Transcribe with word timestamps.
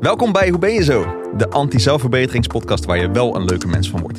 Welkom 0.00 0.32
bij 0.32 0.48
Hoe 0.48 0.58
ben 0.58 0.72
je 0.72 0.84
zo? 0.84 1.06
De 1.36 1.50
anti-zelfverbeteringspodcast 1.50 2.84
waar 2.84 2.98
je 2.98 3.10
wel 3.10 3.36
een 3.36 3.44
leuke 3.44 3.66
mens 3.66 3.90
van 3.90 4.00
wordt. 4.00 4.18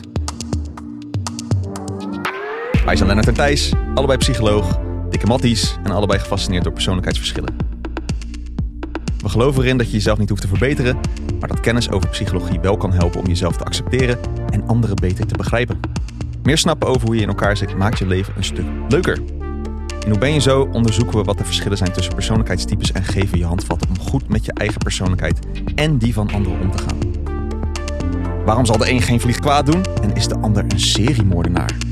Wij 2.85 2.95
zijn 2.95 3.07
Lennart 3.07 3.27
en 3.27 3.33
Thijs, 3.33 3.73
allebei 3.95 4.17
psycholoog, 4.17 4.79
dikke 5.09 5.25
matties 5.25 5.77
en 5.83 5.91
allebei 5.91 6.19
gefascineerd 6.19 6.63
door 6.63 6.73
persoonlijkheidsverschillen. 6.73 7.55
We 9.17 9.29
geloven 9.29 9.63
erin 9.63 9.77
dat 9.77 9.85
je 9.87 9.93
jezelf 9.93 10.17
niet 10.17 10.29
hoeft 10.29 10.41
te 10.41 10.47
verbeteren, 10.47 10.99
maar 11.39 11.49
dat 11.49 11.59
kennis 11.59 11.89
over 11.89 12.09
psychologie 12.09 12.59
wel 12.59 12.77
kan 12.77 12.93
helpen 12.93 13.19
om 13.19 13.27
jezelf 13.27 13.57
te 13.57 13.63
accepteren 13.63 14.19
en 14.49 14.67
anderen 14.67 14.95
beter 14.95 15.25
te 15.25 15.37
begrijpen. 15.37 15.79
Meer 16.43 16.57
snappen 16.57 16.87
over 16.87 17.07
hoe 17.07 17.15
je 17.15 17.21
in 17.21 17.27
elkaar 17.27 17.57
zit 17.57 17.77
maakt 17.77 17.99
je 17.99 18.07
leven 18.07 18.33
een 18.37 18.43
stuk 18.43 18.65
leuker. 18.89 19.40
In 20.05 20.09
Hoe 20.09 20.19
ben 20.19 20.33
je 20.33 20.39
zo 20.39 20.69
onderzoeken 20.71 21.17
we 21.17 21.23
wat 21.23 21.37
de 21.37 21.45
verschillen 21.45 21.77
zijn 21.77 21.91
tussen 21.91 22.13
persoonlijkheidstypes 22.13 22.91
en 22.91 23.03
geven 23.03 23.37
je 23.37 23.45
handvatten 23.45 23.89
om 23.89 23.99
goed 23.99 24.27
met 24.27 24.45
je 24.45 24.53
eigen 24.53 24.77
persoonlijkheid 24.77 25.39
en 25.75 25.97
die 25.97 26.13
van 26.13 26.31
anderen 26.33 26.59
om 26.59 26.71
te 26.71 26.77
gaan. 26.77 26.99
Waarom 28.45 28.65
zal 28.65 28.77
de 28.77 28.91
een 28.91 29.01
geen 29.01 29.19
vlieg 29.19 29.39
kwaad 29.39 29.65
doen 29.65 29.85
en 30.01 30.15
is 30.15 30.27
de 30.27 30.37
ander 30.37 30.63
een 30.67 30.79
seriemoordenaar? 30.79 31.90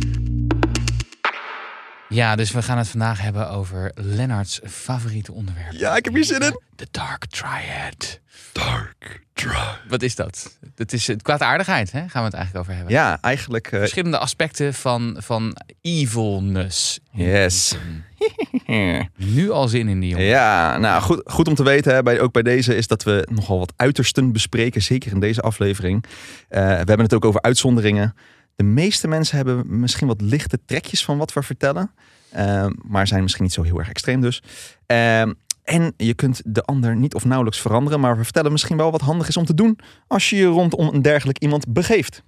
Ja, 2.09 2.35
dus 2.35 2.51
we 2.51 2.61
gaan 2.61 2.77
het 2.77 2.87
vandaag 2.87 3.21
hebben 3.21 3.49
over 3.49 3.91
Lennarts 3.95 4.59
favoriete 4.65 5.31
onderwerp. 5.33 5.71
Ja, 5.71 5.95
ik 5.95 6.05
heb 6.05 6.13
hier 6.13 6.23
zin 6.23 6.41
in. 6.41 6.59
De 6.75 6.87
Dark 6.91 7.25
Triad. 7.25 8.19
Dark 8.51 9.21
Drive. 9.33 9.77
Wat 9.87 10.01
is 10.01 10.15
dat? 10.15 10.57
Dat 10.75 10.93
is 10.93 11.07
het 11.07 11.21
kwaadaardigheid, 11.21 11.91
hè? 11.91 11.99
Gaan 11.99 12.09
we 12.21 12.27
het 12.27 12.33
eigenlijk 12.33 12.57
over 12.65 12.73
hebben. 12.75 12.93
Ja, 12.93 13.17
eigenlijk. 13.21 13.71
eh, 13.71 13.79
Verschillende 13.79 14.17
aspecten 14.17 14.73
van, 14.73 15.15
van 15.19 15.55
evilness. 15.81 16.99
yes. 17.11 17.75
Nu 19.15 19.51
al 19.51 19.67
zin 19.67 19.87
in 19.87 19.99
die 19.99 20.09
jongen. 20.09 20.25
Ja, 20.25 20.77
nou 20.77 21.01
goed, 21.01 21.21
goed 21.25 21.47
om 21.47 21.55
te 21.55 21.63
weten, 21.63 21.93
hè, 21.93 22.03
bij, 22.03 22.19
ook 22.19 22.31
bij 22.31 22.41
deze, 22.43 22.75
is 22.75 22.87
dat 22.87 23.03
we 23.03 23.27
nogal 23.31 23.59
wat 23.59 23.73
uitersten 23.75 24.31
bespreken, 24.31 24.81
zeker 24.81 25.11
in 25.11 25.19
deze 25.19 25.41
aflevering. 25.41 26.03
Eh, 26.47 26.61
we 26.61 26.67
hebben 26.67 26.99
het 27.01 27.13
ook 27.13 27.25
over 27.25 27.41
uitzonderingen. 27.41 28.15
De 28.59 28.65
meeste 28.65 29.07
mensen 29.07 29.35
hebben 29.37 29.79
misschien 29.79 30.07
wat 30.07 30.21
lichte 30.21 30.59
trekjes 30.65 31.03
van 31.05 31.17
wat 31.17 31.33
we 31.33 31.43
vertellen, 31.43 31.91
eh, 32.29 32.65
maar 32.87 33.07
zijn 33.07 33.21
misschien 33.21 33.43
niet 33.43 33.53
zo 33.53 33.63
heel 33.63 33.79
erg 33.79 33.89
extreem 33.89 34.21
dus. 34.21 34.41
Eh, 34.85 35.21
en 35.63 35.93
je 35.97 36.13
kunt 36.13 36.41
de 36.45 36.61
ander 36.63 36.95
niet 36.95 37.13
of 37.13 37.25
nauwelijks 37.25 37.59
veranderen, 37.61 37.99
maar 37.99 38.17
we 38.17 38.23
vertellen 38.23 38.51
misschien 38.51 38.77
wel 38.77 38.91
wat 38.91 39.01
handig 39.01 39.27
is 39.27 39.37
om 39.37 39.45
te 39.45 39.53
doen 39.53 39.79
als 40.07 40.29
je 40.29 40.35
je 40.35 40.45
rondom 40.45 40.87
een 40.93 41.01
dergelijk 41.01 41.37
iemand 41.39 41.73
begeeft. 41.73 42.23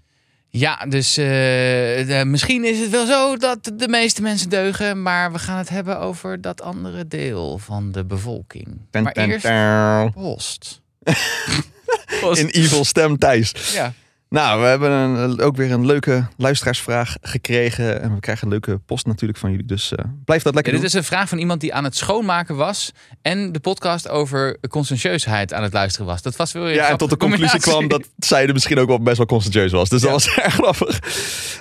Ja, 0.50 0.86
dus 0.90 1.18
eh, 1.18 1.26
de- 1.26 2.23
misschien 2.26 2.64
is 2.66 2.80
het 2.80 2.90
wel 2.90 3.06
zo 3.06 3.38
dat 3.38 3.72
de 3.76 3.88
meeste 3.88 4.22
mensen 4.22 4.50
deugen, 4.50 5.02
maar 5.02 5.32
we 5.32 5.40
gaan 5.40 5.58
het 5.58 5.70
hebben 5.70 6.00
over 6.00 6.42
dat 6.42 6.62
andere 6.62 7.08
deel 7.08 7.58
van 7.58 7.92
de 7.92 8.06
bevolking. 8.06 8.68
Ten, 8.90 9.04
maar 9.04 9.14
ten, 9.14 9.30
eerst 9.30 10.14
post. 10.14 10.82
post. 12.22 12.40
In 12.42 12.48
evil 12.48 12.86
stem 12.86 13.18
Thijs. 13.18 13.73
Ja. 13.73 13.94
Nou, 14.36 14.62
we 14.62 14.66
hebben 14.68 14.92
een, 14.92 15.42
ook 15.42 15.56
weer 15.56 15.72
een 15.72 15.86
leuke 15.86 16.28
luisteraarsvraag 16.38 17.16
gekregen. 17.22 18.02
En 18.02 18.14
we 18.14 18.20
krijgen 18.20 18.44
een 18.46 18.52
leuke 18.52 18.78
post 18.86 19.06
natuurlijk 19.06 19.40
van 19.40 19.52
jullie. 19.52 19.66
Dus 19.66 19.92
eh, 19.92 20.06
blijf 20.26 20.44
dat 20.44 20.54
lekker 20.54 20.73
Ja, 20.73 20.80
dit 20.80 20.92
doen. 20.92 21.00
is 21.02 21.08
een 21.08 21.14
vraag 21.16 21.30
van 21.30 21.38
iemand 21.38 21.62
die 21.62 21.73
aan 21.73 21.84
het 21.84 21.96
schoonmaken 21.98 22.56
was 22.56 22.92
en 23.22 23.52
de 23.52 23.60
podcast 23.60 24.10
over 24.10 24.58
conscientieusheid 24.70 25.54
aan 25.54 25.64
het 25.64 25.73
luisteren 25.73 26.08
was. 26.08 26.22
Dat 26.22 26.36
was 26.36 26.52
wel 26.52 26.64
weer 26.64 26.73
Ja, 26.73 26.88
en 26.90 26.98
tot 26.98 27.10
de 27.10 27.18
conclusie 27.18 27.60
kwam 27.60 27.88
dat 27.88 28.10
zij 28.18 28.48
er 28.48 28.54
misschien 28.54 28.80
ook 28.80 28.88
wel 28.88 29.02
best 29.02 29.18
wel 29.18 29.26
conscientieus 29.26 29.72
was. 29.72 29.90
Dus 29.90 30.02
dat 30.02 30.12
was 30.12 30.36
erg 30.38 30.54
grappig. 30.54 31.00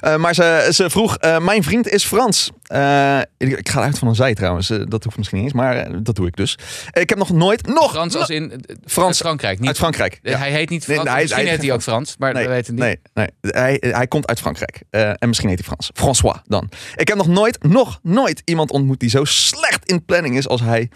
Eh, 0.00 0.16
maar 0.16 0.34
ze, 0.34 0.68
ze 0.72 0.90
vroeg, 0.90 1.16
eh, 1.16 1.38
mijn 1.38 1.62
vriend 1.62 1.88
is 1.88 2.04
Frans. 2.04 2.50
Eh, 2.70 3.20
ik, 3.36 3.58
ik 3.58 3.68
ga 3.68 3.82
uit 3.82 3.98
van 3.98 4.08
een 4.08 4.14
zij 4.14 4.34
trouwens. 4.34 4.70
Eh, 4.70 4.78
dat 4.88 5.04
hoeft 5.04 5.16
misschien 5.16 5.38
niet 5.38 5.46
eens, 5.46 5.56
maar 5.56 5.76
eh, 5.76 5.94
dat 6.02 6.14
doe 6.16 6.26
ik 6.26 6.36
dus. 6.36 6.58
ik 6.92 7.08
heb 7.08 7.18
nog 7.18 7.30
nooit, 7.30 7.66
nog, 7.66 7.90
Frans 7.90 8.16
als 8.16 8.30
in 8.30 8.64
Frans 8.84 9.18
Frankrijk, 9.18 9.58
niet 9.58 9.68
uit 9.68 9.76
Frankrijk. 9.76 10.18
Ja. 10.22 10.38
Hij 10.38 10.50
heet 10.50 10.70
niet 10.70 10.84
Frans. 10.84 11.02
nee, 11.02 11.12
hij- 11.12 11.22
misschien 11.22 11.42
hij- 11.42 11.52
heet 11.52 11.62
hij 11.62 11.72
ook 11.72 11.82
Frans, 11.82 12.16
maar 12.18 12.32
Nee, 12.32 12.42
we 12.42 12.48
weten 12.50 12.76
het 12.76 12.84
niet. 12.88 13.00
Nee, 13.14 13.28
nee. 13.42 13.52
Hij, 13.80 13.92
hij 13.92 14.06
komt 14.06 14.26
uit 14.26 14.40
Frankrijk. 14.40 14.82
En 14.90 15.28
misschien 15.28 15.48
heet 15.48 15.58
hij 15.58 15.66
Frans. 15.66 15.90
François 15.94 16.36
dan. 16.44 16.68
Ik 16.96 17.08
heb 17.08 17.16
nog 17.16 17.26
nooit, 17.26 17.62
nog 17.62 17.98
nooit 18.02 18.42
iemand 18.44 18.70
ontmoet 18.70 19.00
die 19.00 19.10
zo 19.10 19.24
slecht 19.24 19.84
in 19.90 20.04
planning 20.04 20.36
is 20.36 20.48
als 20.48 20.60
hij. 20.60 20.90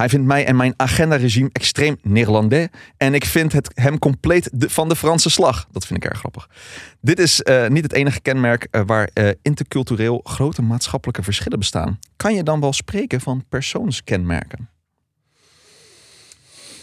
Hij 0.00 0.08
vindt 0.08 0.26
mij 0.26 0.46
en 0.46 0.56
mijn 0.56 0.74
agenda-regime 0.76 1.48
extreem 1.52 1.96
Nederlandais. 2.02 2.68
En 2.96 3.14
ik 3.14 3.24
vind 3.24 3.52
het 3.52 3.70
hem 3.74 3.98
compleet 3.98 4.50
de- 4.52 4.70
van 4.70 4.88
de 4.88 4.96
Franse 4.96 5.30
slag. 5.30 5.66
Dat 5.70 5.86
vind 5.86 6.04
ik 6.04 6.10
erg 6.10 6.18
grappig. 6.18 6.48
Dit 7.00 7.18
is 7.18 7.42
eh, 7.42 7.68
niet 7.68 7.82
het 7.82 7.92
enige 7.92 8.20
kenmerk 8.20 8.66
eh, 8.70 8.82
waar 8.86 9.10
eh, 9.12 9.28
intercultureel 9.42 10.20
grote 10.24 10.62
maatschappelijke 10.62 11.22
verschillen 11.22 11.58
bestaan. 11.58 11.98
Kan 12.16 12.34
je 12.34 12.42
dan 12.42 12.60
wel 12.60 12.72
spreken 12.72 13.20
van 13.20 13.44
persoonskenmerken? 13.48 14.68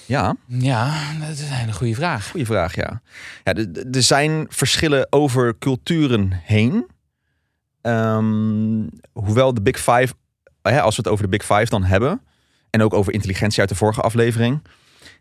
Ja. 0.06 0.36
Ja, 0.48 1.14
dat 1.20 1.30
is 1.30 1.40
een 1.42 1.48
hele 1.48 1.74
goede 1.74 1.96
vraag. 1.96 2.30
Goeie 2.30 2.46
vraag, 2.46 2.76
ja. 2.76 3.02
ja 3.44 3.54
er 3.92 4.04
zijn 4.04 4.46
verschillen 4.50 5.08
over 5.10 5.58
culturen 5.58 6.32
heen. 6.44 6.86
Ehm, 7.82 8.88
hoewel 9.14 9.54
de 9.54 9.62
Big 9.62 9.78
Five, 9.78 10.14
als 10.62 10.96
we 10.96 11.02
het 11.02 11.08
over 11.08 11.24
de 11.24 11.38
Big 11.38 11.46
Five 11.46 11.66
dan 11.66 11.84
hebben, 11.84 12.22
en 12.80 12.86
ook 12.86 12.94
over 12.94 13.14
intelligentie 13.14 13.60
uit 13.60 13.70
de 13.70 13.76
vorige 13.76 14.02
aflevering, 14.02 14.62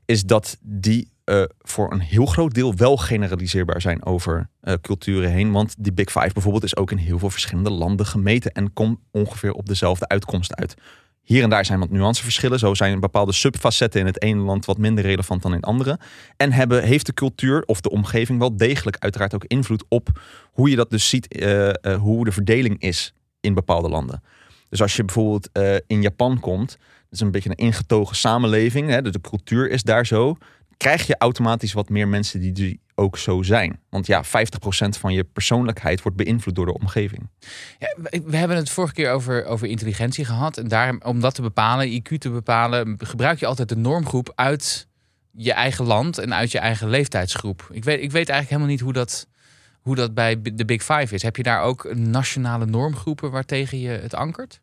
is 0.05 0.25
dat 0.25 0.59
die 0.61 1.11
eh, 1.27 1.43
voor 1.59 1.93
een 1.93 2.01
heel 2.01 2.27
groot 2.27 2.55
deel 2.55 2.75
wel 2.75 2.97
generaliseerbaar 2.97 3.81
zijn 3.81 4.05
over 4.05 4.49
eh, 4.61 4.75
culturen 4.83 5.31
heen. 5.31 5.53
Want 5.53 5.75
die 5.79 5.93
Big 5.93 6.11
Five 6.11 6.33
bijvoorbeeld 6.33 6.65
is 6.65 6.77
ook 6.77 6.91
in 6.91 6.97
heel 6.97 7.19
veel 7.19 7.31
verschillende 7.31 7.71
landen 7.71 8.07
gemeten 8.07 8.53
en 8.53 8.73
komt 8.73 8.99
ongeveer 9.11 9.53
op 9.53 9.67
dezelfde 9.67 10.09
uitkomst 10.09 10.55
uit. 10.55 10.75
Hier 11.23 11.43
en 11.43 11.51
daar 11.51 11.65
zijn 11.65 11.79
wat 11.79 11.91
nuanceverschillen. 11.91 12.59
Zo 12.59 12.75
zijn 12.75 13.01
bepaalde 13.01 13.33
subfacetten 13.33 14.01
in 14.01 14.07
het 14.07 14.23
ene 14.23 14.41
land 14.41 14.65
wat 14.65 14.79
minder 14.79 15.05
relevant 15.05 15.43
dan 15.43 15.51
in 15.51 15.57
het 15.57 15.67
andere. 15.67 15.99
En 16.37 16.53
hebben, 16.53 16.83
heeft 16.83 17.07
de 17.07 17.15
cultuur 17.15 17.63
of 17.63 17.81
de 17.81 17.91
omgeving 17.91 18.39
wel 18.39 18.57
degelijk 18.57 18.97
uiteraard 18.99 19.35
ook 19.35 19.45
invloed 19.45 19.85
op 19.89 20.21
hoe 20.53 20.71
je 20.71 20.77
dat 20.77 20.91
dus 20.91 21.09
ziet, 21.09 21.29
eh, 21.29 21.95
hoe 21.95 22.25
de 22.25 22.33
verdeling 22.33 22.81
is 22.81 23.15
in 23.41 23.55
bepaalde 23.55 23.89
landen. 23.89 24.23
Dus 24.69 24.83
als 24.83 24.97
je 24.97 25.05
bijvoorbeeld 25.05 25.51
in 25.87 26.03
Japan 26.03 26.41
komt, 26.41 26.79
is 27.17 27.27
een 27.27 27.31
beetje 27.31 27.51
een 27.51 27.67
ingetogen 27.67 28.17
samenleving, 28.17 28.91
hè, 28.91 29.03
dus 29.03 29.13
de 29.13 29.21
cultuur 29.21 29.71
is 29.71 29.83
daar 29.83 30.07
zo, 30.07 30.37
krijg 30.77 31.07
je 31.07 31.19
automatisch 31.19 31.73
wat 31.73 31.89
meer 31.89 32.09
mensen 32.09 32.41
die, 32.41 32.53
die 32.53 32.81
ook 32.95 33.19
zo 33.19 33.43
zijn. 33.43 33.81
Want 33.89 34.07
ja, 34.07 34.25
50% 34.25 34.29
van 34.89 35.13
je 35.13 35.25
persoonlijkheid 35.25 36.03
wordt 36.03 36.17
beïnvloed 36.17 36.55
door 36.55 36.67
de 36.67 36.79
omgeving. 36.79 37.29
Ja, 37.79 37.97
we 37.97 38.23
we 38.25 38.37
hebben 38.37 38.57
het 38.57 38.71
vorige 38.71 38.95
keer 38.95 39.11
over, 39.11 39.45
over 39.45 39.69
intelligentie 39.69 40.25
gehad. 40.25 40.57
En 40.57 40.69
daar, 40.69 40.97
om 40.99 41.21
dat 41.21 41.35
te 41.35 41.43
bepalen, 41.43 42.03
IQ 42.03 42.19
te 42.19 42.31
bepalen, 42.31 42.97
gebruik 42.99 43.39
je 43.39 43.47
altijd 43.47 43.69
de 43.69 43.77
normgroep 43.77 44.33
uit 44.35 44.89
je 45.31 45.53
eigen 45.53 45.85
land 45.85 46.19
en 46.19 46.35
uit 46.35 46.53
je 46.53 46.59
eigen 46.59 46.89
leeftijdsgroep. 46.89 47.69
Ik 47.73 47.85
weet, 47.85 48.03
ik 48.03 48.11
weet 48.11 48.29
eigenlijk 48.29 48.49
helemaal 48.49 48.71
niet 48.71 48.81
hoe 48.81 48.93
dat, 48.93 49.27
hoe 49.81 49.95
dat 49.95 50.15
bij 50.15 50.43
de 50.43 50.65
Big 50.65 50.83
Five 50.85 51.15
is. 51.15 51.23
Heb 51.23 51.37
je 51.37 51.43
daar 51.43 51.63
ook 51.63 51.95
nationale 51.95 52.67
normgroepen 52.67 53.31
waartegen 53.31 53.81
je 53.81 53.89
het 53.89 54.15
ankert? 54.15 54.61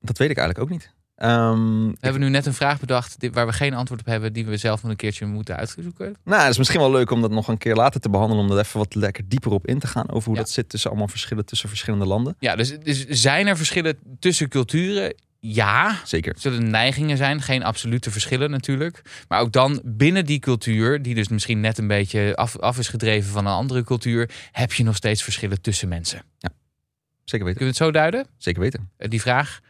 Dat 0.00 0.18
weet 0.18 0.30
ik 0.30 0.36
eigenlijk 0.36 0.58
ook 0.58 0.78
niet. 0.78 0.92
Ehm, 1.20 1.86
We 1.88 1.96
hebben 2.00 2.20
nu 2.20 2.28
net 2.28 2.46
een 2.46 2.54
vraag 2.54 2.80
bedacht 2.80 3.16
waar 3.32 3.46
we 3.46 3.52
geen 3.52 3.74
antwoord 3.74 4.00
op 4.00 4.06
hebben, 4.06 4.32
die 4.32 4.46
we 4.46 4.56
zelf 4.56 4.82
nog 4.82 4.90
een 4.90 4.96
keertje 4.96 5.26
moeten 5.26 5.56
uitzoeken. 5.56 6.16
Nou, 6.24 6.40
het 6.42 6.50
is 6.50 6.58
misschien 6.58 6.80
wel 6.80 6.90
leuk 6.90 7.10
om 7.10 7.20
dat 7.20 7.30
nog 7.30 7.48
een 7.48 7.58
keer 7.58 7.74
later 7.74 8.00
te 8.00 8.10
behandelen. 8.10 8.44
Om 8.44 8.50
er 8.50 8.58
even 8.58 8.78
wat 8.78 8.94
lekker 8.94 9.24
dieper 9.28 9.50
op 9.52 9.66
in 9.66 9.78
te 9.78 9.86
gaan. 9.86 10.10
Over 10.10 10.26
hoe 10.28 10.34
Ja. 10.36 10.42
dat 10.42 10.50
zit 10.50 10.68
tussen 10.68 10.90
allemaal 10.90 11.08
verschillen 11.08 11.44
tussen 11.44 11.68
verschillende 11.68 12.06
landen. 12.06 12.36
Ja, 12.38 12.56
dus, 12.56 12.78
dus 12.78 13.06
zijn 13.06 13.46
er 13.46 13.56
verschillen 13.56 13.98
tussen 14.18 14.48
culturen? 14.48 15.14
Ja. 15.40 15.96
Zeker. 16.04 16.32
Er 16.34 16.40
zullen 16.40 16.70
neigingen 16.70 17.16
zijn, 17.16 17.42
geen 17.42 17.62
absolute 17.62 18.10
verschillen 18.10 18.50
natuurlijk. 18.50 19.02
Maar 19.28 19.40
ook 19.40 19.52
dan 19.52 19.80
binnen 19.84 20.24
die 20.26 20.38
cultuur, 20.38 21.02
die 21.02 21.14
dus 21.14 21.28
misschien 21.28 21.60
net 21.60 21.78
een 21.78 21.86
beetje 21.86 22.36
af, 22.36 22.58
af 22.58 22.78
is 22.78 22.88
gedreven 22.88 23.30
van 23.32 23.46
een 23.46 23.52
andere 23.52 23.84
cultuur, 23.84 24.30
heb 24.52 24.72
je 24.72 24.84
nog 24.84 24.96
steeds 24.96 25.22
verschillen 25.22 25.60
tussen 25.60 25.88
mensen. 25.88 26.22
Zeker 27.24 27.46
weten. 27.46 27.58
Kunnen 27.58 27.58
we 27.58 27.64
het 27.66 27.76
zo 27.76 27.90
duiden? 27.90 28.26
Zeker 28.38 28.60
weten. 28.60 28.90
Eh, 28.96 29.08
Die 29.10 29.20
vraag 29.20 29.60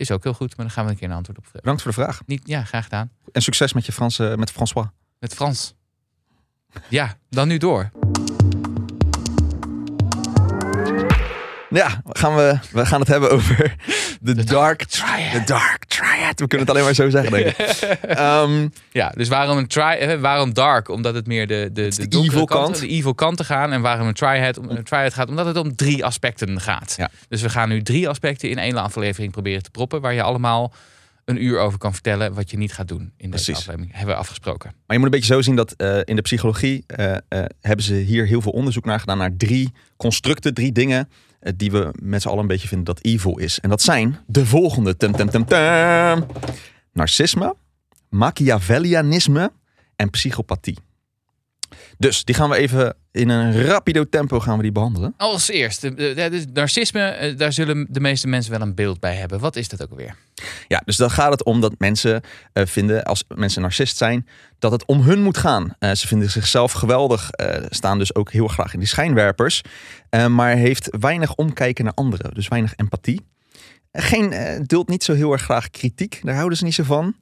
is 0.00 0.10
ook 0.10 0.22
heel 0.22 0.34
goed, 0.34 0.56
maar 0.56 0.66
dan 0.66 0.74
gaan 0.74 0.84
we 0.84 0.90
een 0.90 0.96
keer 0.96 1.08
een 1.08 1.14
antwoord 1.14 1.38
op 1.38 1.44
geven. 1.44 1.60
Bedankt 1.60 1.82
voor 1.82 1.90
de 1.90 2.00
vraag. 2.00 2.22
Niet, 2.26 2.42
ja, 2.44 2.64
graag 2.64 2.84
gedaan. 2.84 3.10
En 3.32 3.42
succes 3.42 3.72
met 3.72 3.86
je 3.86 3.92
Franse, 3.92 4.34
met 4.38 4.50
François. 4.50 4.88
Met 5.18 5.34
Frans. 5.34 5.74
Ja, 6.88 7.16
dan 7.28 7.48
nu 7.48 7.58
door. 7.58 7.90
Ja, 11.70 12.02
gaan 12.04 12.36
we, 12.36 12.58
we 12.72 12.86
gaan 12.86 13.00
het 13.00 13.08
hebben 13.08 13.30
over 13.30 13.76
de, 14.20 14.44
dark 14.44 14.84
Triad. 14.84 15.32
De 15.32 15.42
dark 15.44 15.84
triad. 15.84 16.40
We 16.40 16.46
kunnen 16.46 16.66
het 16.66 16.70
alleen 16.70 16.84
maar 16.84 16.94
zo 16.94 17.10
zeggen, 17.10 17.32
denk 17.32 17.46
ik. 17.46 17.56
Ehm, 18.02 18.68
Ja, 18.92 19.12
dus 19.16 19.28
waarom 19.28 19.56
een 19.56 19.66
tri 19.66 19.82
eh, 19.82 20.20
waarom 20.20 20.54
dark? 20.54 20.88
Omdat 20.88 21.14
het 21.14 21.26
meer 21.26 21.46
de, 21.46 21.70
de, 21.72 21.88
de, 21.88 22.08
de 22.08 22.18
evil 22.18 22.44
kant, 22.44 22.64
kant. 22.64 22.80
de 22.80 22.88
evil 22.88 23.14
kant 23.14 23.36
te 23.36 23.44
gaan. 23.44 23.72
En 23.72 23.80
waarom 23.80 24.06
een 24.06 24.14
triad, 24.14 24.58
om, 24.58 24.68
een 24.70 24.84
triad 24.84 25.14
gaat? 25.14 25.28
Omdat 25.28 25.46
het 25.46 25.56
om 25.56 25.76
drie 25.76 26.04
aspecten 26.04 26.60
gaat. 26.60 26.94
Ja. 26.96 27.08
Dus 27.28 27.42
we 27.42 27.48
gaan 27.48 27.68
nu 27.68 27.82
drie 27.82 28.08
aspecten 28.08 28.50
in 28.50 28.58
één 28.58 28.76
aflevering 28.76 29.32
proberen 29.32 29.62
te 29.62 29.70
proppen. 29.70 30.00
Waar 30.00 30.14
je 30.14 30.22
allemaal 30.22 30.72
een 31.30 31.44
uur 31.44 31.58
over 31.58 31.78
kan 31.78 31.92
vertellen 31.92 32.34
wat 32.34 32.50
je 32.50 32.56
niet 32.56 32.72
gaat 32.72 32.88
doen 32.88 33.12
in 33.16 33.30
deze 33.30 33.44
Precies. 33.44 33.56
aflevering. 33.56 33.96
Hebben 33.96 34.14
we 34.14 34.20
afgesproken. 34.20 34.70
maar 34.70 34.96
je 34.96 35.02
moet 35.02 35.04
een 35.04 35.20
beetje 35.20 35.34
zo 35.34 35.42
zien 35.42 35.56
dat 35.56 35.72
eh, 35.72 35.98
in 36.04 36.16
de 36.16 36.22
psychologie 36.22 36.84
eh, 36.86 37.12
eh, 37.12 37.44
hebben 37.60 37.84
ze 37.84 37.94
hier 37.94 38.26
heel 38.26 38.40
veel 38.40 38.52
onderzoek 38.52 38.84
naar 38.84 39.00
gedaan. 39.00 39.18
Naar 39.18 39.36
drie 39.36 39.72
constructen, 39.96 40.54
drie 40.54 40.72
dingen 40.72 41.08
die 41.56 41.70
we 41.70 41.90
met 42.02 42.22
z'n 42.22 42.28
allen 42.28 42.40
een 42.40 42.46
beetje 42.46 42.68
vinden 42.68 42.86
dat 42.86 43.04
evil 43.04 43.38
is. 43.38 43.60
En 43.60 43.68
dat 43.68 43.82
zijn 43.82 44.18
de 44.26 44.46
volgende. 44.46 44.96
Tum, 44.96 45.12
tum, 45.12 45.30
tum, 45.30 45.44
tum. 45.44 46.26
Narcisme, 46.92 47.54
Machiavellianisme 48.08 49.52
en 49.96 50.10
psychopathie. 50.10 50.78
Dus 51.98 52.24
die 52.24 52.34
gaan 52.34 52.50
we 52.50 52.56
even 52.56 52.94
in 53.12 53.28
een 53.28 53.64
rapido 53.64 54.04
tempo 54.04 54.40
gaan 54.40 54.56
we 54.56 54.62
die 54.62 54.72
behandelen. 54.72 55.14
Als 55.16 55.48
eerste, 55.48 55.94
dus 56.30 56.44
narcisme, 56.52 57.00
eh, 57.00 57.36
daar 57.36 57.52
zullen 57.52 57.86
de 57.90 58.00
meeste 58.00 58.28
mensen 58.28 58.52
wel 58.52 58.60
een 58.60 58.74
beeld 58.74 59.00
bij 59.00 59.14
hebben. 59.14 59.40
Wat 59.40 59.56
is 59.56 59.68
dat 59.68 59.82
ook 59.82 59.90
alweer? 59.90 60.16
Ja, 60.68 60.82
dus 60.84 60.96
dan 60.96 61.10
gaat 61.10 61.30
het 61.30 61.44
om 61.44 61.60
dat 61.60 61.74
mensen 61.78 62.22
eh, 62.52 62.66
vinden, 62.66 63.04
als 63.04 63.24
mensen 63.34 63.62
narcist 63.62 63.96
zijn, 63.96 64.26
dat 64.58 64.72
het 64.72 64.84
om 64.84 65.00
hun 65.00 65.22
moet 65.22 65.38
gaan. 65.38 65.74
Eh, 65.78 65.92
ze 65.92 66.06
vinden 66.06 66.30
zichzelf 66.30 66.72
geweldig, 66.72 67.30
staan 67.68 67.98
dus 67.98 68.14
ook 68.14 68.32
heel 68.32 68.48
graag 68.48 68.72
in 68.72 68.78
die 68.78 68.88
schijnwerpers, 68.88 69.60
maar 70.28 70.56
heeft 70.56 70.88
weinig 71.00 71.34
omkijken 71.34 71.84
naar 71.84 71.94
anderen, 71.94 72.34
dus 72.34 72.48
weinig 72.48 72.72
empathie. 72.76 73.20
Geen, 73.92 74.34
duldt 74.66 74.88
niet 74.88 75.04
zo 75.04 75.14
heel 75.14 75.32
erg 75.32 75.42
graag 75.42 75.70
kritiek, 75.70 76.20
daar 76.22 76.34
houden 76.34 76.58
ze 76.58 76.64
niet 76.64 76.74
zo 76.74 76.82
van. 76.82 77.14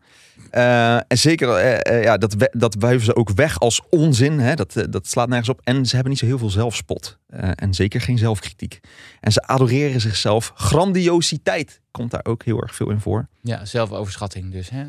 Eh, 0.51 0.95
en 0.95 1.19
zeker, 1.19 1.49
eh, 1.55 1.97
eh, 1.99 2.05
ja, 2.05 2.17
dat, 2.17 2.35
we- 2.35 2.53
dat 2.53 2.77
wuiven 2.79 3.05
ze 3.05 3.17
ook 3.17 3.31
weg 3.31 3.61
als 3.61 3.81
onzin. 3.91 4.39
Hè? 4.39 4.55
Dat, 4.55 4.87
dat 4.91 5.07
slaat 5.07 5.29
nergens 5.29 5.49
op. 5.49 5.61
En 5.65 5.87
ze 5.87 5.93
hebben 5.95 6.11
niet 6.11 6.21
zo 6.21 6.27
heel 6.27 6.39
veel 6.39 6.51
zelfspot. 6.51 7.19
En 7.55 7.75
zeker 7.75 8.01
geen 8.01 8.19
zelfkritiek. 8.19 8.81
En 9.21 9.33
ze 9.33 9.43
adoreren 9.43 10.01
zichzelf. 10.01 10.53
Grandiositeit 10.55 11.81
komt 11.91 12.11
daar 12.11 12.25
ook 12.25 12.45
heel 12.45 12.61
erg 12.63 12.75
veel 12.75 12.91
in 12.91 13.01
voor. 13.01 13.29
Ja, 13.43 13.65
zelfoverschatting 13.65 14.53
dus. 14.53 14.71
Hè? 14.71 14.81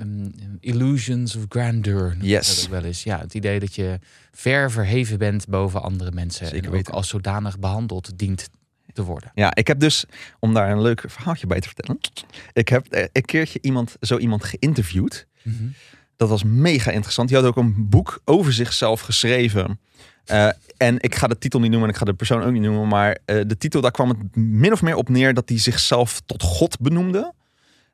Um, 0.00 0.34
Illusions 0.60 1.36
of 1.36 1.44
grandeur. 1.48 2.16
Yes. 2.20 2.54
Dat 2.56 2.64
ook 2.64 2.70
wel 2.70 2.84
eens. 2.84 3.02
Ja, 3.02 3.18
het 3.20 3.34
idee 3.34 3.60
dat 3.60 3.74
je 3.74 3.98
ver 4.32 4.70
verheven 4.70 5.18
bent 5.18 5.48
boven 5.48 5.82
andere 5.82 6.12
mensen. 6.12 6.46
Zeker 6.46 6.62
en 6.62 6.68
ook 6.68 6.74
weten. 6.74 6.92
als 6.94 7.08
zodanig 7.08 7.58
behandeld 7.58 8.18
dient 8.18 8.48
te 8.96 9.02
worden. 9.04 9.30
Ja, 9.34 9.54
ik 9.54 9.66
heb 9.66 9.80
dus, 9.80 10.04
om 10.38 10.54
daar 10.54 10.70
een 10.70 10.80
leuk 10.82 11.04
verhaaltje 11.06 11.46
bij 11.46 11.60
te 11.60 11.68
vertellen. 11.68 12.00
Ik 12.52 12.68
heb 12.68 12.86
eh, 12.86 13.04
een 13.12 13.24
keertje 13.24 13.58
iemand, 13.62 13.96
zo 14.00 14.16
iemand 14.18 14.44
geïnterviewd. 14.44 15.26
Dat 16.16 16.28
was 16.28 16.42
mega 16.44 16.90
interessant. 16.90 17.28
Die 17.28 17.36
had 17.36 17.46
ook 17.46 17.56
een 17.56 17.88
boek 17.88 18.20
over 18.24 18.52
zichzelf 18.52 19.00
geschreven. 19.00 19.80
Eh, 20.24 20.48
en 20.76 20.96
ik 21.00 21.14
ga 21.14 21.26
de 21.26 21.38
titel 21.38 21.60
niet 21.60 21.70
noemen 21.70 21.88
en 21.88 21.94
ik 21.94 22.00
ga 22.00 22.06
de 22.06 22.14
persoon 22.14 22.42
ook 22.42 22.52
niet 22.52 22.62
noemen. 22.62 22.88
Maar 22.88 23.18
eh, 23.24 23.40
de 23.46 23.56
titel, 23.58 23.80
daar 23.80 23.90
kwam 23.90 24.08
het 24.08 24.36
min 24.36 24.72
of 24.72 24.82
meer 24.82 24.94
op 24.96 25.08
neer 25.08 25.34
dat 25.34 25.48
hij 25.48 25.58
zichzelf 25.58 26.20
tot 26.26 26.42
God 26.42 26.80
benoemde. 26.80 27.32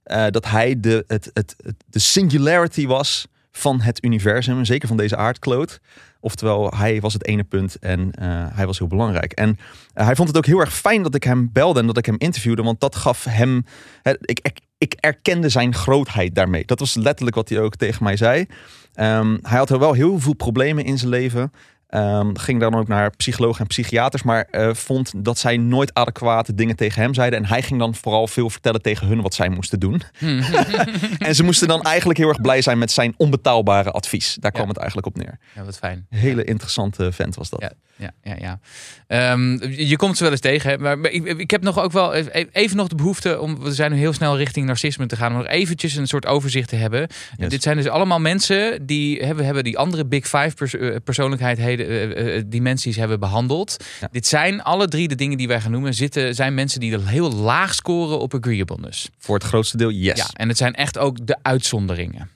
Eh, 0.02 0.26
dat 0.26 0.46
hij 0.48 0.80
de, 0.80 1.04
het, 1.06 1.30
het, 1.32 1.54
het- 1.62 1.84
de 1.86 1.98
singularity 1.98 2.86
was 2.86 3.26
van 3.52 3.80
het 3.80 4.04
universum. 4.04 4.64
Zeker 4.64 4.88
van 4.88 4.96
deze 4.96 5.16
aardkloot. 5.16 5.80
Oftewel, 6.20 6.72
hij 6.76 7.00
was 7.00 7.12
het 7.12 7.26
ene 7.26 7.44
punt 7.44 7.78
en 7.78 8.10
eh, 8.10 8.46
hij 8.50 8.66
was 8.66 8.78
heel 8.78 8.86
belangrijk. 8.86 9.32
En 9.32 9.58
eh, 9.94 10.04
hij 10.04 10.16
vond 10.16 10.28
het 10.28 10.36
ook 10.36 10.46
heel 10.46 10.60
erg 10.60 10.74
fijn 10.74 11.02
dat 11.02 11.14
ik 11.14 11.24
hem 11.24 11.50
belde 11.52 11.80
en 11.80 11.86
dat 11.86 11.98
ik 11.98 12.06
hem 12.06 12.18
interviewde. 12.18 12.62
Want 12.62 12.80
dat 12.80 12.96
gaf 12.96 13.24
hem... 13.24 13.64
ik, 14.02 14.40
ik, 14.42 14.60
ik 14.78 14.94
erkende 15.00 15.48
zijn 15.48 15.74
grootheid 15.74 16.34
daarmee. 16.34 16.64
Dat 16.64 16.78
was 16.78 16.94
letterlijk 16.94 17.36
wat 17.36 17.48
hij 17.48 17.60
ook 17.60 17.76
tegen 17.76 18.04
mij 18.04 18.16
zei. 18.16 18.46
Ehm, 18.94 19.38
hij 19.42 19.58
had 19.58 19.68
wel 19.68 19.92
heel 19.92 20.20
veel 20.20 20.34
problemen 20.34 20.84
in 20.84 20.98
zijn 20.98 21.10
leven. 21.10 21.52
Ehm, 21.92 22.34
ging 22.34 22.60
dan 22.60 22.74
ook 22.74 22.88
naar 22.88 23.10
psychologen 23.16 23.60
en 23.60 23.66
psychiaters, 23.66 24.22
maar 24.22 24.46
eh, 24.50 24.74
vond 24.74 25.12
dat 25.16 25.38
zij 25.38 25.56
nooit 25.56 25.94
adequate 25.94 26.54
dingen 26.54 26.76
tegen 26.76 27.02
hem 27.02 27.14
zeiden. 27.14 27.38
En 27.38 27.46
hij 27.46 27.62
ging 27.62 27.78
dan 27.80 27.94
vooral 27.94 28.26
veel 28.26 28.50
vertellen 28.50 28.82
tegen 28.82 29.06
hun 29.06 29.20
wat 29.20 29.34
zij 29.34 29.48
moesten 29.48 29.80
doen. 29.80 30.02
en 31.18 31.34
ze 31.34 31.42
moesten 31.44 31.68
dan 31.68 31.82
eigenlijk 31.82 32.18
heel 32.18 32.28
erg 32.28 32.40
blij 32.40 32.62
zijn 32.62 32.78
met 32.78 32.90
zijn 32.90 33.14
onbetaalbare 33.16 33.90
advies. 33.90 34.36
Daar 34.40 34.50
kwam 34.50 34.62
Ja. 34.64 34.68
het 34.68 34.78
eigenlijk 34.78 35.06
op 35.06 35.16
neer. 35.16 35.38
Ja, 35.54 35.64
wat 35.64 35.78
fijn. 35.78 36.06
Hele 36.08 36.44
interessante 36.44 37.12
vent 37.12 37.34
was 37.34 37.50
dat. 37.50 37.60
Ja, 37.60 37.72
ja, 38.02 38.12
ja. 38.22 38.36
ja. 38.40 38.60
Ehm, 39.06 39.70
je 39.70 39.96
komt 39.96 40.16
ze 40.16 40.22
wel 40.22 40.32
eens 40.32 40.40
tegen, 40.40 40.70
hè, 40.70 40.78
maar 40.78 41.10
ik, 41.10 41.24
ik 41.24 41.50
heb 41.50 41.62
nog 41.62 41.78
ook 41.78 41.92
wel 41.92 42.16
e- 42.16 42.46
even 42.52 42.76
nog 42.76 42.88
de 42.88 42.94
behoefte 42.94 43.40
om, 43.40 43.62
we 43.62 43.72
zijn 43.72 43.92
nu 43.92 43.98
heel 43.98 44.12
snel 44.12 44.36
richting 44.36 44.66
narcisme 44.66 45.06
te 45.06 45.16
gaan, 45.16 45.32
om 45.32 45.38
nog 45.38 45.46
eventjes 45.46 45.96
een 45.96 46.06
soort 46.06 46.26
overzicht 46.26 46.68
te 46.68 46.76
hebben. 46.76 47.06
Yes. 47.36 47.48
Dit 47.48 47.62
zijn 47.62 47.76
dus 47.76 47.88
allemaal 47.88 48.20
mensen 48.20 48.86
die 48.86 49.24
hebben, 49.24 49.44
hebben 49.44 49.64
die 49.64 49.78
andere 49.78 50.06
Big 50.06 50.24
Five 50.24 50.52
pers 50.54 50.74
eh, 50.74 50.96
persoonlijkheden, 51.04 51.88
eh, 51.88 52.36
eh, 52.36 52.44
dimensies 52.46 52.96
hebben 52.96 53.20
behandeld. 53.20 53.84
Ja. 54.00 54.08
Dit 54.10 54.26
zijn 54.26 54.62
alle 54.62 54.88
drie 54.88 55.08
de 55.08 55.14
dingen 55.14 55.38
die 55.38 55.48
wij 55.48 55.60
gaan 55.60 55.70
noemen, 55.70 55.94
zitten, 55.94 56.34
zijn 56.34 56.54
mensen 56.54 56.80
die 56.80 56.92
er 56.92 57.08
heel 57.08 57.32
laag 57.32 57.74
scoren 57.74 58.20
op 58.20 58.34
agreeableness. 58.34 59.10
Voor 59.18 59.34
het 59.34 59.44
grootste 59.44 59.76
deel, 59.76 59.90
yes. 59.90 60.16
Ja, 60.16 60.26
en 60.32 60.48
het 60.48 60.56
zijn 60.56 60.74
echt 60.74 60.98
ook 60.98 61.26
de 61.26 61.36
uitzonderingen. 61.42 62.30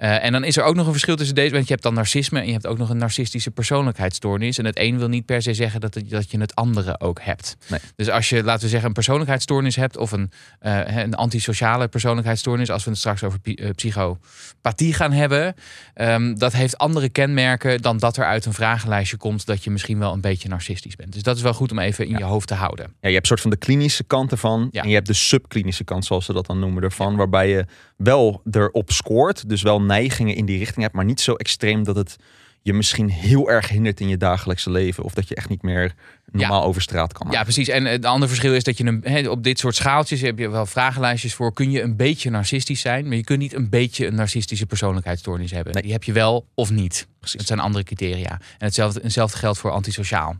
Eh, 0.00 0.24
en 0.24 0.32
dan 0.32 0.44
is 0.44 0.56
er 0.56 0.62
ook 0.62 0.74
nog 0.74 0.86
een 0.86 0.92
verschil 0.92 1.16
tussen 1.16 1.34
deze. 1.34 1.52
Want 1.52 1.64
je 1.66 1.70
hebt 1.70 1.82
dan 1.82 1.94
narcisme 1.94 2.40
en 2.40 2.46
je 2.46 2.52
hebt 2.52 2.66
ook 2.66 2.78
nog 2.78 2.90
een 2.90 2.96
narcistische 2.96 3.50
persoonlijkheidsstoornis. 3.50 4.58
En 4.58 4.64
het 4.64 4.78
een 4.78 4.98
wil 4.98 5.08
niet 5.08 5.26
per 5.26 5.42
se 5.42 5.54
zeggen 5.54 5.80
dat, 5.80 5.94
het, 5.94 6.10
dat 6.10 6.30
je 6.30 6.40
het 6.40 6.54
andere 6.54 7.00
ook 7.00 7.20
hebt. 7.22 7.56
Nee. 7.68 7.80
Dus 7.96 8.10
als 8.10 8.28
je, 8.28 8.44
laten 8.44 8.62
we 8.62 8.68
zeggen, 8.68 8.88
een 8.88 8.94
persoonlijkheidsstoornis 8.94 9.76
hebt 9.76 9.96
of 9.96 10.12
een, 10.12 10.30
eh, 10.58 10.96
een 10.96 11.14
antisociale 11.14 11.88
persoonlijkheidsstoornis, 11.88 12.70
als 12.70 12.84
we 12.84 12.90
het 12.90 12.98
straks 12.98 13.22
over 13.22 13.38
eh, 13.42 13.70
psychopathie 13.74 14.94
gaan 14.94 15.12
hebben, 15.12 15.54
ehm, 15.94 16.34
dat 16.34 16.52
heeft 16.52 16.78
andere 16.78 17.08
kenmerken 17.08 17.82
dan 17.82 17.98
dat 17.98 18.16
er 18.16 18.24
uit 18.24 18.46
een 18.46 18.52
vragenlijstje 18.52 19.16
komt 19.16 19.46
dat 19.46 19.64
je 19.64 19.70
misschien 19.70 19.98
wel 19.98 20.12
een 20.12 20.20
beetje 20.20 20.48
narcistisch 20.48 20.96
bent. 20.96 21.12
Dus 21.12 21.22
dat 21.22 21.36
is 21.36 21.42
wel 21.42 21.54
goed 21.54 21.70
om 21.70 21.78
even 21.78 22.04
in 22.04 22.10
Ja. 22.10 22.18
je 22.18 22.24
hoofd 22.24 22.48
te 22.48 22.54
houden. 22.54 22.94
Ja, 23.00 23.08
je 23.08 23.14
hebt 23.14 23.26
soort 23.26 23.40
van 23.40 23.50
de 23.50 23.56
klinische 23.56 24.04
kant 24.04 24.30
ervan. 24.30 24.68
Ja. 24.70 24.82
En 24.82 24.88
je 24.88 24.94
hebt 24.94 25.06
de 25.06 25.12
subklinische 25.12 25.84
kant, 25.84 26.04
zoals 26.04 26.24
ze 26.24 26.32
dat 26.32 26.46
dan 26.46 26.58
noemen, 26.58 26.82
ervan. 26.82 27.16
Waarbij 27.16 27.48
je 27.48 27.66
wel 28.02 28.42
erop 28.50 28.90
scoort. 28.90 29.48
Dus 29.48 29.62
wel 29.62 29.82
neigingen 29.82 30.34
in 30.34 30.44
die 30.44 30.58
richting 30.58 30.82
hebt. 30.82 30.94
Maar 30.94 31.04
niet 31.04 31.20
zo 31.20 31.34
extreem 31.34 31.84
dat 31.84 31.96
het 31.96 32.16
je 32.62 32.72
misschien 32.72 33.10
heel 33.10 33.50
erg 33.50 33.68
hindert 33.68 34.00
in 34.00 34.08
je 34.08 34.16
dagelijkse 34.16 34.70
leven. 34.70 35.04
Of 35.04 35.14
dat 35.14 35.28
je 35.28 35.34
echt 35.34 35.48
niet 35.48 35.62
meer 35.62 35.94
normaal 36.32 36.64
over 36.64 36.82
straat 36.82 37.12
kan. 37.12 37.30
Ja, 37.30 37.42
precies. 37.42 37.68
En 37.68 37.84
het 37.84 38.04
andere 38.04 38.28
verschil 38.28 38.54
is 38.54 38.64
dat 38.64 38.78
je 38.78 38.84
een, 38.84 39.00
he, 39.04 39.28
op 39.28 39.44
dit 39.44 39.58
soort 39.58 39.74
schaaltjes 39.74 40.20
heb 40.20 40.38
je 40.38 40.48
wel 40.48 40.66
vragenlijstjes 40.66 41.34
voor. 41.34 41.52
Kun 41.52 41.70
je 41.70 41.82
een 41.82 41.96
beetje 41.96 42.30
narcistisch 42.30 42.80
zijn, 42.80 43.08
maar 43.08 43.16
je 43.16 43.24
kunt 43.24 43.38
niet 43.38 43.54
een 43.54 43.68
beetje 43.68 44.06
een 44.06 44.14
narcistische 44.14 44.66
persoonlijkheidsstoornis 44.66 45.50
hebben. 45.50 45.72
Nee. 45.72 45.82
Die 45.82 45.92
heb 45.92 46.04
je 46.04 46.12
wel 46.12 46.46
of 46.54 46.70
niet. 46.70 47.06
Precies. 47.18 47.38
Het 47.38 47.48
zijn 47.48 47.60
andere 47.60 47.84
criteria. 47.84 48.30
En 48.30 48.66
hetzelfde, 48.66 49.00
hetzelfde 49.02 49.38
geldt 49.38 49.58
voor 49.58 49.70
antisociaal. 49.70 50.36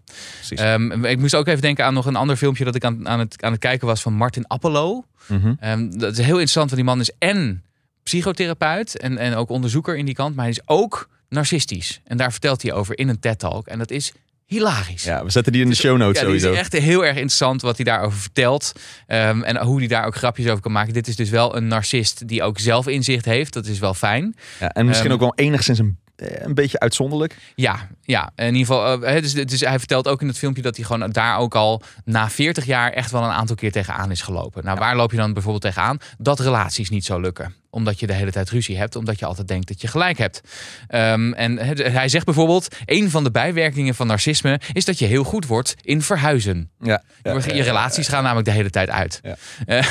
Ehm, 0.48 1.04
ik 1.04 1.18
moest 1.18 1.34
ook 1.34 1.46
even 1.46 1.62
denken 1.62 1.84
aan 1.84 1.94
nog 1.94 2.06
een 2.06 2.16
ander 2.16 2.36
filmpje 2.36 2.64
dat 2.64 2.74
ik 2.74 2.84
aan, 2.84 3.08
aan, 3.08 3.18
het, 3.18 3.42
aan 3.42 3.52
het 3.52 3.60
kijken 3.60 3.86
was 3.86 4.02
van 4.02 4.12
Martin 4.12 4.46
Appelo. 4.46 5.04
Mhm. 5.26 5.54
Ehm, 5.60 5.90
dat 5.90 6.12
is 6.12 6.18
heel 6.18 6.26
interessant, 6.26 6.70
want 6.70 6.82
die 6.82 6.84
man 6.84 7.00
is 7.00 7.12
en 7.18 7.64
psychotherapeut 8.02 8.98
en, 8.98 9.18
en 9.18 9.34
ook 9.34 9.50
onderzoeker 9.50 9.96
in 9.96 10.04
die 10.04 10.14
kant, 10.14 10.34
maar 10.34 10.44
hij 10.44 10.54
is 10.54 10.68
ook 10.68 11.08
narcistisch. 11.28 12.00
En 12.04 12.16
daar 12.16 12.30
vertelt 12.30 12.62
hij 12.62 12.72
over 12.72 12.98
in 12.98 13.08
een 13.08 13.20
TED-talk. 13.20 13.66
En 13.66 13.78
dat 13.78 13.90
is 13.90 14.12
hilarisch. 14.50 15.04
Ja, 15.04 15.24
we 15.24 15.30
zetten 15.30 15.52
die 15.52 15.62
in 15.62 15.68
de 15.68 15.74
Dus- 15.74 15.82
show 15.84 15.96
notes 15.98 16.20
Ja, 16.20 16.26
sowieso. 16.26 16.52
is 16.52 16.58
echt 16.58 16.72
heel 16.72 17.00
erg 17.04 17.14
interessant 17.14 17.62
wat 17.62 17.76
hij 17.76 17.84
daarover 17.84 18.18
vertelt. 18.18 18.72
Ehm, 19.06 19.42
en 19.42 19.56
hoe 19.62 19.78
hij 19.78 19.86
daar 19.88 20.06
ook 20.06 20.16
grapjes 20.16 20.46
over 20.48 20.60
kan 20.60 20.72
maken. 20.72 20.92
Dit 20.92 21.08
is 21.08 21.16
dus 21.16 21.30
wel 21.30 21.56
een 21.56 21.66
narcist 21.66 22.28
die 22.28 22.42
ook 22.42 22.58
zelf 22.58 22.86
inzicht 22.86 23.24
heeft. 23.24 23.52
Dat 23.52 23.66
is 23.66 23.78
wel 23.78 23.94
fijn. 23.94 24.34
Ja, 24.60 24.68
en 24.68 24.86
misschien 24.86 25.06
Ehm, 25.10 25.14
ook 25.14 25.20
wel 25.36 25.46
enigszins 25.46 25.78
een, 25.78 25.98
eh, 26.16 26.26
een 26.44 26.54
beetje 26.54 26.78
uitzonderlijk. 26.80 27.36
Ja, 27.54 27.88
ja. 28.02 28.30
in 28.36 28.54
ieder 28.54 28.74
geval. 28.74 28.98
dus, 29.20 29.32
dus 29.32 29.60
hij 29.60 29.78
vertelt 29.78 30.08
ook 30.08 30.20
in 30.20 30.26
het 30.28 30.38
filmpje 30.38 30.62
dat 30.62 30.76
hij 30.76 30.84
gewoon 30.84 31.10
daar 31.10 31.38
ook 31.38 31.54
al 31.54 31.82
na 32.04 32.30
40 32.30 32.64
jaar 32.66 32.90
echt 32.92 33.10
wel 33.10 33.22
een 33.22 33.30
aantal 33.30 33.56
keer 33.56 33.72
tegenaan 33.72 34.10
is 34.10 34.22
gelopen. 34.22 34.64
Nou, 34.64 34.78
waar 34.78 34.96
loop 34.96 35.10
je 35.10 35.16
dan 35.16 35.32
bijvoorbeeld 35.32 35.62
tegenaan? 35.62 35.98
Dat 36.18 36.40
relaties 36.40 36.90
niet 36.90 37.04
zo 37.04 37.20
lukken 37.20 37.54
omdat 37.70 38.00
je 38.00 38.06
de 38.06 38.12
hele 38.12 38.30
tijd 38.30 38.50
ruzie 38.50 38.78
hebt, 38.78 38.96
omdat 38.96 39.18
je 39.18 39.26
altijd 39.26 39.48
denkt 39.48 39.68
dat 39.68 39.80
je 39.80 39.88
gelijk 39.88 40.18
hebt. 40.18 40.40
Ehm, 40.88 41.32
en 41.32 41.58
hij 41.92 42.08
zegt 42.08 42.24
bijvoorbeeld: 42.24 42.76
een 42.84 43.10
van 43.10 43.24
de 43.24 43.30
bijwerkingen 43.30 43.94
van 43.94 44.06
narcisme 44.06 44.60
is 44.72 44.84
dat 44.84 44.98
je 44.98 45.06
heel 45.06 45.24
goed 45.24 45.46
wordt 45.46 45.74
in 45.82 46.02
verhuizen. 46.02 46.70
Ja, 46.80 47.02
ja, 47.22 47.32
je, 47.32 47.54
je 47.54 47.62
relaties 47.62 48.08
gaan 48.08 48.22
namelijk 48.22 48.46
de 48.46 48.54
hele 48.54 48.70
tijd 48.70 48.90
uit. 48.90 49.20
Ja. 49.22 49.36
Eh, 49.66 49.84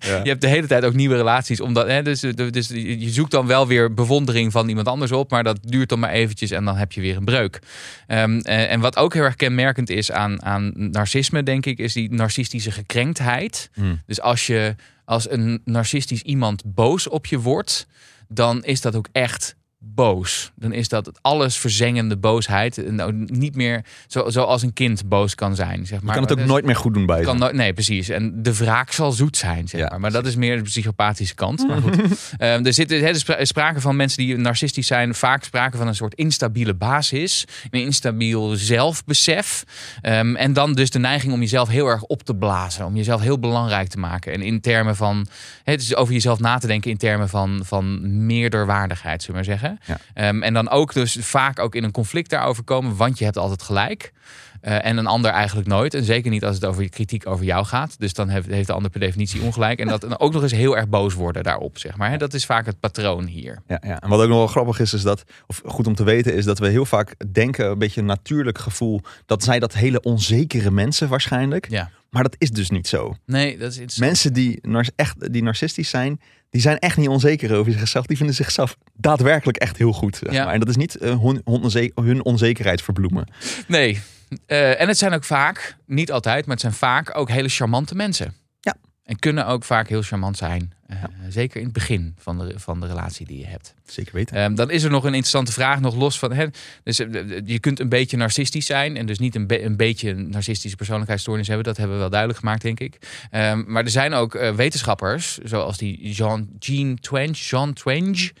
Ja. 0.00 0.20
Je 0.22 0.28
hebt 0.28 0.40
de 0.40 0.48
hele 0.48 0.66
tijd 0.66 0.84
ook 0.84 0.94
nieuwe 0.94 1.16
relaties. 1.16 1.60
Omdat, 1.60 1.86
hè, 1.86 2.02
dus, 2.02 2.20
dus 2.20 2.68
je 2.68 3.10
zoekt 3.10 3.30
dan 3.30 3.46
wel 3.46 3.66
weer 3.66 3.94
bewondering 3.94 4.52
van 4.52 4.68
iemand 4.68 4.88
anders 4.88 5.12
op. 5.12 5.30
Maar 5.30 5.44
dat 5.44 5.58
duurt 5.62 5.88
dan 5.88 5.98
maar 5.98 6.10
eventjes 6.10 6.50
en 6.50 6.64
dan 6.64 6.76
heb 6.76 6.92
je 6.92 7.00
weer 7.00 7.16
een 7.16 7.24
breuk. 7.24 7.58
Ehm, 8.06 8.38
eh, 8.38 8.72
en 8.72 8.80
wat 8.80 8.96
ook 8.96 9.14
heel 9.14 9.22
erg 9.22 9.36
kenmerkend 9.36 9.90
is 9.90 10.12
aan, 10.12 10.42
aan 10.42 10.72
narcisme, 10.74 11.42
denk 11.42 11.66
ik, 11.66 11.78
is 11.78 11.92
die 11.92 12.12
narcistische 12.12 12.70
gekrenktheid. 12.70 13.70
Hmm. 13.74 14.02
Dus 14.06 14.20
als 14.20 14.46
je 14.46 14.74
als 15.08 15.30
een 15.30 15.60
narcistisch 15.64 16.22
iemand 16.22 16.62
boos 16.74 17.08
op 17.08 17.26
je 17.26 17.40
wordt, 17.40 17.86
dan 18.28 18.64
is 18.64 18.80
dat 18.80 18.94
ook 18.94 19.08
echt 19.12 19.56
boos. 19.80 20.52
Dan 20.56 20.72
is 20.72 20.88
dat 20.88 21.06
het 21.06 21.18
alles 21.22 21.56
verzengende 21.58 22.16
boosheid. 22.16 22.90
Nou, 22.90 23.12
niet 23.26 23.54
meer 23.54 23.84
zo, 24.06 24.30
zoals 24.30 24.62
een 24.62 24.72
kind 24.72 25.08
boos 25.08 25.34
kan 25.34 25.54
zijn. 25.54 25.86
Zeg 25.86 25.98
Je 25.98 26.04
maar. 26.04 26.14
kan 26.14 26.22
het 26.22 26.32
ook 26.32 26.38
Dus- 26.38 26.46
nooit 26.46 26.64
meer 26.64 26.76
goed 26.76 26.94
doen 26.94 27.06
bij 27.06 27.22
kan 27.22 27.56
nee, 27.56 27.72
precies. 27.72 28.08
En 28.08 28.42
de 28.42 28.54
wraak 28.56 28.92
zal 28.92 29.12
zoet 29.12 29.36
zijn, 29.36 29.68
zeg 29.68 29.80
Ja, 29.80 29.88
maar. 29.88 30.00
Maar 30.00 30.12
dat 30.12 30.26
is 30.26 30.36
meer 30.36 30.56
de 30.56 30.62
psychopathische 30.62 31.34
kant. 31.34 31.66
Maar 31.68 31.80
goed. 31.80 31.96
Ehm, 32.38 32.66
er 32.66 32.72
zit 32.72 32.90
is 32.90 33.18
spra- 33.18 33.44
sprake 33.44 33.80
van 33.80 33.96
mensen 33.96 34.18
die 34.18 34.36
narcistisch 34.36 34.86
zijn. 34.86 35.14
Vaak 35.14 35.44
sprake 35.44 35.76
van 35.76 35.86
een 35.86 35.94
soort 35.94 36.14
instabiele 36.14 36.74
basis. 36.74 37.44
Een 37.70 37.80
instabiel 37.80 38.48
zelfbesef. 38.56 39.64
Ehm, 40.00 40.36
en 40.36 40.52
dan 40.52 40.74
dus 40.74 40.90
de 40.90 40.98
neiging 40.98 41.32
om 41.32 41.40
jezelf 41.40 41.68
heel 41.68 41.86
erg 41.86 42.02
op 42.02 42.22
te 42.22 42.34
blazen. 42.36 42.84
Om 42.86 42.96
jezelf 42.96 43.20
heel 43.20 43.38
belangrijk 43.38 43.88
te 43.88 43.98
maken. 43.98 44.32
En 44.32 44.42
in 44.42 44.60
termen 44.60 44.96
van... 44.96 45.26
Het 45.64 45.80
is 45.80 45.94
over 45.94 46.12
jezelf 46.12 46.38
na 46.40 46.58
te 46.58 46.66
denken 46.66 46.90
in 46.90 46.96
termen 46.96 47.28
van, 47.28 47.60
van 47.64 48.00
meerderwaardigheid, 48.26 49.22
zullen 49.22 49.40
we 49.40 49.46
maar 49.48 49.58
zeggen. 49.58 49.67
Zeggen. 49.68 50.02
Ja. 50.14 50.28
Ehm, 50.28 50.42
en 50.42 50.54
dan 50.54 50.68
ook 50.68 50.92
dus 50.92 51.16
vaak 51.20 51.58
ook 51.58 51.74
in 51.74 51.84
een 51.84 51.92
conflict 51.92 52.30
daarover 52.30 52.64
komen, 52.64 52.96
want 52.96 53.18
je 53.18 53.24
hebt 53.24 53.36
altijd 53.36 53.62
gelijk. 53.62 54.12
Eh, 54.60 54.84
en 54.84 54.96
een 54.96 55.06
ander 55.06 55.30
eigenlijk 55.30 55.68
nooit. 55.68 55.94
En 55.94 56.04
zeker 56.04 56.30
niet 56.30 56.44
als 56.44 56.54
het 56.54 56.64
over 56.64 56.82
je 56.82 56.88
kritiek 56.88 57.26
over 57.26 57.44
jou 57.44 57.64
gaat. 57.64 57.98
Dus 57.98 58.14
dan 58.14 58.28
heeft, 58.28 58.46
heeft 58.46 58.66
de 58.66 58.72
ander 58.72 58.90
per 58.90 59.00
definitie 59.00 59.42
ongelijk. 59.42 59.80
En 59.80 59.88
dat 59.88 60.04
en 60.04 60.18
ook 60.18 60.32
nog 60.32 60.42
eens 60.42 60.52
heel 60.52 60.76
erg 60.76 60.88
boos 60.88 61.14
worden 61.14 61.42
daarop, 61.42 61.78
zeg 61.78 61.96
maar. 61.96 62.10
Hè? 62.10 62.16
Dat 62.16 62.34
is 62.34 62.46
vaak 62.46 62.66
het 62.66 62.80
patroon 62.80 63.26
hier. 63.26 63.62
Ja, 63.66 63.82
ja. 63.86 64.00
En 64.00 64.08
wat 64.08 64.20
ook 64.20 64.28
nog 64.28 64.38
wel 64.38 64.46
grappig 64.46 64.80
is, 64.80 64.92
is 64.92 65.02
dat, 65.02 65.24
of 65.46 65.62
goed 65.64 65.86
om 65.86 65.94
te 65.94 66.04
weten, 66.04 66.34
is 66.34 66.44
dat 66.44 66.58
we 66.58 66.68
heel 66.68 66.84
vaak 66.84 67.14
denken, 67.32 67.70
een 67.70 67.78
beetje 67.78 68.00
een 68.00 68.06
natuurlijk 68.06 68.58
gevoel, 68.58 69.00
dat 69.26 69.42
zij 69.42 69.58
dat 69.58 69.74
hele 69.74 70.00
onzekere 70.00 70.70
mensen 70.70 71.08
waarschijnlijk. 71.08 71.70
Ja. 71.70 71.90
Maar 72.10 72.22
dat 72.22 72.34
is 72.38 72.50
dus 72.50 72.70
niet 72.70 72.88
zo. 72.88 73.14
Nee, 73.26 73.58
dat 73.58 73.76
is. 73.76 73.98
Mensen 73.98 74.32
die, 74.32 74.58
nar- 74.62 74.88
echt, 74.96 75.32
die 75.32 75.42
narcistisch 75.42 75.88
zijn, 75.90 76.20
die 76.50 76.60
zijn 76.60 76.78
echt 76.78 76.96
niet 76.96 77.08
onzeker 77.08 77.56
over 77.56 77.72
zichzelf. 77.72 78.06
Die 78.06 78.16
vinden 78.16 78.34
zichzelf 78.34 78.76
daadwerkelijk 78.94 79.56
echt 79.56 79.76
heel 79.76 79.92
goed. 79.92 80.16
Zeg 80.16 80.32
Ja. 80.32 80.44
maar. 80.44 80.54
En 80.54 80.60
dat 80.60 80.68
is 80.68 80.76
niet 80.76 80.96
eh, 80.96 81.20
hun, 81.22 81.40
onze- 81.44 81.90
hun 81.94 82.24
onzekerheid 82.24 82.82
verbloemen. 82.82 83.28
Nee. 83.66 84.00
Eh, 84.46 84.80
en 84.80 84.88
het 84.88 84.98
zijn 84.98 85.12
ook 85.12 85.24
vaak, 85.24 85.76
niet 85.86 86.12
altijd, 86.12 86.42
maar 86.46 86.52
het 86.54 86.60
zijn 86.60 86.72
vaak 86.72 87.16
ook 87.18 87.28
hele 87.30 87.48
charmante 87.48 87.94
mensen. 87.94 88.34
Ja. 88.60 88.74
En 89.04 89.18
kunnen 89.18 89.46
ook 89.46 89.64
vaak 89.64 89.88
heel 89.88 90.02
charmant 90.02 90.36
zijn. 90.36 90.72
Eh, 90.88 90.96
Zeker 91.28 91.56
in 91.58 91.64
het 91.64 91.72
begin 91.72 92.14
van 92.18 92.38
de, 92.38 92.52
van 92.56 92.80
de 92.80 92.86
relatie 92.86 93.26
die 93.26 93.38
je 93.38 93.46
hebt. 93.46 93.74
Zeker 93.86 94.14
weten. 94.14 94.36
Ehm, 94.36 94.54
dan 94.54 94.70
is 94.70 94.82
er 94.82 94.90
nog 94.90 95.02
een 95.02 95.08
interessante 95.08 95.52
vraag, 95.52 95.80
nog 95.80 95.94
los 95.94 96.18
van. 96.18 96.32
Hè, 96.32 96.46
dus, 96.82 96.98
eh, 96.98 97.08
je 97.44 97.58
kunt 97.58 97.80
een 97.80 97.88
beetje 97.88 98.16
narcistisch 98.16 98.66
zijn 98.66 98.96
en 98.96 99.06
dus 99.06 99.18
niet 99.18 99.34
een, 99.34 99.46
be- 99.46 99.62
een 99.64 99.76
beetje 99.76 100.10
een 100.10 100.30
narcistische 100.30 100.76
persoonlijkheidsstoornis 100.76 101.46
hebben. 101.46 101.64
Dat 101.64 101.76
hebben 101.76 101.94
we 101.94 102.00
wel 102.00 102.10
duidelijk 102.10 102.40
gemaakt, 102.40 102.62
denk 102.62 102.80
ik. 102.80 102.98
Ehm, 103.30 103.62
maar 103.66 103.84
er 103.84 103.90
zijn 103.90 104.12
ook 104.14 104.34
eh, 104.34 104.54
wetenschappers, 104.54 105.38
zoals 105.38 105.76
die 105.78 106.12
Jean, 106.12 106.48
Jean 106.58 106.98
Twenge. 107.00 107.32
Jean 107.32 107.72
Twenge 107.72 108.32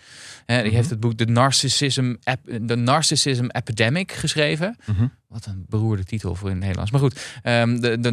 die 0.46 0.72
heeft 0.72 0.90
het 0.90 1.00
boek 1.00 1.12
The 1.12 1.24
Narcissism, 1.24 2.14
Ep- 2.24 2.66
The 2.66 2.74
Narcissism 2.76 3.44
Epidemic 3.48 4.12
geschreven. 4.12 4.76
Mhm. 4.86 5.06
Wat 5.28 5.46
een 5.46 5.64
beroerde 5.68 6.04
titel 6.04 6.34
voor 6.34 6.46
in 6.48 6.54
het 6.54 6.60
Nederlands. 6.62 6.90
Maar 6.90 7.00
goed, 7.00 7.20
ehm, 7.42 7.80
de, 7.80 8.00
de, 8.00 8.10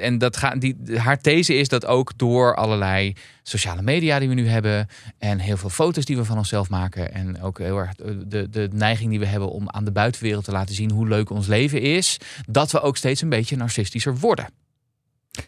en 0.00 0.18
dat 0.18 0.36
gaat, 0.36 0.60
die, 0.60 0.76
haar 0.96 1.20
these 1.20 1.54
is 1.54 1.68
dat 1.68 1.86
ook 1.86 2.12
door 2.18 2.54
allerlei 2.56 3.14
sociale 3.48 3.82
media 3.82 4.18
die 4.18 4.28
we 4.28 4.34
nu 4.34 4.48
hebben. 4.48 4.88
En 5.18 5.38
heel 5.38 5.56
veel 5.56 5.70
foto's 5.70 6.04
die 6.04 6.16
we 6.16 6.24
van 6.24 6.38
onszelf 6.38 6.68
maken. 6.68 7.12
En 7.12 7.42
ook 7.42 7.58
heel 7.58 7.78
erg 7.78 7.94
de, 7.94 8.48
de 8.50 8.68
neiging 8.72 9.10
die 9.10 9.18
we 9.18 9.26
hebben 9.26 9.50
om 9.50 9.70
aan 9.70 9.84
de 9.84 9.92
buitenwereld 9.92 10.44
te 10.44 10.52
laten 10.52 10.74
zien 10.74 10.90
hoe 10.90 11.08
leuk 11.08 11.30
ons 11.30 11.46
leven 11.46 11.80
is. 11.80 12.16
Dat 12.46 12.70
we 12.70 12.80
ook 12.80 12.96
steeds 12.96 13.22
een 13.22 13.28
beetje 13.28 13.56
narcistischer 13.56 14.16
worden. 14.16 14.48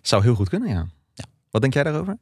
Zou 0.03 0.23
heel 0.23 0.35
goed 0.35 0.49
kunnen, 0.49 0.69
ja. 0.69 0.87
Wat 1.51 1.61
denk 1.61 1.75
jij 1.75 1.83
daarover? 1.83 2.19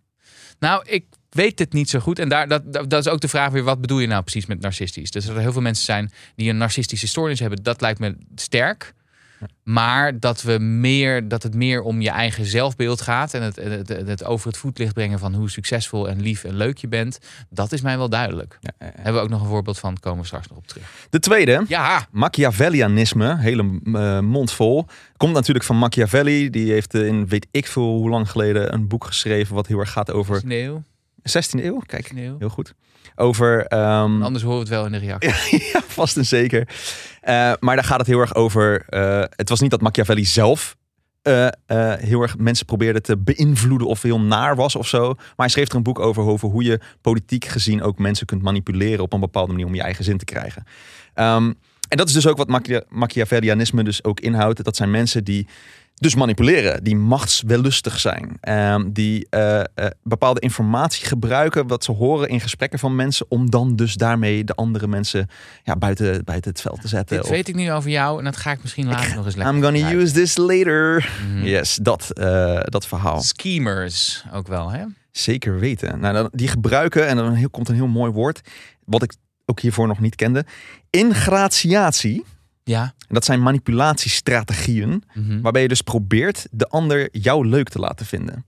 Nou, 0.58 0.84
ik 0.86 1.04
weet 1.30 1.58
het 1.58 1.72
niet 1.72 1.90
zo 1.90 1.98
goed. 1.98 2.18
En 2.18 2.28
daar, 2.28 2.48
dat, 2.48 2.72
dat 2.72 2.90
dat 2.90 3.06
is 3.06 3.12
ook 3.12 3.20
de 3.20 3.28
vraag 3.28 3.50
weer, 3.50 3.62
wat 3.62 3.80
bedoel 3.80 3.98
je 3.98 4.06
nou 4.06 4.22
precies 4.22 4.46
met 4.46 4.60
narcistisch? 4.60 5.10
Dus 5.10 5.24
dat 5.26 5.34
er 5.34 5.40
heel 5.40 5.52
veel 5.52 5.60
mensen 5.60 5.84
zijn 5.84 6.12
die 6.36 6.50
een 6.50 6.56
narcistische 6.56 7.06
stoornis 7.06 7.40
hebben, 7.40 7.62
dat 7.62 7.80
lijkt 7.80 7.98
me 7.98 8.16
sterk. 8.34 8.94
Maar 9.62 10.20
dat, 10.20 10.42
we 10.42 10.58
meer, 10.58 11.28
dat 11.28 11.42
het 11.42 11.54
meer 11.54 11.82
om 11.82 12.00
je 12.00 12.10
eigen 12.10 12.44
zelfbeeld 12.44 13.00
gaat. 13.00 13.34
En 13.34 13.42
het, 13.42 13.56
het, 13.56 13.88
het, 13.88 14.24
over 14.24 14.48
het 14.48 14.56
voetlicht 14.56 14.94
brengen 14.94 15.18
van 15.18 15.34
hoe 15.34 15.50
succesvol 15.50 16.08
en 16.08 16.20
lief 16.20 16.44
en 16.44 16.56
leuk 16.56 16.78
je 16.78 16.88
bent. 16.88 17.18
Dat 17.50 17.72
is 17.72 17.80
mij 17.80 17.98
wel 17.98 18.08
duidelijk. 18.08 18.58
Ja, 18.60 18.70
ja, 18.78 18.86
ja. 18.86 18.92
Hebben 18.94 19.14
we 19.14 19.20
ook 19.20 19.28
nog 19.28 19.40
een 19.40 19.48
voorbeeld 19.48 19.78
van. 19.78 19.98
Komen 20.00 20.20
we 20.20 20.26
straks 20.26 20.48
nog 20.48 20.58
op 20.58 20.66
terug. 20.66 21.06
De 21.10 21.18
tweede, 21.18 21.64
Ja, 21.68 22.06
Machiavellianisme, 22.10 23.36
hele 23.38 23.80
eh, 23.84 24.20
mond 24.20 24.52
vol. 24.52 24.86
Komt 25.16 25.32
natuurlijk 25.32 25.64
van 25.64 25.76
Machiavelli. 25.76 26.50
Die 26.50 26.72
heeft 26.72 26.94
in 26.94 27.28
weet 27.28 27.46
ik 27.50 27.66
veel 27.66 27.82
hoe 27.82 28.10
lang 28.10 28.30
geleden 28.30 28.72
een 28.72 28.88
boek 28.88 29.04
geschreven 29.04 29.54
wat 29.54 29.66
heel 29.66 29.78
erg 29.78 29.92
gaat 29.92 30.10
over 30.10 30.38
sneeuw. 30.38 30.82
16e 31.22 31.64
eeuw. 31.64 31.82
Kijk, 31.86 32.12
heel 32.14 32.48
goed. 32.48 32.74
Over 33.18 33.66
ehm, 33.66 34.22
Anders 34.22 34.44
horen 34.44 34.58
we 34.58 34.64
het 34.64 34.74
wel 34.74 34.86
in 34.86 34.92
de 34.92 34.98
reactie. 34.98 35.68
ja, 35.72 35.80
vast 35.86 36.16
en 36.16 36.26
zeker. 36.26 36.68
Eh, 37.26 37.52
maar 37.60 37.74
daar 37.74 37.84
gaat 37.84 37.98
het 37.98 38.06
heel 38.06 38.20
erg 38.20 38.34
over. 38.34 38.84
eh, 38.88 39.22
het 39.30 39.48
was 39.48 39.60
niet 39.60 39.70
dat 39.70 39.80
Machiavelli 39.80 40.24
zelf 40.24 40.76
eh, 41.22 41.48
heel 41.98 42.22
erg 42.22 42.38
mensen 42.38 42.66
probeerde 42.66 43.00
te 43.00 43.16
beïnvloeden 43.16 43.88
of 43.88 44.02
heel 44.02 44.20
naar 44.20 44.56
was 44.56 44.76
of 44.76 44.86
zo. 44.88 45.12
Maar 45.14 45.32
hij 45.36 45.48
schreef 45.48 45.68
er 45.68 45.74
een 45.74 45.82
boek 45.82 45.98
over, 45.98 46.22
over 46.22 46.48
hoe 46.48 46.62
je 46.62 46.80
politiek 47.00 47.44
gezien 47.44 47.82
ook 47.82 47.98
mensen 47.98 48.26
kunt 48.26 48.42
manipuleren 48.42 49.04
op 49.04 49.12
een 49.12 49.20
bepaalde 49.20 49.52
manier 49.52 49.66
om 49.66 49.74
je 49.74 49.82
eigen 49.82 50.04
zin 50.04 50.18
te 50.18 50.24
krijgen. 50.24 50.64
Ehm, 51.14 51.52
en 51.88 51.96
dat 51.96 52.08
is 52.08 52.14
dus 52.14 52.26
ook 52.26 52.36
wat 52.36 52.48
Machia- 52.48 52.82
Machiavellianisme 52.88 53.84
dus 53.84 54.04
ook 54.04 54.20
inhoudt. 54.20 54.64
Dat 54.64 54.76
zijn 54.76 54.90
mensen 54.90 55.24
die 55.24 55.46
dus 55.98 56.14
manipuleren, 56.14 56.84
die 56.84 56.96
machtswellustig 56.96 58.00
zijn, 58.00 58.36
ehm, 58.40 58.90
die 58.92 59.26
eh, 59.30 59.60
eh, 59.60 59.64
bepaalde 60.02 60.40
informatie 60.40 61.06
gebruiken 61.06 61.66
wat 61.66 61.84
ze 61.84 61.92
horen 61.92 62.28
in 62.28 62.40
gesprekken 62.40 62.78
van 62.78 62.96
mensen, 62.96 63.26
om 63.28 63.50
dan 63.50 63.76
dus 63.76 63.94
daarmee 63.94 64.44
de 64.44 64.54
andere 64.54 64.86
mensen 64.86 65.28
ja, 65.62 65.76
buiten, 65.76 66.24
buiten 66.24 66.50
het 66.50 66.60
veld 66.60 66.80
te 66.80 66.88
zetten. 66.88 67.16
Dit 67.16 67.24
Of, 67.24 67.30
weet 67.30 67.48
ik 67.48 67.54
nu 67.54 67.72
over 67.72 67.90
jou 67.90 68.18
en 68.18 68.24
dat 68.24 68.36
ga 68.36 68.50
ik 68.50 68.62
misschien 68.62 68.86
later 68.86 69.14
nog 69.14 69.24
eens 69.24 69.34
lekker 69.36 69.54
I'm 69.54 69.62
gonna 69.62 69.78
gebruiken. 69.78 70.04
use 70.04 70.14
this 70.14 70.36
later. 70.36 71.10
Mhm. 71.28 71.44
Yes, 71.44 71.78
dat, 71.82 72.10
eh, 72.10 72.60
dat 72.62 72.86
verhaal. 72.86 73.20
Schemers 73.22 74.24
ook 74.32 74.46
wel, 74.48 74.70
hè? 74.70 74.84
Zeker 75.10 75.58
weten. 75.58 76.00
Nou, 76.00 76.28
die 76.32 76.48
gebruiken, 76.48 77.06
en 77.06 77.16
dan 77.16 77.50
komt 77.50 77.68
een 77.68 77.74
heel 77.74 77.86
mooi 77.86 78.12
woord, 78.12 78.40
wat 78.84 79.02
ik 79.02 79.14
ook 79.44 79.60
hiervoor 79.60 79.86
nog 79.86 80.00
niet 80.00 80.14
kende. 80.14 80.44
Ingratiatie. 80.90 82.24
Ja. 82.68 82.82
En 82.82 83.14
dat 83.14 83.24
zijn 83.24 83.42
manipulatiestrategieën. 83.42 85.02
Mhm. 85.14 85.40
Waarbij 85.40 85.62
je 85.62 85.68
dus 85.68 85.82
probeert 85.82 86.46
de 86.50 86.68
ander 86.68 87.08
jou 87.12 87.48
leuk 87.48 87.68
te 87.68 87.78
laten 87.78 88.06
vinden. 88.06 88.44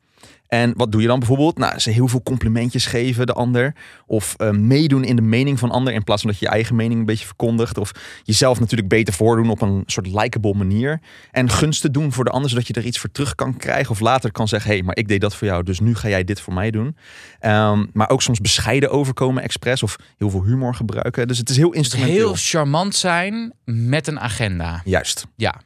En 0.48 0.72
wat 0.76 0.92
doe 0.92 1.00
je 1.00 1.06
dan 1.06 1.18
bijvoorbeeld? 1.18 1.58
Nou, 1.58 1.78
ze 1.78 1.90
heel 1.90 2.08
veel 2.08 2.22
complimentjes 2.22 2.86
geven 2.86 3.26
de 3.26 3.32
ander. 3.32 3.74
Of 4.06 4.34
eh, 4.36 4.50
meedoen 4.50 5.04
in 5.04 5.16
de 5.16 5.22
mening 5.22 5.58
van 5.58 5.70
ander. 5.70 5.92
In 5.92 6.04
plaats 6.04 6.22
van 6.22 6.30
dat 6.30 6.40
je 6.40 6.46
je 6.46 6.52
eigen 6.52 6.76
mening 6.76 7.00
een 7.00 7.06
beetje 7.06 7.26
verkondigt. 7.26 7.78
Of 7.78 7.92
jezelf 8.22 8.60
natuurlijk 8.60 8.88
beter 8.88 9.14
voordoen 9.14 9.50
op 9.50 9.62
een 9.62 9.82
soort 9.86 10.06
likable 10.06 10.54
manier. 10.54 11.00
En 11.30 11.50
gunsten 11.50 11.92
doen 11.92 12.12
voor 12.12 12.24
de 12.24 12.30
ander. 12.30 12.50
Zodat 12.50 12.66
je 12.66 12.72
er 12.72 12.84
iets 12.84 12.98
voor 12.98 13.10
terug 13.10 13.34
kan 13.34 13.56
krijgen. 13.56 13.90
Of 13.90 14.00
later 14.00 14.32
kan 14.32 14.48
zeggen, 14.48 14.70
hé, 14.70 14.76
hey, 14.76 14.84
maar 14.84 14.96
ik 14.96 15.08
deed 15.08 15.20
dat 15.20 15.34
voor 15.36 15.46
jou. 15.46 15.62
Dus 15.62 15.80
nu 15.80 15.94
ga 15.94 16.08
jij 16.08 16.24
dit 16.24 16.40
voor 16.40 16.54
mij 16.54 16.70
doen. 16.70 16.96
Ehm, 17.40 17.86
maar 17.92 18.10
ook 18.10 18.22
soms 18.22 18.40
bescheiden 18.40 18.90
overkomen 18.90 19.42
expres. 19.42 19.82
Of 19.82 19.96
heel 20.18 20.30
veel 20.30 20.44
humor 20.44 20.74
gebruiken. 20.74 21.28
Dus 21.28 21.38
het 21.38 21.50
is 21.50 21.56
heel 21.56 21.72
instrumenteel. 21.72 22.16
heel 22.16 22.34
charmant 22.36 22.94
zijn 22.94 23.54
met 23.64 24.06
een 24.06 24.20
agenda. 24.20 24.80
Juist. 24.84 25.26
Ja. 25.36 25.60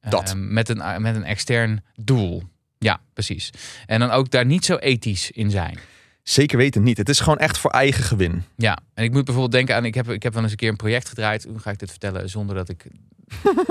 Dat. 0.00 0.30
Eh, 0.30 0.34
met, 0.36 0.68
een, 0.68 1.02
met 1.02 1.16
een 1.16 1.24
extern 1.24 1.84
doel. 1.94 2.42
Ja, 2.82 3.00
precies. 3.12 3.50
En 3.86 4.00
dan 4.00 4.10
ook 4.10 4.30
daar 4.30 4.46
niet 4.46 4.64
zo 4.64 4.76
ethisch 4.76 5.30
in 5.30 5.50
zijn. 5.50 5.78
Zeker 6.22 6.58
weten 6.58 6.82
niet. 6.82 6.96
Het 6.96 7.08
is 7.08 7.20
gewoon 7.20 7.38
echt 7.38 7.58
voor 7.58 7.70
eigen 7.70 8.04
gewin. 8.04 8.44
Ja, 8.56 8.78
en 8.94 9.04
ik 9.04 9.12
moet 9.12 9.24
bijvoorbeeld 9.24 9.52
denken 9.52 9.76
aan... 9.76 9.84
Ik 9.84 9.94
heb, 9.94 10.10
ik 10.10 10.22
heb 10.22 10.32
wel 10.32 10.42
eens 10.42 10.50
een 10.50 10.56
keer 10.56 10.68
een 10.68 10.76
project 10.76 11.08
gedraaid. 11.08 11.44
Hoe 11.44 11.58
ga 11.58 11.70
ik 11.70 11.78
dit 11.78 11.90
vertellen 11.90 12.30
zonder 12.30 12.56
dat 12.56 12.68
ik 12.68 12.86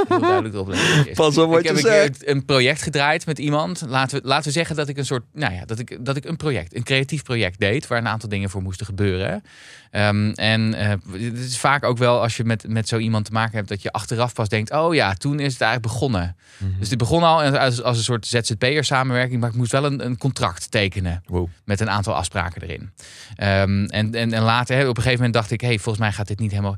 heel 0.07 0.19
duidelijk 0.19 0.53
erop 0.53 0.67
let? 0.67 1.13
Pas 1.13 1.37
op 1.37 1.49
wat 1.49 1.59
ik 1.59 1.65
heb 1.65 1.77
je 1.77 1.81
een 1.81 1.89
keer 1.89 2.01
zegt. 2.01 2.27
een 2.27 2.45
project 2.45 2.81
gedraaid 2.81 3.25
met 3.25 3.39
iemand. 3.39 3.83
Laten 3.87 4.21
we, 4.21 4.27
laten 4.27 4.45
we 4.45 4.51
zeggen 4.51 4.75
dat 4.75 4.87
ik 4.87 4.97
een 4.97 5.05
soort, 5.05 5.23
nou 5.33 5.53
ja, 5.53 5.65
dat 5.65 5.79
ik, 5.79 6.05
dat 6.05 6.15
ik 6.15 6.25
een 6.25 6.37
project, 6.37 6.75
een 6.75 6.83
creatief 6.83 7.23
project 7.23 7.59
deed, 7.59 7.87
waar 7.87 7.97
een 7.97 8.07
aantal 8.07 8.29
dingen 8.29 8.49
voor 8.49 8.61
moesten 8.61 8.85
gebeuren. 8.85 9.43
Ehm, 9.91 10.29
en 10.29 10.73
eh, 10.73 10.89
het 11.11 11.37
is 11.37 11.57
vaak 11.57 11.83
ook 11.83 11.97
wel 11.97 12.21
als 12.21 12.37
je 12.37 12.43
met, 12.43 12.67
met 12.67 12.87
zo 12.87 12.97
iemand 12.97 13.25
te 13.25 13.31
maken 13.31 13.55
hebt, 13.55 13.69
dat 13.69 13.81
je 13.81 13.91
achteraf 13.91 14.33
pas 14.33 14.49
denkt, 14.49 14.71
oh 14.71 14.93
ja, 14.93 15.13
toen 15.13 15.39
is 15.39 15.53
het 15.53 15.61
eigenlijk 15.61 15.93
begonnen. 15.93 16.35
Mhm. 16.57 16.79
Dus 16.79 16.89
dit 16.89 16.97
begon 16.97 17.23
al 17.23 17.41
als, 17.41 17.81
als 17.81 17.97
een 17.97 18.03
soort 18.03 18.27
ZZP'er 18.27 18.83
samenwerking, 18.83 19.39
maar 19.39 19.49
ik 19.49 19.55
moest 19.55 19.71
wel 19.71 19.85
een, 19.85 20.05
een 20.05 20.17
contract 20.17 20.71
tekenen 20.71 21.23
Wow. 21.25 21.47
met 21.65 21.79
een 21.79 21.89
aantal 21.89 22.15
afspraken 22.15 22.61
erin. 22.61 22.91
Ehm, 23.35 23.85
en, 23.85 24.13
en, 24.13 24.33
en 24.33 24.43
later, 24.43 24.87
op 24.87 24.97
een 24.97 25.03
gegeven 25.03 25.17
moment 25.17 25.33
dacht 25.33 25.51
ik, 25.51 25.61
hey, 25.61 25.75
volgens 25.79 25.97
mij 25.97 26.11
gaat 26.11 26.27
dit 26.27 26.39
niet 26.39 26.51
helemaal. 26.51 26.75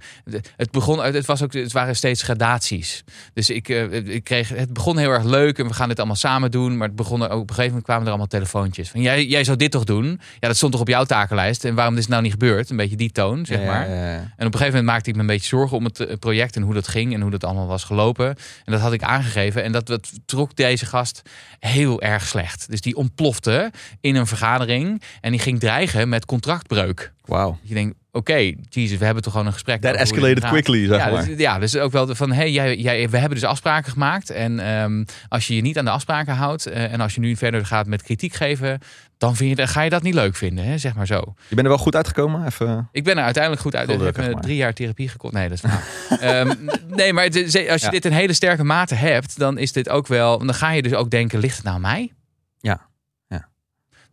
Het 0.55 0.71
begon, 0.71 1.03
het 1.03 1.25
was 1.25 1.41
ook, 1.41 1.53
het 1.53 1.71
waren 1.71 1.95
steeds 1.95 2.21
gradaties. 2.23 2.72
Dus 3.33 3.49
ik, 3.49 3.69
eh, 3.69 3.93
ik 3.93 4.23
kreeg, 4.23 4.49
het 4.49 4.73
begon 4.73 4.97
heel 4.97 5.09
erg 5.09 5.23
leuk 5.23 5.59
en 5.59 5.67
we 5.67 5.73
gaan 5.73 5.87
dit 5.87 5.97
allemaal 5.97 6.15
samen 6.15 6.51
doen. 6.51 6.77
Maar 6.77 6.87
het 6.87 6.95
begon 6.95 7.21
er, 7.21 7.31
op 7.31 7.39
een 7.39 7.47
gegeven 7.47 7.65
moment 7.65 7.83
kwamen 7.83 8.03
er 8.03 8.09
allemaal 8.09 8.27
telefoontjes. 8.27 8.89
Van, 8.89 9.01
jij, 9.01 9.25
jij 9.25 9.43
zou 9.43 9.57
dit 9.57 9.71
toch 9.71 9.83
doen? 9.83 10.19
Ja, 10.39 10.47
dat 10.47 10.55
stond 10.55 10.71
toch 10.71 10.81
op 10.81 10.87
jouw 10.87 11.03
takenlijst? 11.03 11.65
En 11.65 11.75
waarom 11.75 11.93
is 11.93 11.99
het 11.99 12.09
nou 12.09 12.21
niet 12.21 12.31
gebeurd? 12.31 12.69
Een 12.69 12.77
beetje 12.77 12.95
die 12.95 13.11
toon, 13.11 13.45
zeg 13.45 13.65
maar. 13.65 13.89
ja, 13.89 13.95
ja. 13.95 14.15
En 14.15 14.21
op 14.21 14.53
een 14.53 14.59
gegeven 14.59 14.65
moment 14.65 14.85
maakte 14.85 15.09
ik 15.09 15.15
me 15.15 15.21
een 15.21 15.27
beetje 15.27 15.47
zorgen 15.47 15.77
om 15.77 15.83
het 15.83 15.99
eh, 15.99 16.17
project 16.17 16.55
en 16.55 16.61
hoe 16.61 16.73
dat 16.73 16.87
ging 16.87 17.13
en 17.13 17.21
hoe 17.21 17.31
dat 17.31 17.43
allemaal 17.43 17.67
was 17.67 17.83
gelopen. 17.83 18.27
En 18.65 18.71
dat 18.71 18.79
had 18.79 18.93
ik 18.93 19.03
aangegeven. 19.03 19.63
En 19.63 19.71
dat, 19.71 19.87
dat 19.87 20.11
trok 20.25 20.55
deze 20.55 20.85
gast 20.85 21.21
heel 21.59 22.01
erg 22.01 22.27
slecht. 22.27 22.69
Dus 22.69 22.81
die 22.81 22.95
ontplofte 22.95 23.71
in 24.01 24.15
een 24.15 24.27
vergadering 24.27 25.01
en 25.21 25.31
die 25.31 25.39
ging 25.39 25.59
dreigen 25.59 26.09
met 26.09 26.25
contractbreuk. 26.25 27.13
Wauw. 27.25 27.57
Je 27.61 27.73
denkt, 27.73 27.95
oké, 28.13 28.53
Jesus, 28.69 28.97
we 28.97 29.05
hebben 29.05 29.23
toch 29.23 29.31
gewoon 29.31 29.47
een 29.47 29.53
gesprek. 29.53 29.81
That 29.81 29.95
escalated 29.95 30.45
quickly, 30.45 30.85
zeg 30.87 30.97
ja, 30.97 31.09
maar. 31.09 31.25
Dus, 31.25 31.37
ja, 31.37 31.59
dus 31.59 31.77
ook 31.77 31.91
wel 31.91 32.15
van, 32.15 32.31
hey, 32.31 32.51
jij, 32.51 32.75
jij, 32.75 33.09
we 33.09 33.17
hebben 33.17 33.39
dus 33.39 33.47
afspraken 33.47 33.91
gemaakt. 33.91 34.29
En 34.29 34.59
ehm, 34.59 35.03
als 35.27 35.47
je 35.47 35.55
je 35.55 35.61
niet 35.61 35.77
aan 35.77 35.85
de 35.85 35.91
afspraken 35.91 36.33
houdt 36.33 36.65
eh, 36.65 36.93
en 36.93 37.01
als 37.01 37.13
je 37.15 37.19
nu 37.19 37.35
verder 37.35 37.65
gaat 37.65 37.87
met 37.87 38.03
kritiek 38.03 38.33
geven, 38.33 38.79
dan, 39.17 39.35
vind 39.35 39.49
je, 39.49 39.55
dan 39.55 39.67
ga 39.67 39.81
je 39.81 39.89
dat 39.89 40.03
niet 40.03 40.13
leuk 40.13 40.35
vinden, 40.35 40.65
hè? 40.65 40.77
zeg 40.77 40.95
maar 40.95 41.07
zo. 41.07 41.15
Je 41.47 41.55
bent 41.55 41.61
er 41.61 41.73
wel 41.73 41.77
goed 41.77 41.95
uitgekomen? 41.95 42.45
Even... 42.45 42.89
Ik 42.91 43.03
ben 43.03 43.17
er 43.17 43.23
uiteindelijk 43.23 43.63
goed 43.63 43.75
uit. 43.75 43.89
Ik 43.89 43.99
heb 43.99 44.17
maar. 44.17 44.41
drie 44.41 44.55
jaar 44.55 44.73
therapie 44.73 45.09
gekocht. 45.09 45.33
Nee, 45.33 45.49
dat 45.49 45.57
is 45.57 45.63
waar. 45.63 45.83
Ehm, 46.19 46.53
nee, 46.87 47.13
maar 47.13 47.23
als 47.23 47.51
je 47.51 47.77
Ja. 47.85 47.89
dit 47.89 48.05
in 48.05 48.11
hele 48.11 48.33
sterke 48.33 48.63
mate 48.63 48.95
hebt, 48.95 49.39
dan 49.39 49.57
is 49.57 49.71
dit 49.71 49.89
ook 49.89 50.07
wel. 50.07 50.37
Dan 50.37 50.53
ga 50.53 50.71
je 50.71 50.81
dus 50.81 50.93
ook 50.93 51.09
denken: 51.09 51.39
ligt 51.39 51.55
het 51.55 51.63
nou 51.63 51.75
aan 51.75 51.81
mij? 51.81 52.11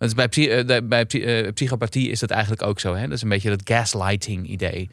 Ja. 0.01 0.07
Ja. 0.09 0.15
Want 0.15 0.15
bij, 0.15 0.65
eh, 0.67 0.89
bij 0.89 1.07
eh, 1.07 1.53
psychopathie 1.53 2.09
is 2.11 2.21
dat 2.21 2.31
eigenlijk 2.31 2.63
ook 2.63 2.81
zo. 2.81 2.95
Hè? 2.95 3.03
Dat 3.03 3.13
is 3.17 3.23
een 3.23 3.29
beetje 3.29 3.49
dat 3.57 3.61
gaslighting 3.65 4.47
idee. 4.49 4.91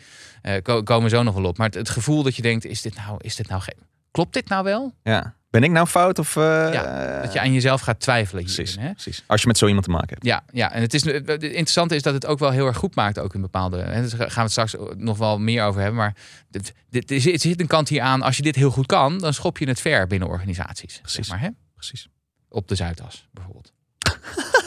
Ko- 0.61 0.83
komen 0.83 1.09
zo 1.09 1.23
nog 1.23 1.35
wel 1.35 1.45
op. 1.45 1.57
Maar 1.57 1.67
het, 1.67 1.75
het 1.75 1.89
gevoel 1.89 2.23
dat 2.23 2.35
je 2.35 2.41
denkt, 2.41 2.65
is 2.65 2.81
dit 2.81 2.95
nou, 2.95 3.17
is 3.21 3.35
dit 3.35 3.47
nou 3.49 3.61
geen... 3.61 3.75
Klopt 4.11 4.33
dit 4.33 4.49
nou 4.49 4.63
wel? 4.63 4.93
Ja. 5.03 5.35
Ben 5.49 5.63
ik 5.63 5.71
nou 5.71 5.87
fout 5.87 6.19
of... 6.19 6.35
eh, 6.35 7.21
Dat 7.21 7.33
je 7.33 7.39
aan 7.39 7.53
jezelf 7.53 7.81
gaat 7.81 7.99
twijfelen 7.99 8.43
Precies. 8.43 8.75
Hè? 8.79 8.91
precies. 8.91 9.23
Als 9.27 9.41
je 9.41 9.47
met 9.47 9.57
zo 9.57 9.65
iemand 9.67 9.85
te 9.85 9.91
maken 9.91 10.09
hebt. 10.09 10.25
Ja, 10.25 10.43
ja, 10.51 10.71
en 10.71 10.81
het, 10.81 10.93
is, 10.93 11.03
het 11.05 11.43
interessante 11.43 11.95
is 11.95 12.01
dat 12.01 12.13
het 12.13 12.25
ook 12.25 12.39
wel 12.39 12.51
heel 12.51 12.65
erg 12.65 12.77
goed 12.77 12.95
maakt, 12.95 13.19
ook 13.19 13.33
in 13.35 13.41
bepaalde. 13.41 13.77
Hè, 13.77 14.01
dus 14.01 14.11
daar 14.11 14.19
gaan 14.31 14.35
we 14.35 14.41
het 14.41 14.51
straks 14.51 14.75
nog 14.97 15.17
wel 15.17 15.39
meer 15.39 15.63
over 15.63 15.81
hebben. 15.81 15.99
Maar 15.99 16.15
dit, 16.49 16.73
dit, 16.89 17.09
zit- 17.21 17.33
er 17.33 17.39
zit 17.39 17.59
een 17.59 17.67
kant 17.67 17.89
hier 17.89 18.01
aan. 18.01 18.21
Als 18.21 18.37
je 18.37 18.43
dit 18.43 18.55
heel 18.55 18.71
goed 18.71 18.85
kan, 18.85 19.17
dan 19.19 19.33
schop 19.33 19.57
je 19.57 19.67
het 19.67 19.79
ver 19.81 20.07
binnen 20.07 20.27
organisaties. 20.29 20.99
Precies. 20.99 21.27
Zeg 21.27 21.27
maar, 21.29 21.39
hè? 21.45 21.49
Precies. 21.75 22.07
Op 22.49 22.67
de 22.67 22.75
Zuidas 22.75 23.27
bijvoorbeeld. 23.31 23.73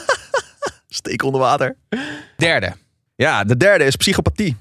Steek 1.01 1.23
onder 1.23 1.41
water. 1.41 1.75
Derde. 2.37 2.73
Ja, 3.15 3.43
de 3.43 3.57
derde 3.57 3.83
is 3.83 3.95
psychopathie. 3.95 4.55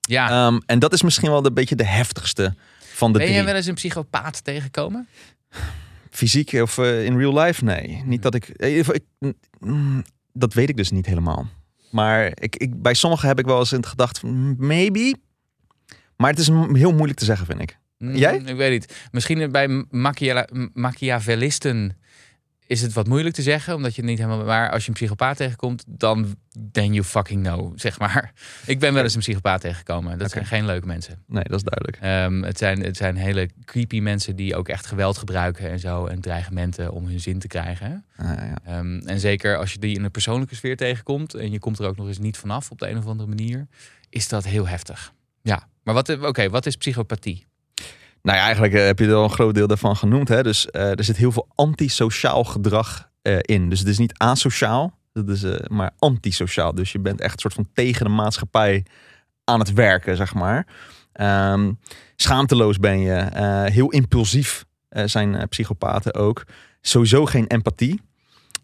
Ja. 0.00 0.46
Ehm, 0.46 0.58
en 0.66 0.78
dat 0.78 0.92
is 0.92 1.02
misschien 1.02 1.30
wel 1.30 1.46
een 1.46 1.54
beetje 1.54 1.74
de 1.76 1.84
heftigste 1.84 2.54
van 2.78 3.12
de 3.12 3.18
ben 3.18 3.26
drie. 3.26 3.38
je 3.40 3.44
wel 3.46 3.54
eens 3.54 3.66
een 3.66 3.74
psychopaat 3.74 4.44
tegengekomen? 4.44 5.08
Fysiek 6.10 6.52
of 6.52 6.78
eh, 6.78 7.04
in 7.04 7.18
real 7.18 7.38
life? 7.38 7.64
Nee. 7.64 8.02
Niet 8.04 8.22
dat 8.22 8.34
ik, 8.34 8.48
eh, 8.48 8.78
ik, 8.78 9.04
mm, 9.58 10.04
Dat 10.32 10.54
weet 10.54 10.68
ik 10.68 10.76
dus 10.76 10.90
niet 10.90 11.06
helemaal. 11.06 11.46
Maar 11.90 12.26
ik, 12.34 12.56
ik, 12.56 12.82
bij 12.82 12.94
sommigen 12.94 13.28
heb 13.28 13.38
ik 13.38 13.44
wel 13.44 13.58
eens 13.58 13.72
in 13.72 13.78
het 13.78 13.86
gedacht 13.86 14.18
van 14.18 14.30
mm, 14.30 14.54
maybe. 14.58 15.14
Maar 16.16 16.30
het 16.30 16.38
is 16.38 16.46
heel 16.72 16.92
moeilijk 16.92 17.18
te 17.18 17.24
zeggen, 17.24 17.46
vind 17.46 17.60
ik. 17.60 17.78
Mm, 17.98 18.14
Jij? 18.16 18.36
Ik 18.36 18.56
weet 18.56 18.70
niet. 18.70 19.08
Misschien 19.12 19.50
bij 19.50 19.84
Machiavel- 19.90 20.68
Machiavellisten 20.72 21.96
is 22.66 22.82
het 22.82 22.92
wat 22.92 23.06
moeilijk 23.06 23.34
te 23.34 23.42
zeggen, 23.42 23.74
omdat 23.74 23.94
je 23.94 24.00
het 24.00 24.10
niet 24.10 24.18
helemaal. 24.18 24.44
Maar 24.44 24.70
als 24.70 24.82
je 24.82 24.88
een 24.88 24.94
psychopaat 24.94 25.36
tegenkomt, 25.36 25.84
dan 25.86 26.36
then 26.72 26.92
you 26.92 27.04
fucking 27.04 27.42
know, 27.42 27.72
zeg 27.76 27.98
maar. 27.98 28.32
Ik 28.66 28.78
ben 28.78 28.94
wel 28.94 29.02
eens 29.02 29.14
een 29.14 29.20
psychopaat 29.20 29.60
tegengekomen. 29.60 30.18
Dat 30.18 30.30
zijn 30.30 30.46
geen 30.46 30.66
leuke 30.66 30.86
mensen. 30.86 31.22
Nee, 31.26 31.44
dat 31.44 31.56
is 31.56 31.62
duidelijk. 31.62 31.98
Ehm, 32.00 32.42
het, 32.42 32.58
zijn, 32.58 32.82
het 32.82 32.96
zijn 32.96 33.16
hele 33.16 33.50
creepy 33.64 34.00
mensen 34.00 34.36
die 34.36 34.56
ook 34.56 34.68
echt 34.68 34.86
geweld 34.86 35.18
gebruiken 35.18 35.70
en 35.70 35.78
zo. 35.78 36.06
En 36.06 36.20
dreigementen 36.20 36.92
om 36.92 37.06
hun 37.06 37.20
zin 37.20 37.38
te 37.38 37.46
krijgen. 37.46 38.04
Ah, 38.16 38.26
ja. 38.26 38.58
Ehm, 38.64 38.98
en 38.98 39.20
zeker 39.20 39.56
als 39.56 39.72
je 39.72 39.78
die 39.78 39.96
in 39.96 40.04
een 40.04 40.10
persoonlijke 40.10 40.54
sfeer 40.54 40.76
tegenkomt. 40.76 41.34
en 41.34 41.50
je 41.50 41.58
komt 41.58 41.78
er 41.78 41.86
ook 41.86 41.96
nog 41.96 42.06
eens 42.06 42.18
niet 42.18 42.36
vanaf 42.36 42.70
op 42.70 42.78
de 42.78 42.88
een 42.88 42.98
of 42.98 43.06
andere 43.06 43.28
manier. 43.28 43.66
is 44.08 44.28
dat 44.28 44.44
heel 44.44 44.68
heftig. 44.68 45.12
Ja, 45.42 45.68
maar 45.82 45.94
wat, 45.94 46.18
oké, 46.22 46.50
wat 46.50 46.66
is 46.66 46.76
psychopathie? 46.76 47.46
Nou 48.24 48.38
ja, 48.38 48.44
eigenlijk 48.44 48.74
eh, 48.74 48.84
heb 48.84 48.98
je 48.98 49.06
er 49.06 49.14
al 49.14 49.24
een 49.24 49.30
groot 49.30 49.54
deel 49.54 49.66
daarvan 49.66 49.96
genoemd. 49.96 50.28
Hè? 50.28 50.42
Dus 50.42 50.70
eh, 50.70 50.98
er 50.98 51.04
zit 51.04 51.16
heel 51.16 51.32
veel 51.32 51.48
antisociaal 51.54 52.44
gedrag 52.44 53.10
eh, 53.22 53.36
in. 53.40 53.68
Dus 53.68 53.78
het 53.78 53.88
is 53.88 53.98
niet 53.98 54.18
asociaal, 54.18 54.98
dat 55.12 55.28
is, 55.28 55.44
maar 55.68 55.90
antisociaal. 55.98 56.74
Dus 56.74 56.92
je 56.92 56.98
bent 56.98 57.20
echt 57.20 57.32
een 57.32 57.38
soort 57.38 57.54
van 57.54 57.68
tegen 57.74 58.04
de 58.04 58.10
maatschappij 58.10 58.84
aan 59.44 59.58
het 59.58 59.72
werken, 59.72 60.16
zeg 60.16 60.34
maar. 60.34 60.66
Ehm, 61.12 61.72
schaamteloos 62.16 62.78
ben 62.78 62.98
je. 62.98 63.28
heel 63.72 63.90
impulsief 63.90 64.64
zijn 64.88 65.48
psychopaten 65.48 66.14
ook. 66.14 66.44
Sowieso 66.80 67.26
geen 67.26 67.46
empathie. 67.46 68.00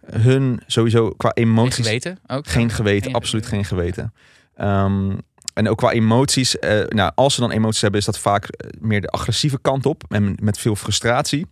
Hun 0.07 0.63
sowieso 0.67 1.11
qua 1.11 1.31
Geen 1.35 1.45
emoties... 1.45 1.87
geweten 1.87 2.19
ook? 2.27 2.47
Geen 2.47 2.71
geweten, 2.71 3.05
Geen 3.05 3.15
absoluut 3.15 3.47
geen 3.47 3.65
geweten. 3.65 4.13
Ehm, 4.55 5.17
en 5.55 5.69
ook 5.69 5.79
qua 5.79 5.91
emoties, 5.91 6.59
eh, 6.59 6.87
nou, 6.89 7.13
als 7.15 7.35
ze 7.35 7.41
dan 7.41 7.51
emoties 7.51 7.81
hebben, 7.81 8.01
is 8.01 8.07
dat 8.07 8.19
vaak 8.19 8.45
eh, 8.45 8.71
meer 8.81 9.01
de 9.01 9.09
agressieve 9.09 9.59
kant 9.61 9.87
op 9.87 10.05
en 10.09 10.37
met 10.43 10.59
veel 10.59 10.77
frustratie. 10.77 11.47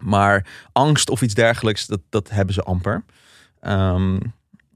Maar 0.00 0.46
angst 0.72 1.10
of 1.10 1.22
iets 1.22 1.34
dergelijks, 1.34 1.86
dat, 1.86 2.00
dat 2.08 2.30
hebben 2.30 2.54
ze 2.54 2.62
amper. 2.62 3.04
Ehm, 3.60 4.18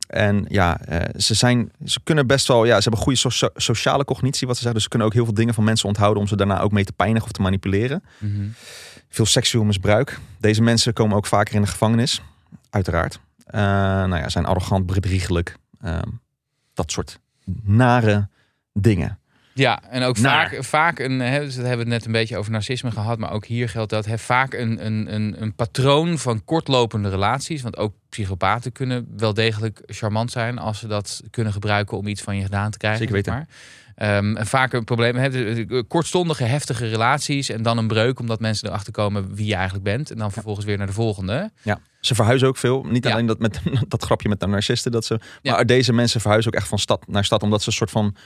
en 0.07 0.45
ja, 0.49 0.81
eh, 0.81 1.21
ze, 1.21 1.35
zijn, 1.35 1.73
ze 1.85 2.01
kunnen 2.05 2.27
best 2.27 2.47
wel, 2.49 2.65
ja, 2.65 2.77
ze 2.77 2.83
hebben 2.83 3.01
goede 3.01 3.19
socia- 3.19 3.51
sociale 3.55 4.05
cognitie, 4.05 4.47
wat 4.47 4.57
ze 4.57 4.63
zeggen. 4.63 4.75
Dus 4.75 4.83
ze 4.83 4.89
kunnen 4.89 5.09
ook 5.09 5.15
heel 5.15 5.25
veel 5.25 5.35
dingen 5.35 5.55
van 5.55 5.65
mensen 5.65 5.89
onthouden 5.89 6.23
om 6.23 6.29
ze 6.29 6.37
daarna 6.37 6.61
ook 6.61 6.73
mee 6.73 6.85
te 6.85 6.93
pijnigen 6.93 7.25
of 7.25 7.33
te 7.33 7.43
manipuleren. 7.43 8.03
Mhm. 8.19 8.49
Veel 9.09 9.27
seksueel 9.27 9.65
misbruik. 9.65 10.19
Deze 10.39 10.63
mensen 10.63 10.93
komen 10.93 11.17
ook 11.17 11.27
vaker 11.27 11.55
in 11.55 11.63
de 11.63 11.67
gevangenis, 11.69 12.23
uiteraard. 12.71 13.21
Eh, 13.45 13.61
nou 13.61 14.17
ja, 14.17 14.29
zijn 14.29 14.45
arrogant, 14.47 14.87
bedriegelijk. 14.87 15.57
ehm, 15.81 16.09
dat 16.75 16.91
soort 16.91 17.19
nare 17.63 18.29
dingen. 18.73 19.19
Ja, 19.55 19.83
en 19.91 20.03
ook 20.03 20.19
Naar. 20.19 20.49
vaak, 20.51 20.65
vaak 20.65 20.99
een, 20.99 21.21
hè, 21.21 21.41
dus 21.41 21.55
dat 21.55 21.67
hebben 21.67 21.87
we 21.87 21.93
het 21.93 22.01
net 22.01 22.07
een 22.07 22.13
beetje 22.21 22.37
over 22.37 22.53
narcisme 22.53 22.91
gehad, 22.91 23.19
maar 23.19 23.33
ook 23.33 23.45
hier 23.47 23.69
geldt 23.69 23.91
dat 23.91 24.07
hè, 24.07 24.19
vaak 24.19 24.55
een, 24.55 24.87
een, 24.87 25.15
een, 25.15 25.43
een 25.43 25.55
patroon 25.55 26.19
van 26.19 26.45
kortlopende 26.45 27.09
relaties. 27.09 27.63
Want 27.63 27.77
ook 27.77 27.95
psychopaten 28.09 28.73
kunnen 28.73 29.07
wel 29.17 29.35
degelijk 29.35 29.83
charmant 29.87 30.31
zijn 30.31 30.59
als 30.59 30.79
ze 30.79 30.87
dat 30.87 31.23
kunnen 31.31 31.53
gebruiken 31.53 31.97
om 31.99 32.07
iets 32.07 32.23
van 32.23 32.37
je 32.37 32.43
gedaan 32.43 32.71
te 32.71 32.79
krijgen. 32.79 33.09
Zeker 33.09 33.25
zeg 33.25 33.35
maar. 33.35 33.47
Ehm, 33.95 34.37
en 34.37 34.47
vaak 34.47 34.73
een 34.73 34.85
probleem 34.85 35.17
hebben 35.17 35.87
kortstondige, 35.87 36.45
heftige 36.45 36.87
relaties 36.89 37.49
en 37.49 37.63
dan 37.63 37.79
een 37.79 37.87
breuk 37.89 38.19
omdat 38.21 38.41
mensen 38.41 38.69
erachter 38.69 38.93
komen 38.93 39.35
wie 39.35 39.47
je 39.47 39.55
eigenlijk 39.55 39.85
bent. 39.85 40.11
En 40.11 40.19
dan 40.19 40.33
vervolgens 40.33 40.67
weer 40.67 40.79
naar 40.79 40.87
de 40.87 40.93
volgende. 40.93 41.51
Ja, 41.63 41.79
ze 42.01 42.15
verhuizen 42.15 42.49
ook 42.49 42.57
veel. 42.57 42.85
Niet 42.85 43.05
Ja. 43.05 43.13
alleen 43.13 43.27
dat, 43.27 43.39
met, 43.39 43.61
dat 43.89 44.05
grapje 44.05 44.29
met 44.29 44.41
de 44.41 44.47
narcisten. 44.47 44.93
Dat 44.93 45.05
ze, 45.05 45.21
Ja. 45.43 45.53
Maar 45.55 45.67
deze 45.67 45.93
mensen 45.93 46.21
verhuizen 46.21 46.53
ook 46.53 46.59
echt 46.59 46.69
van 46.69 46.79
stad 46.79 47.07
naar 47.09 47.25
stad. 47.25 47.43
Omdat 47.43 47.63
ze 47.63 47.69
een 47.69 47.75
soort 47.75 47.91
van 47.91 48.17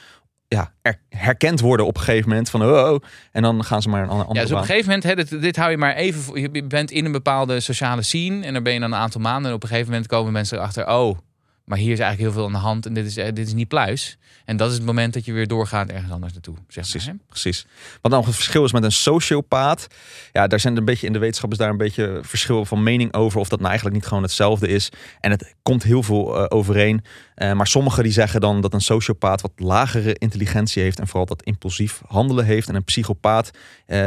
ja, 0.49 0.73
er- 0.83 1.01
herkend 1.09 1.61
worden 1.61 1.87
op 1.87 1.97
een 1.97 2.03
gegeven 2.03 2.29
moment. 2.29 2.51
Van 2.51 2.63
oh, 2.63 2.91
oh, 2.93 3.01
en 3.33 3.43
dan 3.43 3.65
gaan 3.65 3.83
ze 3.83 3.89
maar 3.89 4.03
een 4.03 4.09
andere 4.09 4.35
Ja, 4.35 4.41
dus 4.41 4.53
op 4.53 4.59
een 4.59 4.65
gegeven 4.65 4.87
moment, 4.87 5.05
hè, 5.05 5.15
dit, 5.15 5.41
dit 5.43 5.57
hou 5.57 5.71
je 5.71 5.77
maar 5.77 5.95
even. 5.95 6.21
voor- 6.23 6.39
Je 6.39 6.65
bent 6.65 6.91
in 6.91 7.05
een 7.05 7.13
bepaalde 7.13 7.61
sociale 7.61 8.03
scene 8.03 8.45
en 8.47 8.53
dan 8.55 8.63
ben 8.63 8.73
je 8.73 8.81
dan 8.81 8.93
een 8.93 8.99
aantal 8.99 9.21
maanden. 9.21 9.51
En 9.51 9.57
op 9.57 9.63
een 9.63 9.69
gegeven 9.69 9.91
moment 9.91 10.09
komen 10.09 10.33
mensen 10.33 10.59
erachter, 10.59 10.89
oh, 10.89 11.19
maar 11.65 11.79
hier 11.79 11.93
is 11.93 11.99
eigenlijk 11.99 12.21
heel 12.21 12.33
veel 12.33 12.47
aan 12.47 12.61
de 12.61 12.67
hand 12.67 12.87
en 12.87 12.95
dit 12.95 13.07
is, 13.07 13.17
eh, 13.17 13.33
dit 13.33 13.47
is 13.47 13.55
niet 13.55 13.69
pluis. 13.69 14.19
En 14.45 14.57
dat 14.57 14.71
is 14.71 14.77
het 14.77 14.85
moment 14.85 15.15
dat 15.15 15.25
je 15.25 15.33
weer 15.33 15.47
doorgaat 15.47 15.89
ergens 15.89 16.13
anders 16.13 16.33
naartoe. 16.33 16.55
Zeg 16.69 16.89
Precies, 16.89 17.07
maar, 17.07 17.17
precies. 17.29 17.67
Wat 18.01 18.11
dan 18.11 18.21
nog 18.21 18.27
het 18.27 18.35
verschil 18.35 18.65
is 18.65 18.73
met 18.73 18.85
een 18.85 18.93
sociopaat. 18.93 19.87
Ja, 20.33 20.47
daar 20.47 20.61
zijn 20.61 20.77
een 20.77 20.85
beetje 20.85 21.07
in 21.07 21.13
de 21.13 21.19
wetenschap 21.19 21.53
is 21.53 21.59
daar 21.59 21.71
een 21.71 21.77
beetje 21.77 22.21
verschil 22.23 22.65
van 22.65 22.83
mening 22.83 23.15
over. 23.15 23.41
Of 23.41 23.49
dat 23.49 23.59
nou 23.59 23.71
eigenlijk 23.71 24.01
niet 24.01 24.07
gewoon 24.07 24.23
hetzelfde 24.23 24.69
is. 24.69 24.89
En 25.21 25.31
het 25.31 25.55
komt 25.63 25.83
heel 25.83 26.03
veel 26.03 26.37
eh, 26.37 26.47
overeen. 26.49 27.05
Eh, 27.35 27.53
maar 27.53 27.67
sommigen 27.67 28.03
die 28.03 28.13
zeggen 28.13 28.41
dan 28.41 28.61
dat 28.61 28.75
een 28.75 28.81
sociopaat 28.81 29.41
wat 29.41 29.53
lagere 29.57 30.15
intelligentie 30.15 30.83
heeft. 30.83 31.01
En 31.01 31.07
vooral 31.07 31.27
dat 31.27 31.43
impulsief 31.43 32.03
handelen 32.07 32.45
heeft. 32.45 32.69
En 32.69 32.75
een 32.75 32.85
psychopaat 32.85 33.51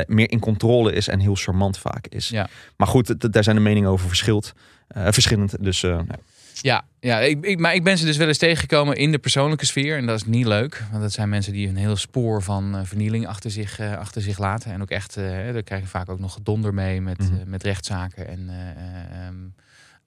meer 0.08 0.32
in 0.32 0.40
controle 0.40 0.94
is 0.94 1.08
en 1.08 1.20
heel 1.20 1.36
charmant 1.36 1.78
vaak 1.78 2.08
is. 2.08 2.30
Ja. 2.30 2.50
Maar 2.78 2.88
goed, 2.88 3.34
daar 3.34 3.44
zijn 3.44 3.56
de 3.56 3.62
meningen 3.62 3.90
over 3.90 4.08
verschild, 4.08 4.54
eh, 4.88 5.08
verschillend. 5.10 5.64
Dus 5.64 5.82
ja. 5.82 6.06
Ja, 6.62 6.86
ja 7.00 7.20
ik, 7.20 7.46
ik, 7.46 7.60
maar 7.60 7.74
ik 7.76 7.84
ben 7.84 7.98
ze 7.98 8.06
dus 8.06 8.18
wel 8.18 8.28
eens 8.28 8.38
tegengekomen 8.38 8.96
in 8.96 9.12
de 9.12 9.18
persoonlijke 9.18 9.66
sfeer. 9.66 9.98
En 9.98 10.06
dat 10.06 10.16
is 10.16 10.26
niet 10.26 10.46
leuk. 10.46 10.84
Want 10.92 11.02
dat 11.04 11.12
zijn 11.12 11.30
mensen 11.30 11.54
die 11.54 11.68
een 11.68 11.76
heel 11.76 11.96
spoor 11.96 12.44
van 12.44 12.76
eh, 12.76 12.82
vernieling 12.84 13.28
achter 13.28 13.52
zich, 13.52 13.80
eh, 13.80 13.98
achter 13.98 14.22
zich 14.22 14.38
laten. 14.38 14.72
En 14.72 14.82
ook 14.82 14.90
echt, 14.90 15.18
eh, 15.18 15.24
daar 15.54 15.64
krijg 15.64 15.82
je 15.82 15.88
vaak 15.88 16.10
ook 16.10 16.20
nog 16.20 16.34
gedonder 16.34 16.74
mee 16.74 17.02
met, 17.02 17.18
Mhm. 17.20 17.50
met 17.50 17.64
rechtszaken 17.64 18.28
en 18.28 18.46
eh, 18.50 18.56
eh, 18.70 19.26
ehm, 19.28 19.36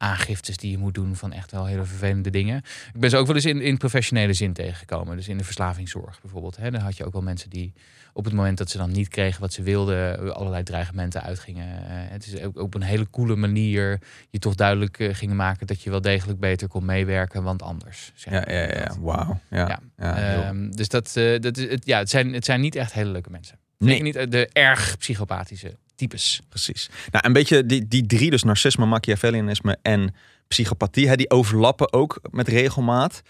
aangiftes 0.01 0.57
die 0.57 0.71
je 0.71 0.79
moet 0.79 0.95
doen 0.95 1.17
van 1.17 1.33
echt 1.33 1.51
wel 1.51 1.67
hele 1.67 1.85
vervelende 1.85 2.31
dingen. 2.31 2.57
Ik 2.95 3.01
ben 3.01 3.11
ze 3.11 3.17
ook 3.17 3.27
wel 3.27 3.35
eens 3.35 3.45
in, 3.45 3.61
in 3.61 3.77
professionele 3.77 4.33
zin 4.33 4.53
tegengekomen. 4.53 5.17
Dus 5.17 5.29
in 5.29 5.39
de 5.39 5.45
verslavingszorg 5.45 6.21
bijvoorbeeld. 6.21 6.57
Hè. 6.57 6.71
Dan 6.71 6.81
had 6.81 6.97
je 6.97 7.05
ook 7.05 7.13
wel 7.13 7.23
mensen 7.23 7.51
die 7.51 7.73
op 8.13 8.25
het 8.25 8.35
moment 8.35 8.59
dat 8.59 8.71
ze 8.71 8.79
dan 8.79 8.91
niet 8.91 9.09
kregen 9.09 9.41
wat 9.41 9.53
ze 9.53 9.63
wilden, 9.63 10.35
allerlei 10.35 10.63
dreigementen 10.63 11.23
uitgingen. 11.23 11.67
Eh, 11.77 11.95
het 12.11 12.27
is 12.27 12.43
ook 12.43 12.59
op 12.59 12.75
een 12.75 12.83
hele 12.83 13.11
coole 13.11 13.37
manier 13.37 14.01
je 14.31 14.39
toch 14.39 14.55
duidelijk 14.55 14.99
eh, 14.99 15.15
gingen 15.15 15.37
maken 15.37 15.67
dat 15.67 15.83
je 15.83 15.91
wel 15.91 16.01
degelijk 16.01 16.41
beter 16.41 16.69
kon 16.69 16.85
meewerken, 16.85 17.43
want 17.43 17.63
anders. 17.63 18.13
zeg 18.15 18.33
ja, 18.33 18.53
ja, 18.53 18.69
ja. 18.75 18.95
Wauw. 19.01 19.41
Ja, 19.51 19.59
Ja. 19.69 19.81
ja. 19.97 20.15
heel- 20.15 20.43
Ehm, 20.43 20.71
dus 20.71 20.89
dat, 20.89 21.17
eh, 21.17 21.41
dat 21.41 21.57
is, 21.57 21.69
het, 21.71 21.87
ja, 21.87 21.99
het, 21.99 22.11
zijn, 22.11 22.33
het 22.33 22.45
zijn 22.45 22.61
niet 22.61 22.75
echt 22.75 22.93
hele 22.93 23.11
leuke 23.11 23.31
mensen. 23.31 23.59
Nee. 23.79 23.89
Zeker 23.97 24.05
niet 24.23 24.31
de 24.33 24.49
erg 24.53 24.99
psychopathische 24.99 25.77
types. 26.01 26.41
Precies. 26.49 26.91
Nou, 27.11 27.27
een 27.27 27.33
beetje 27.33 27.67
die, 27.67 27.89
die 27.89 28.07
drie, 28.07 28.31
dus 28.31 28.43
narcisme, 28.43 28.87
machiavellianisme 28.87 29.79
en 29.83 30.15
psychopathie, 30.49 31.09
hè, 31.09 31.17
die 31.17 31.31
overlappen 31.31 31.93
ook 31.93 32.21
met 32.31 32.49
regelmaat. 32.49 33.23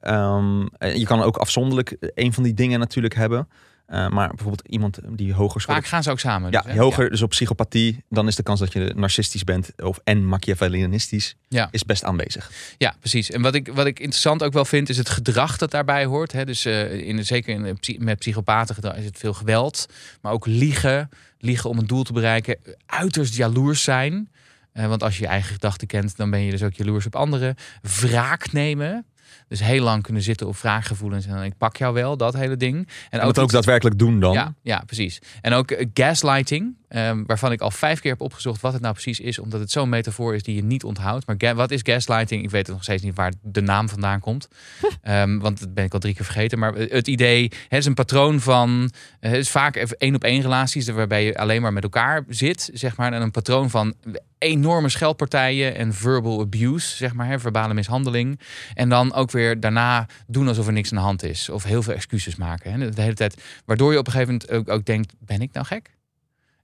Ehm, 0.00 0.66
eh, 0.78 0.94
je 0.94 1.04
kan 1.04 1.22
ook 1.22 1.36
afzonderlijk 1.36 1.96
een 2.14 2.32
van 2.32 2.42
die 2.42 2.54
dingen 2.54 2.78
natuurlijk 2.78 3.14
hebben. 3.14 3.48
Eh, 3.88 4.08
maar 4.08 4.28
bijvoorbeeld 4.28 4.68
iemand 4.68 4.98
die 5.10 5.34
hoger 5.34 5.60
scoort. 5.60 5.78
Vaak 5.78 5.86
gaan 5.86 6.02
ze 6.02 6.10
ook 6.10 6.20
samen. 6.20 6.50
Ja, 6.50 6.60
dus, 6.60 6.72
hè? 6.72 6.78
hoger 6.78 7.10
dus 7.10 7.22
op 7.22 7.30
psychopathie, 7.30 8.04
dan 8.08 8.26
is 8.26 8.36
de 8.36 8.42
kans 8.42 8.60
dat 8.60 8.72
je 8.72 8.92
narcistisch 8.96 9.44
bent 9.44 9.72
of 9.76 10.00
en 10.04 10.24
machiavellianistisch 10.24 11.36
Ja. 11.48 11.68
is 11.70 11.84
best 11.84 12.04
aanwezig. 12.04 12.50
Ja, 12.78 12.94
precies. 13.00 13.30
En 13.30 13.42
wat 13.42 13.54
ik, 13.54 13.68
wat 13.74 13.86
ik 13.86 13.98
interessant 14.00 14.42
ook 14.42 14.52
wel 14.52 14.64
vind, 14.64 14.88
is 14.88 14.96
het 14.96 15.08
gedrag 15.08 15.56
dat 15.56 15.70
daarbij 15.70 16.04
hoort. 16.04 16.32
Hè? 16.32 16.44
Dus 16.44 16.64
eh, 16.64 16.92
in, 16.92 17.24
zeker 17.24 17.54
in, 17.54 17.78
met 17.98 18.18
psychopatengedrag 18.18 18.96
is 18.96 19.04
het 19.04 19.18
veel 19.18 19.34
geweld. 19.34 19.86
Maar 20.20 20.32
ook 20.32 20.46
liegen. 20.46 21.08
Liegen 21.38 21.70
om 21.70 21.78
een 21.78 21.86
doel 21.86 22.02
te 22.02 22.12
bereiken. 22.12 22.56
Uiterst 22.86 23.34
jaloers 23.36 23.82
zijn. 23.82 24.30
Eh, 24.72 24.86
want 24.86 25.02
als 25.02 25.16
je 25.16 25.22
je 25.22 25.28
eigen 25.28 25.52
gedachten 25.52 25.86
kent, 25.86 26.16
dan 26.16 26.30
ben 26.30 26.40
je 26.40 26.50
dus 26.50 26.62
ook 26.62 26.72
jaloers 26.74 27.06
op 27.06 27.16
anderen. 27.16 27.54
Wraak 28.00 28.52
nemen. 28.52 29.06
Dus 29.48 29.60
heel 29.60 29.82
lang 29.82 30.02
kunnen 30.02 30.22
zitten 30.22 30.46
op 30.46 30.56
wraakgevoelens. 30.56 31.26
En 31.26 31.34
dan 31.34 31.42
ik 31.42 31.56
pak 31.58 31.76
jou 31.76 31.94
wel, 31.94 32.16
dat 32.16 32.34
hele 32.34 32.56
ding. 32.56 32.76
En, 32.76 32.86
En 33.20 33.26
dat 33.26 33.38
ook 33.38 33.44
iets- 33.44 33.52
daadwerkelijk 33.52 33.98
doen 33.98 34.20
dan. 34.20 34.32
Ja, 34.32 34.54
ja, 34.62 34.82
precies. 34.86 35.18
En 35.40 35.52
ook 35.52 35.70
eh, 35.70 35.86
gaslighting. 35.94 36.76
Ehm, 36.88 37.22
waarvan 37.26 37.52
ik 37.52 37.60
al 37.60 37.70
vijf 37.70 38.00
keer 38.00 38.10
heb 38.10 38.20
opgezocht 38.20 38.60
wat 38.60 38.72
het 38.72 38.82
nou 38.82 38.92
precies 38.92 39.20
is, 39.20 39.38
omdat 39.38 39.60
het 39.60 39.70
zo'n 39.70 39.88
metafoor 39.88 40.34
is 40.34 40.42
die 40.42 40.54
je 40.54 40.64
niet 40.64 40.84
onthoudt. 40.84 41.26
Maar 41.26 41.54
wat 41.54 41.70
is 41.70 41.80
gaslighting? 41.82 42.42
Ik 42.42 42.50
weet 42.50 42.66
het 42.66 42.74
nog 42.74 42.84
steeds 42.84 43.02
niet 43.02 43.14
waar 43.14 43.32
de 43.42 43.60
naam 43.60 43.88
vandaan 43.88 44.20
komt, 44.20 44.48
Ehm, 45.02 45.38
want 45.38 45.60
dat 45.60 45.74
ben 45.74 45.84
ik 45.84 45.92
al 45.92 45.98
drie 45.98 46.14
keer 46.14 46.24
vergeten. 46.24 46.58
Maar 46.58 46.74
het 46.74 47.08
idee 47.08 47.42
het 47.68 47.78
is 47.78 47.86
een 47.86 47.94
patroon 47.94 48.40
van, 48.40 48.90
het 49.20 49.36
is 49.36 49.50
vaak 49.50 49.76
even 49.76 49.96
één 49.98 50.14
op 50.14 50.24
één 50.24 50.42
relaties 50.42 50.88
waarbij 50.88 51.24
je 51.24 51.38
alleen 51.38 51.62
maar 51.62 51.72
met 51.72 51.82
elkaar 51.82 52.24
zit, 52.28 52.70
zeg 52.72 52.96
maar, 52.96 53.12
en 53.12 53.22
een 53.22 53.30
patroon 53.30 53.70
van 53.70 53.94
enorme 54.38 54.88
scheldpartijen 54.88 55.74
en 55.74 55.94
verbal 55.94 56.40
abuse, 56.40 56.96
zeg 56.96 57.14
maar, 57.14 57.26
hè, 57.26 57.38
verbale 57.38 57.74
mishandeling. 57.74 58.40
En 58.74 58.88
dan 58.88 59.14
ook 59.14 59.30
weer 59.30 59.60
daarna 59.60 60.06
doen 60.26 60.48
alsof 60.48 60.66
er 60.66 60.72
niks 60.72 60.90
aan 60.90 60.96
de 60.96 61.04
hand 61.04 61.22
is. 61.22 61.48
Of 61.48 61.62
heel 61.62 61.82
veel 61.82 61.94
excuses 61.94 62.36
maken. 62.36 62.72
Hè, 62.72 62.90
de 62.90 63.02
hele 63.02 63.14
tijd. 63.14 63.42
Waardoor 63.64 63.92
je 63.92 63.98
op 63.98 64.06
een 64.06 64.12
gegeven 64.12 64.34
moment 64.34 64.50
ook, 64.50 64.74
ook 64.76 64.84
denkt, 64.84 65.14
ben 65.18 65.40
ik 65.40 65.52
nou 65.52 65.66
gek? 65.66 65.97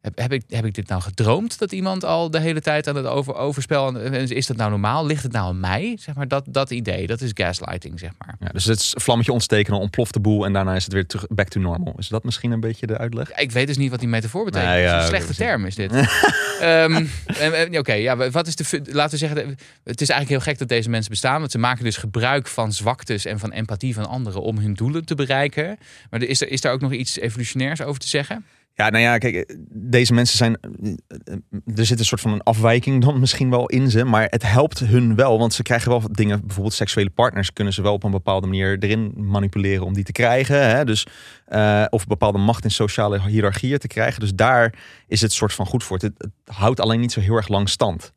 Heb, 0.05 0.19
heb, 0.19 0.33
ik, 0.33 0.43
heb 0.49 0.65
ik 0.65 0.75
dit 0.75 0.89
nou 0.89 1.03
gedroomd 1.03 1.59
dat 1.59 1.73
iemand 1.73 2.05
al 2.05 2.31
de 2.31 2.41
hele 2.41 2.61
tijd 2.61 2.89
aan 2.89 2.97
het 2.97 3.07
over, 3.07 3.35
overspel 3.35 3.97
is 3.97 4.47
dat 4.47 4.57
nou 4.57 4.71
normaal? 4.71 5.07
Ligt 5.07 5.23
het 5.23 5.33
nou 5.33 5.47
aan 5.47 5.61
mij? 5.61 5.97
Zeg 6.01 6.15
maar 6.15 6.29
dat, 6.29 6.45
dat 6.49 6.71
idee, 6.71 7.07
dat 7.07 7.21
is 7.21 7.31
gaslighting, 7.35 7.99
zeg 7.99 8.11
maar. 8.19 8.35
Ja, 8.41 8.49
dus 8.49 8.65
het 8.65 8.79
is 8.79 8.95
vlammetje 8.97 9.33
ontsteken, 9.33 9.73
dan 9.73 9.81
ontploft 9.81 10.13
de 10.13 10.21
boel 10.21 10.45
en 10.45 10.53
daarna 10.53 10.75
is 10.75 10.85
het 10.85 10.93
weer 10.93 11.07
terug 11.07 11.27
back 11.29 11.49
to 11.49 11.61
normal. 11.61 11.95
Is 11.99 12.09
dat 12.09 12.25
misschien 12.25 12.51
een 12.51 12.61
beetje 12.61 12.87
de 12.87 12.99
uitleg? 12.99 13.33
Ik 13.33 13.51
weet 13.51 13.67
dus 13.67 13.77
niet 13.77 13.91
wat 13.91 13.99
die 13.99 14.09
metafoor 14.09 14.45
betekent. 14.45 14.71
Nee, 14.71 14.83
ja, 14.83 15.01
een 15.01 15.07
slechte 15.07 15.35
term 15.35 15.67
is 15.67 15.75
dit. 15.75 15.93
Ehm, 16.61 17.07
Oké, 17.73 17.93
ja, 17.93 18.31
wat 18.31 18.47
is 18.47 18.57
de. 18.57 18.81
Laten 18.85 19.11
we 19.11 19.17
zeggen, 19.17 19.57
het 19.85 20.01
is 20.01 20.09
eigenlijk 20.09 20.29
heel 20.29 20.53
gek 20.53 20.59
dat 20.59 20.69
deze 20.69 20.91
mensen 20.91 21.11
bestaan. 21.11 21.39
Want 21.39 21.51
ze 21.51 21.59
maken 21.59 21.85
dus 21.85 21.97
gebruik 21.97 22.47
van 22.47 22.73
zwaktes 22.73 23.25
en 23.25 23.39
van 23.39 23.53
empathie 23.53 23.95
van 23.95 24.09
anderen 24.09 24.43
om 24.43 24.59
hun 24.59 24.75
doelen 24.75 25.05
te 25.05 25.15
bereiken. 25.15 25.79
Maar 26.11 26.23
is 26.23 26.41
er, 26.41 26.49
is 26.49 26.61
daar 26.61 26.73
ook 26.73 26.81
nog 26.81 26.93
iets 26.93 27.19
evolutionairs 27.19 27.83
over 27.83 28.01
te 28.01 28.09
zeggen? 28.09 28.45
Ja, 28.77 28.91
nou 28.91 29.03
ja, 29.03 29.19
kijk, 29.19 29.35
eh, 29.35 29.57
deze 29.71 30.15
mensen 30.15 30.37
zijn. 30.37 30.57
eh, 30.61 31.35
Er 31.77 31.87
zit 31.87 31.99
een 31.99 32.05
soort 32.05 32.21
van 32.21 32.33
een 32.33 32.43
afwijking 32.43 33.03
dan 33.05 33.19
misschien 33.25 33.51
wel 33.51 33.67
in 33.69 33.91
ze. 33.91 34.05
Maar 34.05 34.27
het 34.31 34.43
helpt 34.43 34.79
hun 34.79 35.15
wel, 35.15 35.39
want 35.39 35.53
ze 35.55 35.63
krijgen 35.63 35.91
wel 35.91 36.03
dingen. 36.11 36.41
Bijvoorbeeld 36.41 36.75
seksuele 36.75 37.11
partners 37.11 37.53
kunnen 37.53 37.73
ze 37.73 37.83
wel 37.83 37.93
op 37.93 38.03
een 38.05 38.11
bepaalde 38.11 38.47
manier 38.47 38.77
erin 38.79 39.13
manipuleren 39.17 39.87
om 39.87 39.95
die 39.95 40.05
te 40.05 40.13
krijgen. 40.13 40.69
Hè? 40.69 40.85
Dus, 40.85 41.07
eh, 41.47 41.85
of 41.91 42.07
bepaalde 42.07 42.39
macht 42.39 42.65
in 42.65 42.71
sociale 42.71 43.21
hiërarchieën 43.29 43.79
te 43.79 43.87
krijgen. 43.87 44.21
Dus 44.21 44.35
daar 44.35 44.75
is 45.09 45.21
het 45.21 45.33
soort 45.33 45.53
van 45.53 45.67
goed 45.67 45.85
voor. 45.85 45.97
Het, 45.99 46.29
houdt 46.45 46.81
alleen 46.81 47.01
niet 47.01 47.13
zo 47.13 47.21
heel 47.21 47.37
erg 47.37 47.49
lang 47.49 47.69
stand. 47.69 48.13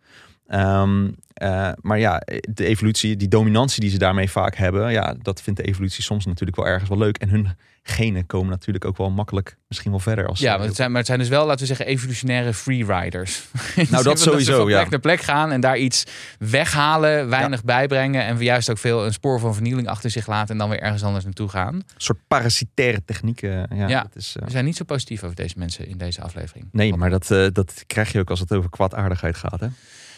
Ehm, 0.47 1.09
eh, 1.37 1.69
maar 1.81 1.99
ja, 1.99 2.21
de 2.49 2.65
evolutie, 2.65 3.15
die 3.15 3.27
dominantie 3.27 3.81
die 3.81 3.89
ze 3.89 3.97
daarmee 3.97 4.29
vaak 4.29 4.55
hebben, 4.55 4.91
ja, 4.91 5.15
dat 5.21 5.41
vindt 5.41 5.59
de 5.59 5.65
evolutie 5.65 6.03
soms 6.03 6.25
natuurlijk 6.25 6.57
wel 6.57 6.67
ergens 6.67 6.89
wel 6.89 6.97
leuk. 6.97 7.17
En 7.17 7.29
hun 7.29 7.55
genen 7.83 8.25
komen 8.25 8.49
natuurlijk 8.49 8.85
ook 8.85 8.97
wel 8.97 9.09
makkelijk 9.09 9.57
misschien 9.67 9.91
wel 9.91 9.99
verder. 9.99 10.27
Als 10.27 10.39
Ja, 10.39 10.57
maar 10.57 10.67
het, 10.67 10.75
zijn, 10.75 10.89
maar 10.89 10.97
het 10.97 11.07
zijn 11.07 11.19
dus 11.19 11.29
wel, 11.29 11.45
laten 11.45 11.59
we 11.59 11.65
zeggen, 11.65 11.85
evolutionaire 11.85 12.53
freeriders. 12.53 13.43
Nou, 13.89 14.03
dat 14.03 14.19
ze 14.19 14.29
sowieso, 14.29 14.57
van 14.57 14.69
ja. 14.69 14.77
plek 14.77 14.89
naar 14.89 14.99
plek 14.99 15.21
gaan 15.21 15.51
en 15.51 15.61
daar 15.61 15.77
iets 15.77 16.03
weghalen, 16.39 17.29
weinig 17.29 17.63
bijbrengen. 17.63 18.23
En 18.23 18.37
juist 18.37 18.69
ook 18.69 18.77
veel 18.77 19.05
een 19.05 19.13
spoor 19.13 19.39
van 19.39 19.53
vernieling 19.53 19.87
achter 19.87 20.09
zich 20.09 20.27
laten 20.27 20.49
en 20.49 20.57
dan 20.57 20.69
weer 20.69 20.79
ergens 20.79 21.03
anders 21.03 21.23
naartoe 21.23 21.49
gaan. 21.49 21.73
een 21.73 21.83
soort 21.97 22.19
parasitaire 22.27 23.01
technieken. 23.05 23.67
Ja, 23.75 23.87
Ja. 23.87 24.01
Dat 24.01 24.15
is, 24.15 24.35
eh, 24.35 24.45
We 24.45 24.51
zijn 24.51 24.65
niet 24.65 24.75
zo 24.75 24.83
positief 24.83 25.23
over 25.23 25.35
deze 25.35 25.53
mensen 25.57 25.87
in 25.87 25.97
deze 25.97 26.21
aflevering. 26.21 26.67
nee, 26.71 26.95
maar 26.95 27.09
dat, 27.09 27.31
eh, 27.31 27.47
dat 27.53 27.83
krijg 27.87 28.11
je 28.11 28.19
ook 28.19 28.29
als 28.29 28.39
het 28.39 28.53
over 28.53 28.69
kwaadaardigheid 28.69 29.35
gaat. 29.35 29.59
Hè? 29.59 29.67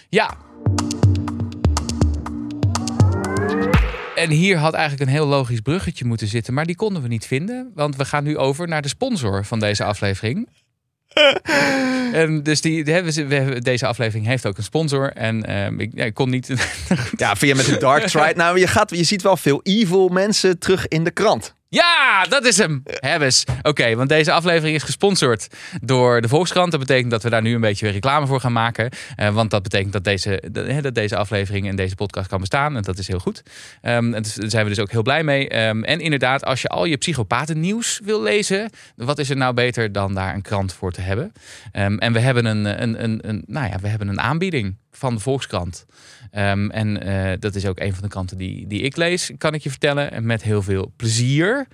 Ja. 0.09 0.33
En 4.15 4.29
hier 4.29 4.57
had 4.57 4.73
eigenlijk 4.73 5.03
een 5.09 5.15
heel 5.15 5.25
logisch 5.27 5.59
bruggetje 5.59 6.05
moeten 6.05 6.27
zitten, 6.27 6.53
maar 6.53 6.65
die 6.65 6.75
konden 6.75 7.01
we 7.01 7.07
niet 7.07 7.25
vinden. 7.25 7.71
Want 7.75 7.95
we 7.95 8.05
gaan 8.05 8.23
nu 8.23 8.37
over 8.37 8.67
naar 8.67 8.81
de 8.81 8.87
sponsor 8.87 9.45
van 9.45 9.59
deze 9.59 9.83
aflevering. 9.83 10.49
en 12.13 12.43
dus 12.43 12.61
die, 12.61 12.83
die 12.83 12.93
hebben 12.93 13.13
ze- 13.13 13.25
we 13.25 13.35
hebben, 13.35 13.61
deze 13.61 13.85
aflevering 13.85 14.25
heeft 14.25 14.45
ook 14.45 14.57
een 14.57 14.63
sponsor. 14.63 15.11
En 15.11 15.45
ehm, 15.45 15.79
ik, 15.79 15.91
ja, 15.93 16.05
ik 16.05 16.13
kon 16.13 16.29
niet. 16.29 16.47
Ja, 17.17 17.35
vind 17.35 17.51
je 17.51 17.55
met 17.55 17.65
de 17.65 17.77
Dark 17.77 18.07
Tride? 18.07 18.33
Nou, 18.35 18.59
je, 18.59 18.67
gaat, 18.67 18.89
je 18.95 19.03
ziet 19.03 19.21
wel 19.21 19.37
veel 19.37 19.59
evil 19.63 20.07
mensen 20.07 20.59
terug 20.59 20.87
in 20.87 21.03
de 21.03 21.11
krant. 21.11 21.53
Ja, 21.69 22.25
dat 22.29 22.45
is 22.45 22.57
hem. 22.57 22.81
Hebbes. 22.83 23.43
Oké, 23.61 23.95
want 23.95 24.09
deze 24.09 24.31
aflevering 24.31 24.75
is 24.75 24.83
gesponsord 24.83 25.47
door 25.81 26.21
de 26.21 26.27
Volkskrant. 26.27 26.71
Dat 26.71 26.79
betekent 26.79 27.11
dat 27.11 27.23
we 27.23 27.29
daar 27.29 27.41
nu 27.41 27.53
een 27.55 27.61
beetje 27.61 27.89
reclame 27.89 28.27
voor 28.27 28.39
gaan 28.39 28.51
maken. 28.51 28.89
Eh, 29.15 29.33
want 29.33 29.51
dat 29.51 29.63
betekent 29.63 29.93
dat 29.93 30.03
deze, 30.03 30.43
dat 30.81 30.95
deze 30.95 31.15
aflevering 31.15 31.67
en 31.67 31.75
deze 31.75 31.95
podcast 31.95 32.27
kan 32.27 32.39
bestaan. 32.39 32.75
En 32.75 32.81
dat 32.81 32.97
is 32.97 33.07
heel 33.07 33.19
goed. 33.19 33.43
Ehm, 33.81 34.13
en 34.13 34.21
dus- 34.21 34.33
daar 34.33 34.49
zijn 34.49 34.63
we 34.63 34.69
dus 34.69 34.79
ook 34.79 34.91
heel 34.91 35.01
blij 35.01 35.23
mee. 35.23 35.49
Ehm, 35.49 35.83
en 35.83 35.99
inderdaad, 35.99 36.45
als 36.45 36.61
je 36.61 36.67
al 36.67 36.85
je 36.85 36.97
psychopatennieuws 36.97 37.99
wil 38.03 38.21
lezen, 38.21 38.69
wat 38.95 39.19
is 39.19 39.29
er 39.29 39.37
nou 39.37 39.53
beter 39.53 39.91
dan 39.91 40.13
daar 40.13 40.33
een 40.33 40.41
krant 40.41 40.73
voor 40.73 40.91
te 40.91 41.01
hebben? 41.01 41.31
Ehm, 41.71 41.97
en 41.97 42.13
we 42.13 42.19
hebben 42.19 42.45
een, 42.45 42.81
een, 42.81 43.03
een, 43.03 43.19
een, 43.21 43.43
nou 43.47 43.69
ja, 43.69 43.79
we 43.79 43.87
hebben 43.87 44.07
een 44.07 44.21
aanbieding 44.21 44.75
van 44.99 45.13
de 45.15 45.19
Volkskrant. 45.21 45.85
Ehm, 46.31 46.69
en 46.69 47.01
eh, 47.01 47.39
dat 47.39 47.55
is 47.55 47.65
ook 47.65 47.79
een 47.79 47.93
van 47.93 48.03
de 48.03 48.09
kranten 48.09 48.37
die, 48.37 48.67
die 48.67 48.81
ik 48.81 48.95
lees, 48.95 49.31
kan 49.37 49.53
ik 49.53 49.61
je 49.63 49.69
vertellen. 49.69 50.11
En 50.11 50.25
met 50.25 50.43
heel 50.43 50.61
veel 50.61 50.93
plezier. 50.95 51.67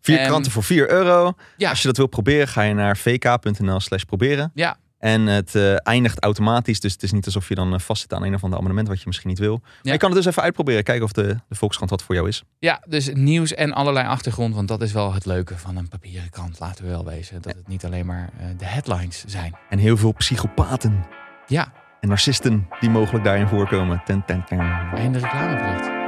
Vier 0.00 0.18
En- 0.18 0.26
kranten 0.26 0.52
voor 0.52 0.62
4 0.64 0.90
euro. 0.90 1.32
Ja. 1.56 1.70
Als 1.70 1.80
je 1.80 1.86
dat 1.86 1.96
wil 1.96 2.06
proberen, 2.06 2.48
ga 2.48 2.62
je 2.62 2.74
naar 2.74 2.96
vk.nl 2.96 3.80
slash 3.80 4.02
proberen. 4.02 4.50
Ja, 4.54 4.76
En 4.98 5.26
het 5.26 5.54
eh, 5.54 5.74
eindigt 5.86 6.20
automatisch. 6.22 6.80
Dus 6.80 6.92
het 6.92 7.02
is 7.02 7.12
niet 7.12 7.26
alsof 7.26 7.48
je 7.48 7.54
dan 7.54 7.74
eh, 7.74 7.78
vastzit 7.80 8.12
aan 8.12 8.22
een 8.22 8.34
of 8.34 8.42
ander 8.42 8.58
abonnement 8.58 8.88
wat 8.88 8.98
je 9.00 9.06
misschien 9.06 9.28
niet 9.28 9.38
wil. 9.38 9.58
Maar 9.62 9.70
Ja. 9.82 9.92
je 9.92 9.98
kan 9.98 10.10
het 10.10 10.18
dus 10.18 10.26
even 10.26 10.42
uitproberen. 10.42 10.82
Kijken 10.82 11.04
of 11.04 11.12
de, 11.12 11.36
de 11.48 11.54
Volkskrant 11.54 11.90
wat 11.90 12.02
voor 12.02 12.14
jou 12.14 12.28
is. 12.28 12.42
Ja, 12.58 12.82
dus 12.88 13.10
nieuws 13.12 13.54
en 13.54 13.72
allerlei 13.72 14.06
achtergrond. 14.06 14.54
Want 14.54 14.68
dat 14.68 14.82
is 14.82 14.92
wel 14.92 15.12
het 15.14 15.26
leuke 15.26 15.58
van 15.58 15.76
een 15.76 15.88
papieren 15.88 16.30
krant, 16.30 16.58
laten 16.60 16.84
we 16.84 16.90
wel 16.90 17.04
wezen. 17.04 17.42
Dat 17.42 17.54
het 17.54 17.68
niet 17.68 17.84
alleen 17.84 18.06
maar 18.06 18.30
de 18.58 18.64
headlines 18.64 19.24
zijn. 19.26 19.56
En 19.68 19.78
heel 19.78 19.96
veel 19.96 20.12
psychopaten 20.12 21.06
Ja, 21.46 21.72
en 22.00 22.08
narcisten 22.08 22.68
die 22.80 22.90
mogelijk 22.90 23.24
daarin 23.24 23.46
voorkomen. 23.46 24.02
Ten, 24.04 24.22
ten, 24.26 24.44
ten. 24.44 24.60
einde. 24.94 25.99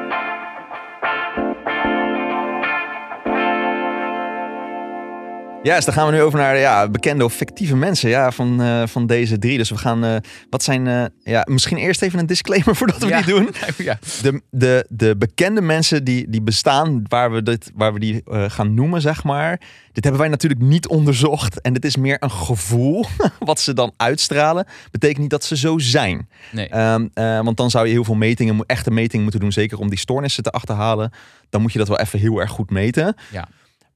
Ja, 5.62 5.76
dus 5.76 5.84
dan 5.84 5.94
gaan 5.94 6.06
we 6.06 6.12
nu 6.12 6.22
over 6.22 6.38
naar 6.38 6.58
ja, 6.58 6.88
bekende 6.88 7.24
of 7.24 7.34
fictieve 7.34 7.76
mensen 7.76 8.10
ja, 8.10 8.30
van, 8.30 8.62
eh, 8.62 8.82
van 8.86 9.06
deze 9.06 9.38
drie. 9.38 9.58
Dus 9.58 9.70
we 9.70 9.76
gaan, 9.76 10.04
eh, 10.04 10.16
wat 10.50 10.62
zijn, 10.62 10.86
eh, 10.86 11.04
ja, 11.22 11.46
misschien 11.50 11.76
eerst 11.76 12.02
even 12.02 12.18
een 12.18 12.26
disclaimer 12.26 12.76
voordat 12.76 12.98
we 12.98 13.06
Ja. 13.06 13.22
die 13.22 13.34
doen. 13.34 13.50
ja. 13.78 13.98
De, 14.22 14.42
de, 14.50 14.86
de 14.88 15.16
bekende 15.16 15.60
mensen 15.60 16.04
die, 16.04 16.30
die 16.30 16.42
bestaan, 16.42 17.02
waar 17.08 17.32
we, 17.32 17.42
dit, 17.42 17.70
waar 17.74 17.92
we 17.92 17.98
die 18.00 18.22
gaan 18.26 18.74
noemen, 18.74 19.00
zeg 19.00 19.24
maar. 19.24 19.60
Dit 19.92 20.04
hebben 20.04 20.20
wij 20.22 20.30
natuurlijk 20.30 20.60
niet 20.60 20.88
onderzocht. 20.88 21.60
En 21.60 21.72
dit 21.72 21.84
is 21.84 21.96
meer 21.96 22.16
een 22.20 22.30
gevoel 22.30 23.06
wat 23.38 23.60
ze 23.60 23.72
dan 23.72 23.92
uitstralen. 23.96 24.66
Betekent 24.90 25.18
niet 25.18 25.30
dat 25.30 25.44
ze 25.44 25.56
zo 25.56 25.78
zijn. 25.78 26.28
Nee. 26.52 26.68
Ehm, 26.68 27.06
eh, 27.14 27.40
want 27.40 27.56
dan 27.56 27.70
zou 27.70 27.86
je 27.86 27.92
heel 27.92 28.04
veel 28.04 28.14
metingen, 28.14 28.64
echte 28.66 28.90
metingen 28.90 29.22
moeten 29.22 29.40
doen. 29.40 29.52
Zeker 29.52 29.78
om 29.78 29.88
die 29.88 29.98
stoornissen 29.98 30.42
te 30.42 30.50
achterhalen. 30.50 31.12
Dan 31.50 31.60
moet 31.60 31.72
je 31.72 31.78
dat 31.78 31.88
wel 31.88 31.98
even 31.98 32.18
heel 32.18 32.40
erg 32.40 32.50
goed 32.50 32.70
meten. 32.70 33.16
Ja. 33.32 33.48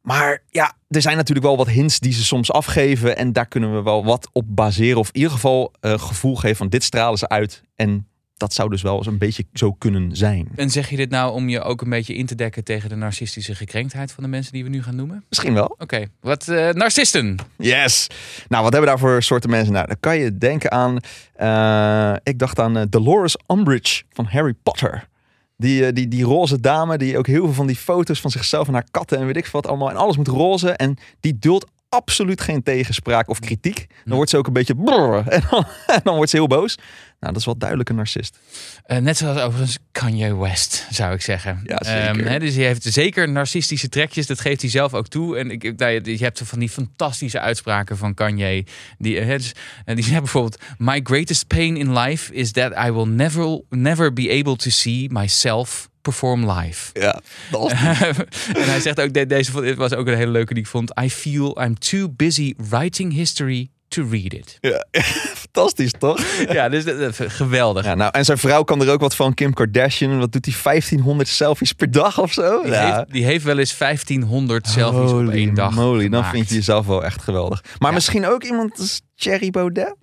Maar 0.06 0.42
ja, 0.50 0.72
er 0.88 1.00
zijn 1.02 1.16
natuurlijk 1.16 1.46
wel 1.46 1.56
wat 1.56 1.68
hints 1.68 1.98
die 1.98 2.12
ze 2.12 2.24
soms 2.24 2.52
afgeven. 2.52 3.16
En 3.16 3.32
daar 3.32 3.46
kunnen 3.46 3.74
we 3.74 3.82
wel 3.82 4.04
wat 4.04 4.28
op 4.32 4.44
baseren. 4.48 4.98
Of 4.98 5.08
in 5.08 5.14
ieder 5.16 5.30
geval 5.30 5.72
eh, 5.80 5.98
gevoel 5.98 6.36
geven 6.36 6.56
van 6.56 6.68
dit 6.68 6.82
stralen 6.84 7.18
ze 7.18 7.28
uit. 7.28 7.62
En 7.76 8.06
dat 8.36 8.52
zou 8.54 8.70
dus 8.70 8.82
wel 8.82 8.96
eens 8.96 9.06
een 9.06 9.18
beetje 9.18 9.44
zo 9.52 9.72
kunnen 9.72 10.16
zijn. 10.16 10.48
En 10.54 10.70
zeg 10.70 10.90
je 10.90 10.96
dit 10.96 11.10
nou 11.10 11.32
om 11.32 11.48
je 11.48 11.60
ook 11.62 11.80
een 11.82 11.90
beetje 11.90 12.14
in 12.14 12.26
te 12.26 12.34
dekken 12.34 12.64
tegen 12.64 12.88
de 12.88 12.94
narcistische 12.96 13.54
gekrenktheid 13.54 14.12
van 14.12 14.22
de 14.22 14.28
mensen 14.28 14.52
die 14.52 14.64
we 14.64 14.70
nu 14.70 14.82
gaan 14.82 14.96
noemen? 14.96 15.24
Misschien 15.28 15.54
wel. 15.54 15.74
Oké, 15.78 16.04
wat 16.20 16.48
eh, 16.48 16.70
narcisten. 16.70 17.36
Yes. 17.58 18.06
Nou, 18.48 18.62
wat 18.62 18.72
hebben 18.72 18.80
we 18.92 18.96
daar 18.96 19.08
voor 19.08 19.22
soorten 19.22 19.50
mensen? 19.50 19.72
Nou, 19.72 19.86
dan 19.86 19.96
kan 20.00 20.18
je 20.18 20.38
denken 20.38 20.70
aan... 20.72 20.98
eh, 21.34 22.16
ik 22.22 22.38
dacht 22.38 22.58
aan 22.58 22.86
Dolores 22.90 23.36
Umbridge 23.46 24.02
van 24.12 24.26
Harry 24.26 24.54
Potter. 24.62 25.08
Die, 25.56 25.86
eh, 25.86 25.92
die, 25.92 26.08
die 26.08 26.24
roze 26.24 26.60
dame 26.60 26.98
die 26.98 27.18
ook 27.18 27.26
heel 27.26 27.44
veel 27.44 27.52
van 27.52 27.66
die 27.66 27.76
foto's 27.76 28.20
van 28.20 28.30
zichzelf 28.30 28.66
en 28.66 28.72
haar 28.72 28.88
katten 28.90 29.18
en 29.18 29.26
weet 29.26 29.36
ik 29.36 29.46
veel 29.46 29.60
wat 29.60 29.70
allemaal. 29.70 29.90
En 29.90 29.96
alles 29.96 30.16
moet 30.16 30.28
roze. 30.28 30.70
En 30.70 30.96
die 31.20 31.38
duldt 31.38 31.66
absoluut 31.88 32.40
geen 32.40 32.62
tegenspraak 32.62 33.28
of 33.28 33.38
kritiek. 33.38 33.86
Dan 34.04 34.16
wordt 34.16 34.30
ze 34.30 34.36
ook 34.36 34.46
een 34.46 34.52
beetje 34.52 34.74
brrr, 34.74 35.28
en 35.28 35.42
dan, 35.50 35.64
en 35.96 36.00
dan 36.02 36.14
wordt 36.14 36.30
ze 36.30 36.36
heel 36.36 36.46
boos. 36.46 36.78
Nou, 37.20 37.32
dat 37.32 37.36
is 37.36 37.44
wel 37.44 37.58
duidelijk 37.58 37.88
een 37.88 37.96
narcist. 37.96 38.38
Eh, 38.84 38.98
net 38.98 39.16
zoals 39.16 39.40
overigens 39.40 39.78
Kanye 39.92 40.36
West, 40.36 40.86
zou 40.90 41.14
ik 41.14 41.20
zeggen. 41.20 41.60
Ja, 41.64 41.78
zeker. 41.84 42.26
Ehm, 42.26 42.40
dus 42.40 42.54
hij 42.54 42.64
heeft 42.64 42.82
zeker 42.82 43.28
narcistische 43.28 43.88
trekjes, 43.88 44.26
dat 44.26 44.40
geeft 44.40 44.60
hij 44.60 44.70
zelf 44.70 44.94
ook 44.94 45.08
toe. 45.08 45.38
En 45.38 45.50
ik, 45.50 45.78
nou, 45.78 45.92
je 45.92 46.18
je 46.18 46.24
hebt 46.24 46.40
van 46.44 46.58
die 46.58 46.68
fantastische 46.68 47.40
uitspraken 47.40 47.96
van 47.96 48.14
Kanye. 48.14 48.64
Die, 48.98 49.18
eh, 49.18 49.26
hè, 49.26 49.36
dus, 49.36 49.52
en 49.84 49.94
die 49.94 50.04
zegt 50.10 50.20
bijvoorbeeld... 50.20 50.58
My 50.78 51.00
greatest 51.02 51.46
pain 51.46 51.76
in 51.76 51.98
life 51.98 52.34
is 52.34 52.52
that 52.52 52.72
I 52.86 52.90
will 52.90 53.06
never, 53.06 53.60
never 53.70 54.12
be 54.12 54.30
able 54.30 54.56
to 54.56 54.70
see 54.70 55.08
myself 55.10 55.88
perform 56.00 56.50
live. 56.50 56.90
Ja, 56.92 57.20
dat 57.50 57.70
en 58.60 58.68
hij 58.68 58.80
zegt 58.80 59.00
ook, 59.00 59.12
de- 59.12 59.26
deze 59.26 59.74
was 59.74 59.94
ook 59.94 60.06
een 60.06 60.16
hele 60.16 60.30
leuke 60.30 60.54
die 60.54 60.62
ik 60.62 60.68
vond. 60.68 60.92
I 61.02 61.10
feel 61.10 61.62
I'm 61.62 61.78
too 61.78 62.08
busy 62.08 62.54
writing 62.56 63.12
history 63.12 63.70
to 64.02 64.08
read 64.10 64.32
it. 64.32 64.58
Ja, 64.60 64.86
fantastisch 65.44 65.92
toch? 65.98 66.20
ja, 66.48 66.68
dus 66.68 66.84
dat- 66.84 66.98
dat- 66.98 67.32
geweldig. 67.32 67.84
Ja, 67.84 67.94
nou, 67.94 68.10
en 68.14 68.24
zijn 68.24 68.38
vrouw 68.38 68.62
kan 68.62 68.82
er 68.82 68.90
ook 68.90 69.00
wat 69.00 69.14
van, 69.16 69.34
Kim 69.34 69.52
Kardashian. 69.54 70.18
Wat 70.18 70.32
doet 70.32 70.44
hij? 70.44 70.54
1500 70.62 71.28
selfies 71.28 71.72
per 71.72 71.90
dag 71.90 72.20
of 72.20 72.32
zo? 72.32 72.62
Die, 72.62 72.74
heeft, 72.74 73.12
die 73.12 73.24
heeft 73.24 73.44
wel 73.44 73.58
eens 73.58 73.78
1500 73.78 74.66
selfies 74.68 75.00
op 75.10 75.16
Holy 75.16 75.32
één 75.32 75.54
dag 75.54 75.74
moly, 75.74 76.08
dan 76.08 76.24
vind 76.24 76.48
je 76.48 76.54
jezelf 76.54 76.86
wel 76.86 77.04
echt 77.04 77.22
geweldig. 77.22 77.62
Maar 77.78 77.88
Ja. 77.88 77.94
misschien 77.94 78.26
ook 78.26 78.42
iemand 78.44 78.78
als 78.78 79.00
Thierry 79.14 79.50
Baudet? 79.50 79.94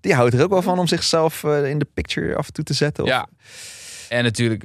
Die 0.00 0.14
houdt 0.14 0.34
er 0.34 0.42
ook 0.42 0.50
wel 0.50 0.62
van 0.62 0.78
om 0.78 0.86
zichzelf 0.86 1.44
eh, 1.44 1.68
in 1.70 1.78
de 1.78 1.86
picture 1.94 2.36
af 2.36 2.46
en 2.46 2.52
toe 2.52 2.64
te 2.64 2.74
zetten. 2.74 3.04
Of... 3.04 3.10
Ja. 3.10 3.26
En 4.10 4.24
natuurlijk 4.24 4.64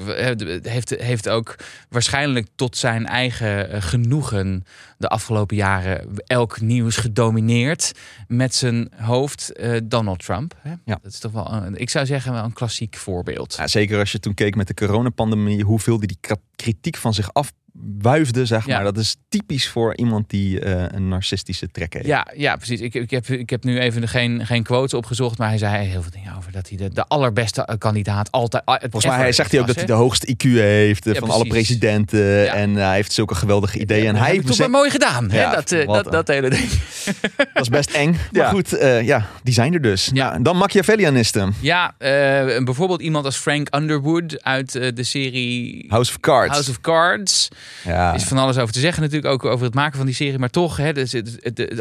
heeft, 0.63 0.89
heeft 0.89 1.29
ook 1.29 1.55
waarschijnlijk 1.89 2.47
tot 2.55 2.77
zijn 2.77 3.05
eigen 3.05 3.69
eh, 3.69 3.81
genoegen 3.81 4.65
de 4.97 5.08
afgelopen 5.08 5.55
jaren 5.55 6.17
elk 6.25 6.62
nieuws 6.62 6.97
gedomineerd 6.97 7.91
met 8.27 8.55
zijn 8.55 8.91
hoofd 8.95 9.53
eh, 9.53 9.77
Donald 9.84 10.25
Trump. 10.25 10.55
Hè? 10.60 10.69
Ja. 10.69 10.99
Dat 11.01 11.12
is 11.12 11.19
toch 11.19 11.31
wel, 11.31 11.51
een, 11.51 11.75
ik 11.75 11.89
zou 11.89 12.05
zeggen, 12.05 12.34
wel 12.34 12.43
een 12.43 12.53
klassiek 12.53 12.95
voorbeeld. 12.95 13.55
Ja, 13.58 13.67
zeker 13.67 13.99
als 13.99 14.12
je 14.12 14.19
toen 14.19 14.34
keek 14.34 14.55
met 14.55 14.67
de 14.67 14.73
coronapandemie, 14.73 15.63
hoeveel 15.63 15.99
die, 15.99 16.08
die 16.08 16.38
kritiek 16.56 16.98
van 16.98 17.13
zich 17.13 17.30
afwuifde, 17.34 18.46
zeg 18.46 18.65
Ja. 18.65 18.76
maar. 18.76 18.84
Dat 18.84 18.98
is 18.98 19.15
typisch 19.30 19.68
voor 19.70 19.96
iemand 19.96 20.30
die 20.30 20.60
eh, 20.60 20.84
een 20.88 21.08
narcistische 21.08 21.68
trek 21.72 21.94
heeft. 21.94 22.06
Ja, 22.06 22.28
ja, 22.36 22.56
precies. 22.56 22.80
Ik, 22.82 22.94
ik, 22.94 23.10
heb, 23.12 23.28
ik 23.28 23.50
heb 23.50 23.63
nu 23.63 23.80
even 23.80 24.08
geen, 24.08 24.46
geen 24.46 24.63
quotes 24.63 24.94
opgezocht, 24.94 25.38
maar 25.38 25.48
hij 25.50 25.58
zei 25.58 25.86
heel 25.86 26.02
veel 26.02 26.12
dingen 26.12 26.36
over 26.38 26.52
dat 26.52 26.70
hij 26.70 26.78
de, 26.78 26.89
de 26.89 27.06
allerbeste 27.08 27.62
eh, 27.65 27.78
kandidaat 27.78 28.32
altijd. 28.32 28.63
Volgens 28.82 29.06
mij 29.06 29.15
hij 29.18 29.32
zegt 29.32 29.52
hij 29.52 29.60
ook 29.60 29.68
dat 29.68 29.76
hij 29.76 29.86
de 29.86 29.94
hoogste 29.94 30.28
IQ 30.36 30.44
heeft 30.52 31.06
eh, 31.08 31.13
Ja, 31.13 31.20
van 31.20 31.30
alle 31.30 31.48
presidenten. 31.48 32.52
En 32.52 32.78
eh, 32.78 32.84
hij 32.86 32.96
heeft 32.96 33.12
zulke 33.13 33.36
geweldige 33.36 33.80
ideeën. 33.80 34.08
en 34.08 34.15
hij 34.15 34.26
heeft 34.26 34.39
toch 34.39 34.48
bezet- 34.48 34.68
maar 34.68 34.80
mooi 34.80 34.89
gedaan, 34.91 35.32
hè? 35.32 35.52
Dat, 35.56 35.72
eh, 35.72 35.88
dat, 35.88 36.12
dat 36.12 36.28
hele 36.28 36.50
ding. 36.50 36.70
dat 37.54 37.62
is 37.62 37.70
best 37.70 37.91
eng. 37.91 38.12
Maar 38.12 38.41
Ja. 38.44 38.50
goed, 38.50 38.74
eh, 38.74 39.02
ja, 39.02 39.26
die 39.44 39.54
zijn 39.54 39.74
er 39.74 39.82
dus. 39.82 40.10
Ja. 40.13 40.30
Nou, 40.30 40.41
dan 40.44 40.58
Machiavellianisten. 40.58 41.54
Ja, 41.62 41.96
eh, 41.98 42.63
bijvoorbeeld 42.63 43.02
iemand 43.02 43.26
als 43.26 43.38
Frank 43.38 43.76
Underwood 43.76 44.44
uit 44.44 44.76
eh, 44.76 44.91
de 44.96 45.04
serie 45.04 45.86
House 45.88 46.12
of 46.12 46.20
Cards. 46.20 46.44
House 46.51 46.69
of 46.69 46.81
Cards. 46.81 47.47
ja. 47.84 48.13
is 48.13 48.23
van 48.23 48.38
alles 48.38 48.58
over 48.58 48.73
te 48.73 48.79
zeggen 48.79 49.01
natuurlijk, 49.01 49.34
ook 49.34 49.45
over 49.45 49.65
het 49.65 49.73
maken 49.73 49.97
van 49.97 50.05
die 50.05 50.15
serie. 50.15 50.39
Maar 50.39 50.49
toch, 50.49 50.77
hè, 50.77 50.93
dus 50.93 51.15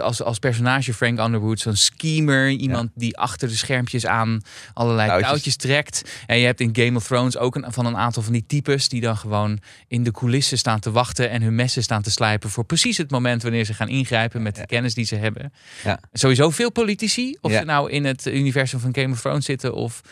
als, 0.00 0.22
als 0.22 0.38
personage 0.38 0.94
Frank 0.94 1.18
Underwood, 1.18 1.60
zo'n 1.60 1.76
schemer. 1.76 2.48
Iemand 2.48 2.90
die 2.94 3.18
achter 3.18 3.48
de 3.48 3.54
schermpjes 3.54 4.06
aan 4.06 4.40
allerlei 4.72 5.08
Touwtjes. 5.08 5.30
touwtjes. 5.30 5.56
trekt. 5.56 6.02
En 6.26 6.38
je 6.38 6.46
hebt 6.46 6.60
in 6.60 6.70
Game 6.72 6.96
of 6.96 7.06
Thrones 7.06 7.36
ook 7.36 7.54
een, 7.54 7.64
van 7.68 7.86
een 7.86 7.96
aantal 7.96 8.22
van 8.22 8.32
die 8.32 8.44
types... 8.46 8.88
die 8.88 9.00
dan 9.00 9.16
gewoon 9.16 9.58
in 9.88 10.04
de 10.04 10.10
coulissen 10.10 10.58
staan 10.58 10.80
te 10.80 10.90
wachten... 10.90 11.30
en 11.30 11.42
hun 11.42 11.54
messen 11.54 11.82
staan 11.82 12.02
te 12.02 12.10
slijpen 12.10 12.50
voor 12.50 12.64
precies 12.64 12.96
het 12.96 13.10
moment... 13.10 13.42
wanneer 13.42 13.64
ze 13.64 13.74
gaan 13.74 13.88
ingrijpen 13.88 14.42
met 14.42 14.56
de 14.56 14.66
kennis 14.66 14.94
die 14.94 15.04
ze 15.04 15.16
hebben. 15.16 15.52
Ja. 15.84 16.00
Sowieso 16.12 16.50
veel 16.50 16.72
politici. 16.72 17.36
Of 17.40 17.52
ze 17.52 17.64
nou 17.64 17.90
in 17.90 18.04
het 18.04 18.26
universum 18.26 18.80
van 18.80 18.94
Game 18.94 19.12
of 19.12 19.20
Thrones 19.20 19.44
zitten... 19.44 19.74
of 19.74 20.02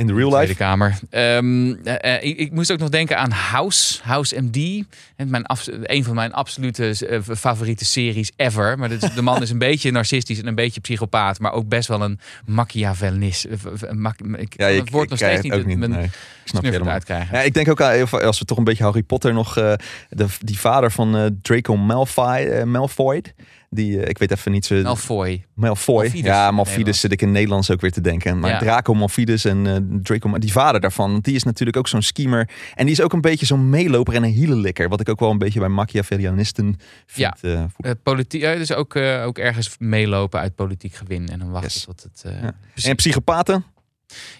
In 0.00 0.06
de 0.06 0.14
real 0.14 0.30
Tweede 0.30 0.46
life. 0.46 0.58
Kamer. 0.58 0.98
Ehm, 1.10 1.74
eh, 1.84 2.14
eh, 2.16 2.22
ik, 2.24 2.38
ik 2.38 2.52
moest 2.52 2.72
ook 2.72 2.78
nog 2.78 2.88
denken 2.88 3.18
aan 3.18 3.30
House, 3.30 4.00
House 4.02 4.40
MD. 4.40 4.84
En 5.16 5.30
mijn 5.30 5.46
abs- 5.46 5.70
een 5.82 6.04
van 6.04 6.14
mijn 6.14 6.32
absolute 6.32 7.06
eh, 7.08 7.36
favoriete 7.36 7.84
series 7.84 8.30
ever. 8.36 8.78
Maar 8.78 8.88
dit 8.88 9.14
de 9.14 9.22
man 9.22 9.42
is 9.42 9.50
een 9.50 9.58
beetje 9.68 9.90
narcistisch 9.90 10.38
en 10.40 10.46
een 10.46 10.54
beetje 10.54 10.80
psychopaat. 10.80 11.38
Maar 11.38 11.52
ook 11.52 11.68
best 11.68 11.88
wel 11.88 12.02
een 12.02 12.18
Machiavellist. 12.46 13.44
Ik 13.44 14.54
Ja, 14.56 14.66
het 14.66 14.90
woord 14.90 15.08
nog 15.08 15.18
steeds 15.18 15.42
niet, 15.42 15.66
niet. 15.66 15.78
mijn 15.78 15.90
Nee, 15.90 16.04
ik 16.04 16.10
snap 16.44 16.62
je 16.64 16.70
helemaal. 16.70 16.92
uitkrijgen. 16.92 17.36
Ja, 17.36 17.42
ik 17.42 17.54
denk 17.54 17.68
ook 17.68 17.80
als 17.80 18.38
we 18.38 18.44
toch 18.44 18.58
een 18.58 18.64
beetje 18.64 18.84
Harry 18.84 19.02
Potter 19.02 19.32
nog. 19.32 19.54
de, 19.54 20.26
die 20.40 20.58
vader 20.58 20.90
van 20.92 21.38
Draco 21.42 21.76
Malfoy, 21.76 22.62
Malfoy. 22.64 23.22
Die, 23.72 24.00
eh, 24.00 24.08
ik 24.08 24.18
weet 24.18 24.30
even 24.30 24.52
niet 24.52 24.64
zo. 24.64 24.82
Malfoy. 24.82 25.44
Malfoy. 25.54 26.10
Ja, 26.14 26.50
Nederland. 26.50 26.96
zit 26.96 27.12
ik 27.12 27.22
in 27.22 27.30
Nederlands 27.32 27.70
ook 27.70 27.80
weer 27.80 27.92
te 27.92 28.00
denken. 28.00 28.38
Maar 28.38 28.50
Ja. 28.50 28.58
Draco 28.58 28.94
Malfidus 28.94 29.44
en 29.44 29.66
eh, 29.66 29.76
Draco, 30.02 30.38
die 30.38 30.52
vader 30.52 30.80
daarvan, 30.80 31.18
die 31.20 31.34
is 31.34 31.42
natuurlijk 31.42 31.76
ook 31.78 31.88
zo'n 31.88 32.02
schemer. 32.02 32.48
En 32.74 32.84
die 32.84 32.94
is 32.94 33.00
ook 33.00 33.12
een 33.12 33.20
beetje 33.20 33.46
zo'n 33.46 33.68
meeloper 33.70 34.14
en 34.14 34.22
een 34.22 34.30
hielenlikker. 34.30 34.88
Wat 34.88 35.00
ik 35.00 35.08
ook 35.08 35.20
wel 35.20 35.30
een 35.30 35.38
beetje 35.38 35.60
bij 35.60 35.68
Machiavellianisten 35.68 36.64
vind. 37.06 37.36
Ja. 37.40 37.68
voelen. 37.68 37.68
Eh, 37.78 37.90
politiek, 38.02 38.42
dus 38.42 38.72
ook, 38.72 38.96
ook 38.96 39.38
ergens 39.38 39.74
meelopen 39.78 40.40
uit 40.40 40.54
politiek 40.54 40.94
gewin. 40.94 41.28
En 41.28 41.38
dan 41.38 41.50
wachten 41.50 41.70
Yes. 41.70 41.84
tot 41.84 42.02
het... 42.02 42.24
Ja. 42.42 42.52
en 42.90 42.96
psychopaten? 42.96 43.64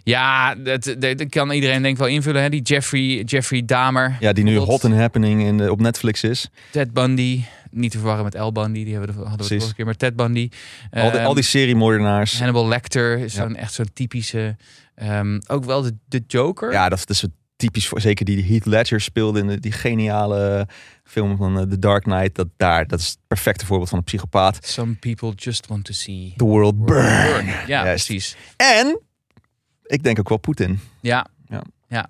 Ja, 0.02 0.54
dat, 0.54 0.84
dat, 0.98 1.18
dat 1.18 1.28
kan 1.28 1.50
iedereen 1.50 1.82
denk 1.82 1.94
ik 1.94 2.00
wel 2.00 2.08
invullen. 2.08 2.42
Hè? 2.42 2.48
Die 2.48 2.62
Jeffrey, 2.62 3.22
Jeffrey 3.22 3.64
Dahmer. 3.64 4.16
Ja, 4.20 4.32
die 4.32 4.44
nu 4.44 4.56
hot 4.56 4.84
and 4.84 4.94
happening 4.94 5.42
in 5.42 5.70
op 5.70 5.80
Netflix 5.80 6.22
is. 6.24 6.48
Ted 6.70 6.92
Bundy. 6.92 7.42
Niet 7.70 7.90
te 7.90 7.96
verwarren 7.98 8.24
met 8.24 8.34
El 8.34 8.52
Bundy. 8.52 8.84
Die 8.84 8.94
hebben 8.94 9.10
we, 9.14 9.14
hadden 9.14 9.30
we 9.30 9.36
de 9.36 9.36
Precies. 9.36 9.56
vorige 9.58 9.74
keer. 9.76 9.84
Maar 9.84 9.96
Ted 9.96 10.16
Bundy. 10.16 10.48
al, 10.90 11.10
die, 11.10 11.18
Ehm, 11.18 11.26
al 11.26 11.34
die 11.34 11.42
seriemoordenaars. 11.44 12.38
Hannibal 12.38 12.68
Lecter 12.68 13.18
is 13.18 13.34
Ja. 13.34 13.42
zo'n 13.42 13.56
echt 13.56 13.72
zo'n 13.72 13.90
typische... 13.92 14.56
ehm, 14.94 15.38
ook 15.46 15.64
wel 15.64 15.82
de, 15.82 15.96
de 16.08 16.22
Joker. 16.26 16.72
Ja, 16.72 16.88
dat 16.88 16.98
is 16.98 17.06
dus 17.06 17.24
typisch 17.56 17.88
voor 17.88 18.00
zeker 18.00 18.24
die 18.24 18.44
Heath 18.44 18.66
Ledger 18.66 19.00
speelde 19.00 19.38
in 19.40 19.46
de, 19.46 19.60
die 19.60 19.72
geniale 19.72 20.68
film 21.04 21.36
van 21.36 21.58
eh, 21.58 21.62
The 21.64 21.78
Dark 21.78 22.02
Knight. 22.02 22.34
Dat 22.34 22.48
daar, 22.56 22.86
dat 22.86 22.98
is 23.00 23.06
het 23.08 23.18
perfecte 23.26 23.66
voorbeeld 23.66 23.88
van 23.88 23.98
een 23.98 24.04
psychopaat. 24.04 24.58
Some 24.66 24.94
people 24.94 25.32
just 25.36 25.66
want 25.66 25.84
to 25.84 25.92
see... 25.92 26.32
The 26.36 26.44
world 26.44 26.84
burn. 26.84 27.46
Ja, 27.46 27.64
Juist. 27.66 28.06
precies. 28.06 28.36
En 28.56 29.00
ik 29.86 30.02
denk 30.02 30.18
ook 30.18 30.28
wel 30.28 30.38
Poetin. 30.38 30.80
Ja. 31.00 31.26
Ja. 31.48 31.62
ja. 31.88 32.08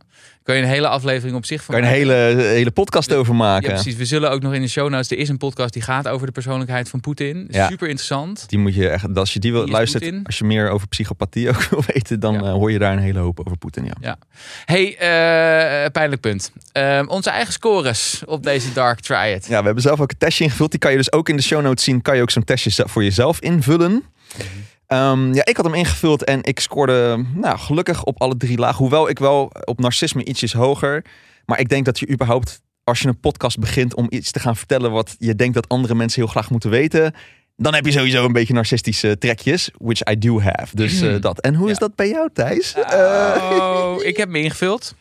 Kun 0.50 0.58
je 0.58 0.64
een 0.66 0.74
hele 0.74 0.88
aflevering 0.88 1.36
op 1.36 1.44
zich 1.46 1.64
van 1.64 1.74
Kan 1.74 1.84
je 1.84 1.90
een 2.00 2.06
maken. 2.06 2.26
hele, 2.26 2.42
hele 2.42 2.70
podcast 2.70 3.12
over 3.14 3.32
Ja, 3.32 3.38
maken. 3.38 3.68
precies. 3.72 3.96
We 3.96 4.04
zullen 4.04 4.30
ook 4.30 4.42
nog 4.42 4.54
in 4.54 4.60
de 4.62 4.68
show 4.68 4.88
notes... 4.90 5.10
Er 5.10 5.18
is 5.18 5.28
een 5.28 5.36
podcast 5.38 5.72
die 5.72 5.82
gaat 5.82 6.08
over 6.08 6.26
de 6.26 6.32
persoonlijkheid 6.32 6.88
van 6.88 7.00
Poetin. 7.00 7.46
Ja. 7.50 7.68
Super 7.68 7.86
interessant. 7.88 8.44
Die 8.48 8.58
moet 8.58 8.74
je 8.74 8.88
echt, 8.88 9.16
als 9.18 9.32
je 9.32 9.38
die 9.38 9.52
wil 9.52 9.64
Poetin? 9.64 10.20
als 10.24 10.38
je 10.38 10.44
meer 10.44 10.70
over 10.70 10.88
psychopathie 10.88 11.48
ook 11.48 11.62
wil 11.70 11.82
weten, 11.86 12.20
dan 12.20 12.34
Ja. 12.34 12.40
eh, 12.40 12.52
hoor 12.52 12.72
je 12.72 12.78
daar 12.78 12.92
een 12.92 12.98
hele 12.98 13.18
hoop 13.18 13.40
over 13.44 13.56
Poetin. 13.58 13.84
Ja. 13.84 13.92
Ja. 14.00 14.18
Hey, 14.64 14.96
eh, 14.98 15.90
pijnlijk 15.90 16.20
punt. 16.20 16.52
Ehm, 16.72 17.06
onze 17.06 17.30
eigen 17.30 17.52
scores 17.52 18.22
op 18.26 18.42
deze 18.42 18.72
Dark 18.72 19.00
Triad. 19.00 19.46
ja, 19.46 19.58
we 19.58 19.64
hebben 19.64 19.82
zelf 19.82 20.00
ook 20.00 20.10
een 20.10 20.18
testje 20.18 20.44
ingevuld. 20.44 20.70
Die 20.70 20.80
kan 20.80 20.90
je 20.90 20.96
dus 20.96 21.12
ook 21.12 21.28
in 21.28 21.36
de 21.36 21.42
show 21.42 21.62
notes 21.62 21.84
zien. 21.84 22.02
Kan 22.02 22.16
je 22.16 22.22
ook 22.22 22.30
zo'n 22.30 22.44
testje 22.44 22.88
voor 22.88 23.02
jezelf 23.04 23.40
invullen. 23.40 24.02
Ehm, 24.90 25.34
ja, 25.34 25.44
ik 25.44 25.56
had 25.56 25.64
hem 25.64 25.74
ingevuld 25.74 26.24
en 26.24 26.38
ik 26.42 26.60
scoorde 26.60 27.24
nou, 27.34 27.58
gelukkig 27.58 28.04
op 28.04 28.20
alle 28.20 28.36
drie 28.36 28.58
laag. 28.58 28.76
Hoewel 28.76 29.08
ik 29.08 29.18
wel 29.18 29.52
op 29.64 29.80
narcisme 29.80 30.24
ietsjes 30.24 30.52
hoger. 30.52 31.04
Maar 31.46 31.60
ik 31.60 31.68
denk 31.68 31.84
dat 31.84 31.98
je 31.98 32.08
überhaupt, 32.08 32.60
als 32.84 33.00
je 33.00 33.08
een 33.08 33.20
podcast 33.20 33.58
begint 33.58 33.94
om 33.94 34.06
iets 34.08 34.30
te 34.30 34.40
gaan 34.40 34.56
vertellen 34.56 34.90
wat 34.90 35.14
je 35.18 35.34
denkt 35.34 35.54
dat 35.54 35.68
andere 35.68 35.94
mensen 35.94 36.22
heel 36.22 36.30
graag 36.30 36.50
moeten 36.50 36.70
weten. 36.70 37.14
Dan 37.56 37.74
heb 37.74 37.84
je 37.84 37.92
sowieso 37.92 38.24
een 38.24 38.32
beetje 38.32 38.54
narcistische 38.54 39.18
trekjes, 39.18 39.70
which 39.78 40.08
I 40.10 40.18
do 40.18 40.40
have. 40.40 40.76
Dus 40.76 41.00
eh, 41.00 41.20
dat. 41.20 41.40
En 41.40 41.54
hoe 41.54 41.70
is 41.70 41.78
dat 41.78 41.94
bij 41.94 42.08
jou, 42.08 42.28
Thijs? 42.32 42.74
Eh, 42.74 43.48
Oh, 43.50 43.94
ik 44.10 44.16
heb 44.16 44.28
me 44.28 44.40
ingevuld. 44.40 44.94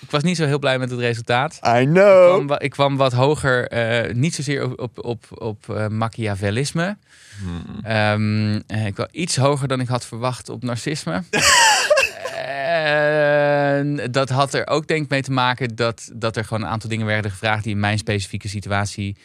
Ik 0.00 0.10
was 0.10 0.22
niet 0.22 0.36
zo 0.36 0.44
heel 0.46 0.58
blij 0.58 0.78
met 0.78 0.90
het 0.90 1.00
resultaat. 1.00 1.58
I 1.66 1.68
Ik 1.80 1.86
know. 1.88 2.26
kwam, 2.34 2.46
wa- 2.46 2.58
ik 2.60 2.70
kwam 2.70 2.96
wat 2.96 3.12
hoger, 3.12 3.68
eh, 3.68 4.14
niet 4.14 4.34
zozeer 4.34 4.64
op, 4.70 4.80
op, 4.80 5.04
op, 5.04 5.24
op 5.42 5.68
eh, 5.76 5.86
Machiavellisme. 5.86 6.96
Hmm. 7.40 7.80
Ehm, 7.82 8.60
eh, 8.66 8.86
ik 8.86 8.96
wel 8.96 9.08
iets 9.10 9.36
hoger 9.36 9.68
dan 9.68 9.80
ik 9.80 9.88
had 9.88 10.06
verwacht 10.06 10.48
op 10.48 10.62
narcisme. 10.62 11.22
En 12.66 14.00
dat 14.10 14.28
had 14.28 14.54
er 14.54 14.66
ook 14.66 14.86
denk 14.86 15.04
ik 15.04 15.10
mee 15.10 15.22
te 15.22 15.32
maken 15.32 15.76
dat, 15.76 16.10
dat 16.14 16.36
er 16.36 16.44
gewoon 16.44 16.62
een 16.62 16.68
aantal 16.68 16.90
dingen 16.90 17.06
werden 17.06 17.30
gevraagd 17.30 17.62
die 17.64 17.72
in 17.72 17.80
mijn 17.80 17.98
specifieke 17.98 18.48
situatie. 18.48 19.16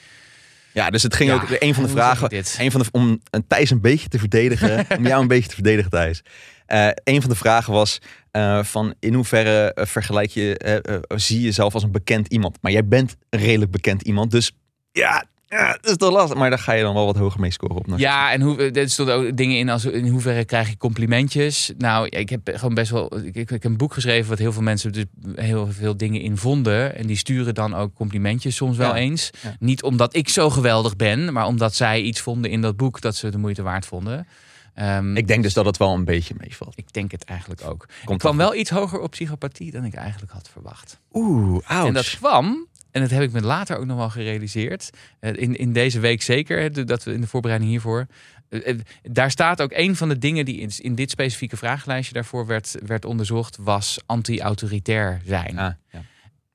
Ja, 0.71 0.89
dus 0.89 1.03
het 1.03 1.15
ging 1.15 1.29
Ja, 1.29 1.35
ook. 1.35 1.43
Een 1.59 1.73
van 1.73 1.83
de 1.83 1.89
vragen. 1.89 2.29
ik? 2.29 2.55
Een 2.57 2.71
van 2.71 2.81
de, 2.81 2.87
om 2.91 3.21
een 3.29 3.47
Thijs 3.47 3.69
een 3.69 3.81
beetje 3.81 4.07
te 4.07 4.19
verdedigen. 4.19 4.85
om 4.97 5.07
jou 5.07 5.21
een 5.21 5.27
beetje 5.27 5.47
te 5.49 5.55
verdedigen, 5.55 5.91
Thijs. 5.91 6.23
Eh 6.65 6.87
een 7.03 7.21
van 7.21 7.29
de 7.29 7.35
vragen 7.35 7.73
was: 7.73 7.99
eh, 8.31 8.63
van 8.63 8.93
in 8.99 9.13
hoeverre 9.13 9.73
eh, 9.73 9.85
vergelijk 9.85 10.29
je, 10.31 10.57
eh, 10.57 11.17
zie 11.19 11.37
je 11.37 11.45
jezelf 11.45 11.73
als 11.73 11.83
een 11.83 11.91
bekend 11.91 12.27
iemand? 12.27 12.57
Maar 12.61 12.71
jij 12.71 12.87
bent 12.87 13.17
een 13.29 13.39
redelijk 13.39 13.71
bekend 13.71 14.01
iemand. 14.01 14.31
Dus 14.31 14.51
ja, 14.91 15.23
ja 15.47 15.71
dat 15.81 15.91
is 15.91 15.97
toch 15.97 16.11
lastig. 16.11 16.37
Maar 16.37 16.49
daar 16.49 16.59
ga 16.59 16.73
je 16.73 16.83
dan 16.83 16.93
wel 16.93 17.05
wat 17.05 17.15
hoger 17.17 17.39
mee 17.39 17.51
scoren 17.51 17.75
op. 17.75 17.85
Ja, 17.95 18.31
en 18.31 18.41
hoe, 18.41 18.71
er 18.71 18.89
stonden 18.89 19.15
ook 19.15 19.37
dingen 19.37 19.57
in 19.57 19.69
als 19.69 19.85
in 19.85 20.07
hoeverre 20.07 20.45
krijg 20.45 20.69
je 20.69 20.77
complimentjes. 20.77 21.71
Nou, 21.77 22.07
ik 22.07 22.29
heb 22.29 22.41
gewoon 22.53 22.73
best 22.73 22.91
wel. 22.91 23.17
Ik, 23.17 23.25
ik, 23.25 23.35
ik 23.35 23.49
heb 23.49 23.63
een 23.63 23.77
boek 23.77 23.93
geschreven 23.93 24.29
wat 24.29 24.39
heel 24.39 24.53
veel 24.53 24.61
mensen 24.61 24.91
dus 24.91 25.05
heel 25.35 25.67
veel 25.71 25.97
dingen 25.97 26.21
in 26.21 26.37
vonden. 26.37 26.95
En 26.95 27.07
die 27.07 27.17
sturen 27.17 27.53
dan 27.53 27.75
ook 27.75 27.93
complimentjes 27.93 28.55
soms 28.55 28.77
wel 28.77 28.89
Ja. 28.89 28.95
eens. 28.95 29.29
Ja. 29.41 29.55
Niet 29.59 29.83
omdat 29.83 30.15
ik 30.15 30.29
zo 30.29 30.49
geweldig 30.49 30.95
ben, 30.95 31.33
maar 31.33 31.45
omdat 31.45 31.75
zij 31.75 32.01
iets 32.01 32.19
vonden 32.19 32.51
in 32.51 32.61
dat 32.61 32.77
boek 32.77 33.01
dat 33.01 33.15
ze 33.15 33.29
de 33.29 33.37
moeite 33.37 33.61
waard 33.61 33.85
vonden. 33.85 34.27
Ehm, 34.73 35.15
Ik 35.17 35.27
denk 35.27 35.43
dus 35.43 35.53
dat 35.53 35.65
het 35.65 35.77
wel 35.77 35.93
een 35.93 36.05
beetje 36.05 36.33
meevalt. 36.37 36.77
ik 36.77 36.93
denk 36.93 37.11
het 37.11 37.23
eigenlijk 37.23 37.61
ook. 37.65 37.83
Ik 37.83 38.05
Komt 38.05 38.19
kwam 38.19 38.37
toch- 38.37 38.41
wel 38.47 38.55
iets 38.55 38.69
hoger 38.69 38.99
op 38.99 39.11
psychopathie 39.11 39.71
dan 39.71 39.83
ik 39.85 39.93
eigenlijk 39.93 40.31
had 40.31 40.49
verwacht. 40.49 40.99
Oeh, 41.13 41.59
ouch. 41.69 41.87
En 41.87 41.93
dat 41.93 42.09
kwam, 42.09 42.67
en 42.91 43.01
dat 43.01 43.09
heb 43.09 43.21
ik 43.21 43.31
me 43.31 43.41
later 43.41 43.77
ook 43.77 43.85
nog 43.85 43.97
wel 43.97 44.09
gerealiseerd. 44.09 44.89
eh, 45.19 45.33
In, 45.35 45.55
in 45.55 45.73
deze 45.73 45.99
week 45.99 46.21
zeker, 46.21 46.85
dat 46.85 47.03
we 47.03 47.13
in 47.13 47.21
de 47.21 47.27
voorbereiding 47.27 47.71
hiervoor. 47.71 48.07
eh, 48.49 48.69
eh, 48.69 48.79
Daar 49.03 49.31
staat 49.31 49.61
ook 49.61 49.71
een 49.73 49.95
van 49.95 50.09
de 50.09 50.17
dingen 50.17 50.45
die 50.45 50.57
in, 50.59 50.71
in 50.77 50.95
dit 50.95 51.09
specifieke 51.09 51.57
vragenlijstje 51.57 52.13
daarvoor 52.13 52.45
werd, 52.45 52.75
werd 52.85 53.05
onderzocht, 53.05 53.57
was 53.59 53.99
anti-autoritair 54.05 55.21
zijn. 55.25 55.57
Ah, 55.57 55.73
ja. 55.91 56.01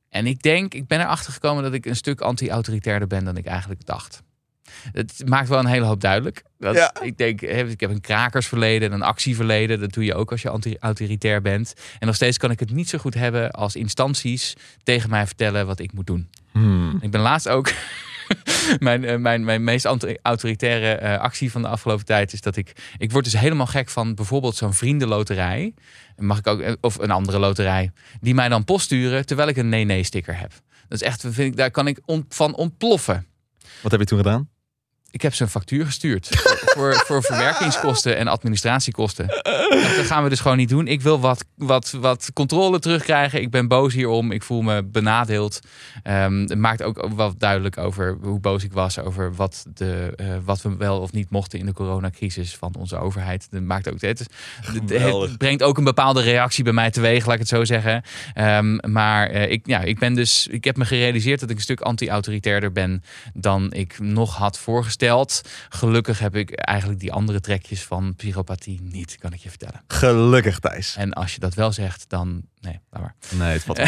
En 0.09 0.27
ik 0.27 0.43
denk, 0.43 0.75
ik 0.75 0.87
ben 0.87 1.01
erachter 1.01 1.33
gekomen 1.33 1.63
dat 1.63 1.73
ik 1.73 1.87
een 1.87 1.97
stuk 1.97 2.21
anti-autoritairder 2.21 3.09
ben 3.09 3.25
dan 3.25 3.37
ik 3.37 3.47
eigenlijk 3.47 3.87
dacht. 3.87 4.23
Het 4.93 5.23
maakt 5.25 5.49
wel 5.49 5.59
een 5.59 5.67
hele 5.67 5.85
hoop 5.85 6.01
duidelijk. 6.01 6.43
Dat, 6.59 6.75
Ja. 6.75 6.95
Ik 7.03 7.17
denk, 7.19 7.41
ik 7.41 7.81
heb 7.81 7.91
een 7.91 8.01
krakersverleden, 8.01 8.93
een 8.93 9.03
actieverleden. 9.03 9.81
Dat 9.81 9.93
doe 9.93 10.05
je 10.05 10.15
ook 10.15 10.31
als 10.31 10.43
je 10.43 10.77
autoritair 10.81 11.43
bent. 11.43 11.75
En 11.99 12.07
nog 12.07 12.17
steeds 12.17 12.39
kan 12.39 12.51
ik 12.51 12.61
het 12.61 12.71
niet 12.73 12.89
zo 12.89 12.99
goed 12.99 13.15
hebben 13.15 13.51
als 13.51 13.77
instanties 13.77 14.55
tegen 14.83 15.11
mij 15.11 15.27
vertellen 15.27 15.67
wat 15.67 15.79
ik 15.79 15.93
moet 15.93 16.07
doen. 16.07 16.29
Hmm. 16.53 16.99
Ik 17.01 17.11
ben 17.11 17.21
laatst 17.21 17.49
ook. 17.49 17.73
mijn, 18.79 19.05
eh, 19.05 19.17
mijn, 19.17 19.45
mijn 19.45 19.65
meest 19.65 19.85
autoritaire 20.23 20.93
eh, 20.95 21.19
actie 21.19 21.51
van 21.51 21.63
de 21.63 21.69
afgelopen 21.69 22.05
tijd 22.05 22.33
is 22.33 22.41
dat 22.41 22.57
ik. 22.57 22.73
Ik 22.99 23.13
word 23.13 23.25
dus 23.25 23.39
helemaal 23.39 23.67
gek 23.67 23.89
van 23.91 24.15
bijvoorbeeld 24.15 24.57
zo'n 24.57 24.75
vriendenloterij. 24.75 25.75
Mag 26.17 26.39
ik 26.39 26.47
ook, 26.47 26.61
eh, 26.61 26.73
of 26.81 26.99
een 26.99 27.11
andere 27.11 27.39
loterij. 27.39 27.91
Die 28.21 28.35
mij 28.35 28.49
dan 28.49 28.65
post 28.65 28.85
sturen 28.85 29.27
terwijl 29.27 29.49
ik 29.49 29.57
een 29.57 29.69
nee-nee-sticker 29.69 30.39
heb. 30.39 30.51
Dat 30.89 31.01
is 31.01 31.07
echt, 31.07 31.21
vind 31.21 31.39
ik, 31.39 31.57
daar 31.57 31.71
kan 31.71 31.87
ik 31.87 31.99
on- 32.05 32.27
van 32.29 32.55
ontploffen. 32.55 33.27
Wat 33.83 33.91
heb 33.91 34.01
je 34.01 34.07
toen 34.07 34.19
gedaan? 34.19 34.49
Ik 35.17 35.23
heb 35.23 35.35
ze 35.35 35.43
een 35.43 35.49
factuur 35.49 35.85
gestuurd. 35.85 36.29
voor, 36.77 36.95
voor, 36.95 37.23
verwerkingskosten 37.23 38.17
en 38.17 38.29
administratiekosten. 38.29 39.27
Dat 39.97 40.07
gaan 40.07 40.23
we 40.23 40.29
dus 40.29 40.41
gewoon 40.41 40.57
niet 40.57 40.69
doen. 40.69 40.87
Ik 40.87 41.01
wil 41.01 41.21
wat, 41.21 41.45
wat, 41.55 41.91
wat 41.91 42.31
controle 42.35 42.79
terugkrijgen. 42.79 43.41
Ik 43.41 43.51
ben 43.51 43.69
boos 43.69 43.95
hierom. 43.95 44.33
Ik 44.33 44.43
voel 44.43 44.63
me 44.63 44.85
benadeeld. 44.85 45.61
Ehm, 46.03 46.41
het 46.41 46.59
maakt 46.59 46.83
ook 46.83 47.09
wel 47.17 47.35
duidelijk 47.39 47.79
over 47.79 48.17
hoe 48.23 48.41
boos 48.41 48.65
ik 48.65 48.73
was. 48.73 48.99
Over 48.99 49.35
wat, 49.35 49.67
de, 49.75 50.13
eh, 50.17 50.27
wat 50.45 50.63
we 50.63 50.77
wel 50.77 51.01
of 51.01 51.13
niet 51.13 51.31
mochten 51.31 51.59
in 51.59 51.67
de 51.67 51.73
coronacrisis 51.73 52.57
van 52.57 52.75
onze 52.79 52.97
overheid. 52.97 53.47
Dat 53.51 53.63
maakt 53.63 53.91
ook, 53.93 54.01
het, 54.01 54.27
het 54.87 55.39
brengt 55.39 55.63
ook 55.63 55.79
een 55.79 55.85
bepaalde 55.85 56.23
reactie 56.23 56.65
bij 56.65 56.73
mij 56.73 56.91
teweeg, 56.91 57.25
laat 57.25 57.35
ik 57.35 57.41
het 57.41 57.49
zo 57.49 57.65
zeggen. 57.65 58.03
Ehm, 58.35 58.93
maar 58.93 59.31
eh, 59.31 59.51
ik, 59.51 59.67
ja, 59.67 59.81
ik 59.81 59.99
ben 59.99 60.15
dus, 60.15 60.47
ik 60.47 60.65
heb 60.65 60.77
me 60.77 60.85
gerealiseerd 60.85 61.41
dat 61.41 61.51
ik 61.51 61.57
een 61.57 61.63
stuk 61.63 61.81
anti-autoritairder 61.81 62.73
ben 62.73 63.03
dan 63.35 63.73
ik 63.73 63.99
nog 63.99 64.37
had 64.37 64.59
voorgesteld. 64.59 65.05
Gelukkig 65.69 66.19
heb 66.19 66.37
ik 66.37 66.51
eigenlijk 66.51 67.01
die 67.01 67.13
andere 67.13 67.41
trekjes 67.41 67.83
van 67.83 68.15
psychopathie 68.17 68.81
niet, 68.83 69.17
kan 69.19 69.33
ik 69.33 69.41
je 69.41 69.49
vertellen. 69.49 69.83
Gelukkig, 69.87 70.59
Thijs. 70.59 70.97
En 70.97 71.13
als 71.13 71.35
je 71.35 71.41
dat 71.41 71.55
wel 71.55 71.73
zegt, 71.73 72.05
dan 72.09 72.43
nee, 72.61 72.81
laat 72.91 73.03
maar. 73.03 73.15
Nee, 73.31 73.53
het 73.53 73.65
valt. 73.65 73.81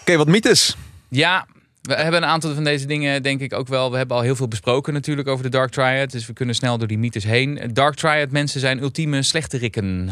Oké, 0.00 0.16
wat 0.16 0.26
mythes. 0.26 0.76
Ja, 1.08 1.46
we 1.88 1.94
hebben 1.94 2.22
een 2.22 2.28
aantal 2.28 2.54
van 2.54 2.64
deze 2.64 2.86
dingen, 2.86 3.22
denk 3.22 3.40
ik 3.40 3.52
ook 3.52 3.68
wel. 3.68 3.90
We 3.90 3.96
hebben 3.96 4.16
al 4.16 4.22
heel 4.22 4.36
veel 4.36 4.48
besproken 4.48 4.92
natuurlijk 4.92 5.28
over 5.28 5.44
de 5.44 5.50
Dark 5.50 5.70
Triad. 5.70 6.10
Dus 6.10 6.26
we 6.26 6.32
kunnen 6.32 6.54
snel 6.54 6.78
door 6.78 6.88
die 6.88 6.98
mythes 6.98 7.24
heen. 7.24 7.70
Dark 7.72 7.94
Triad 7.94 8.30
mensen 8.30 8.60
zijn 8.60 8.82
ultieme 8.82 9.22
slechterikken. 9.22 10.10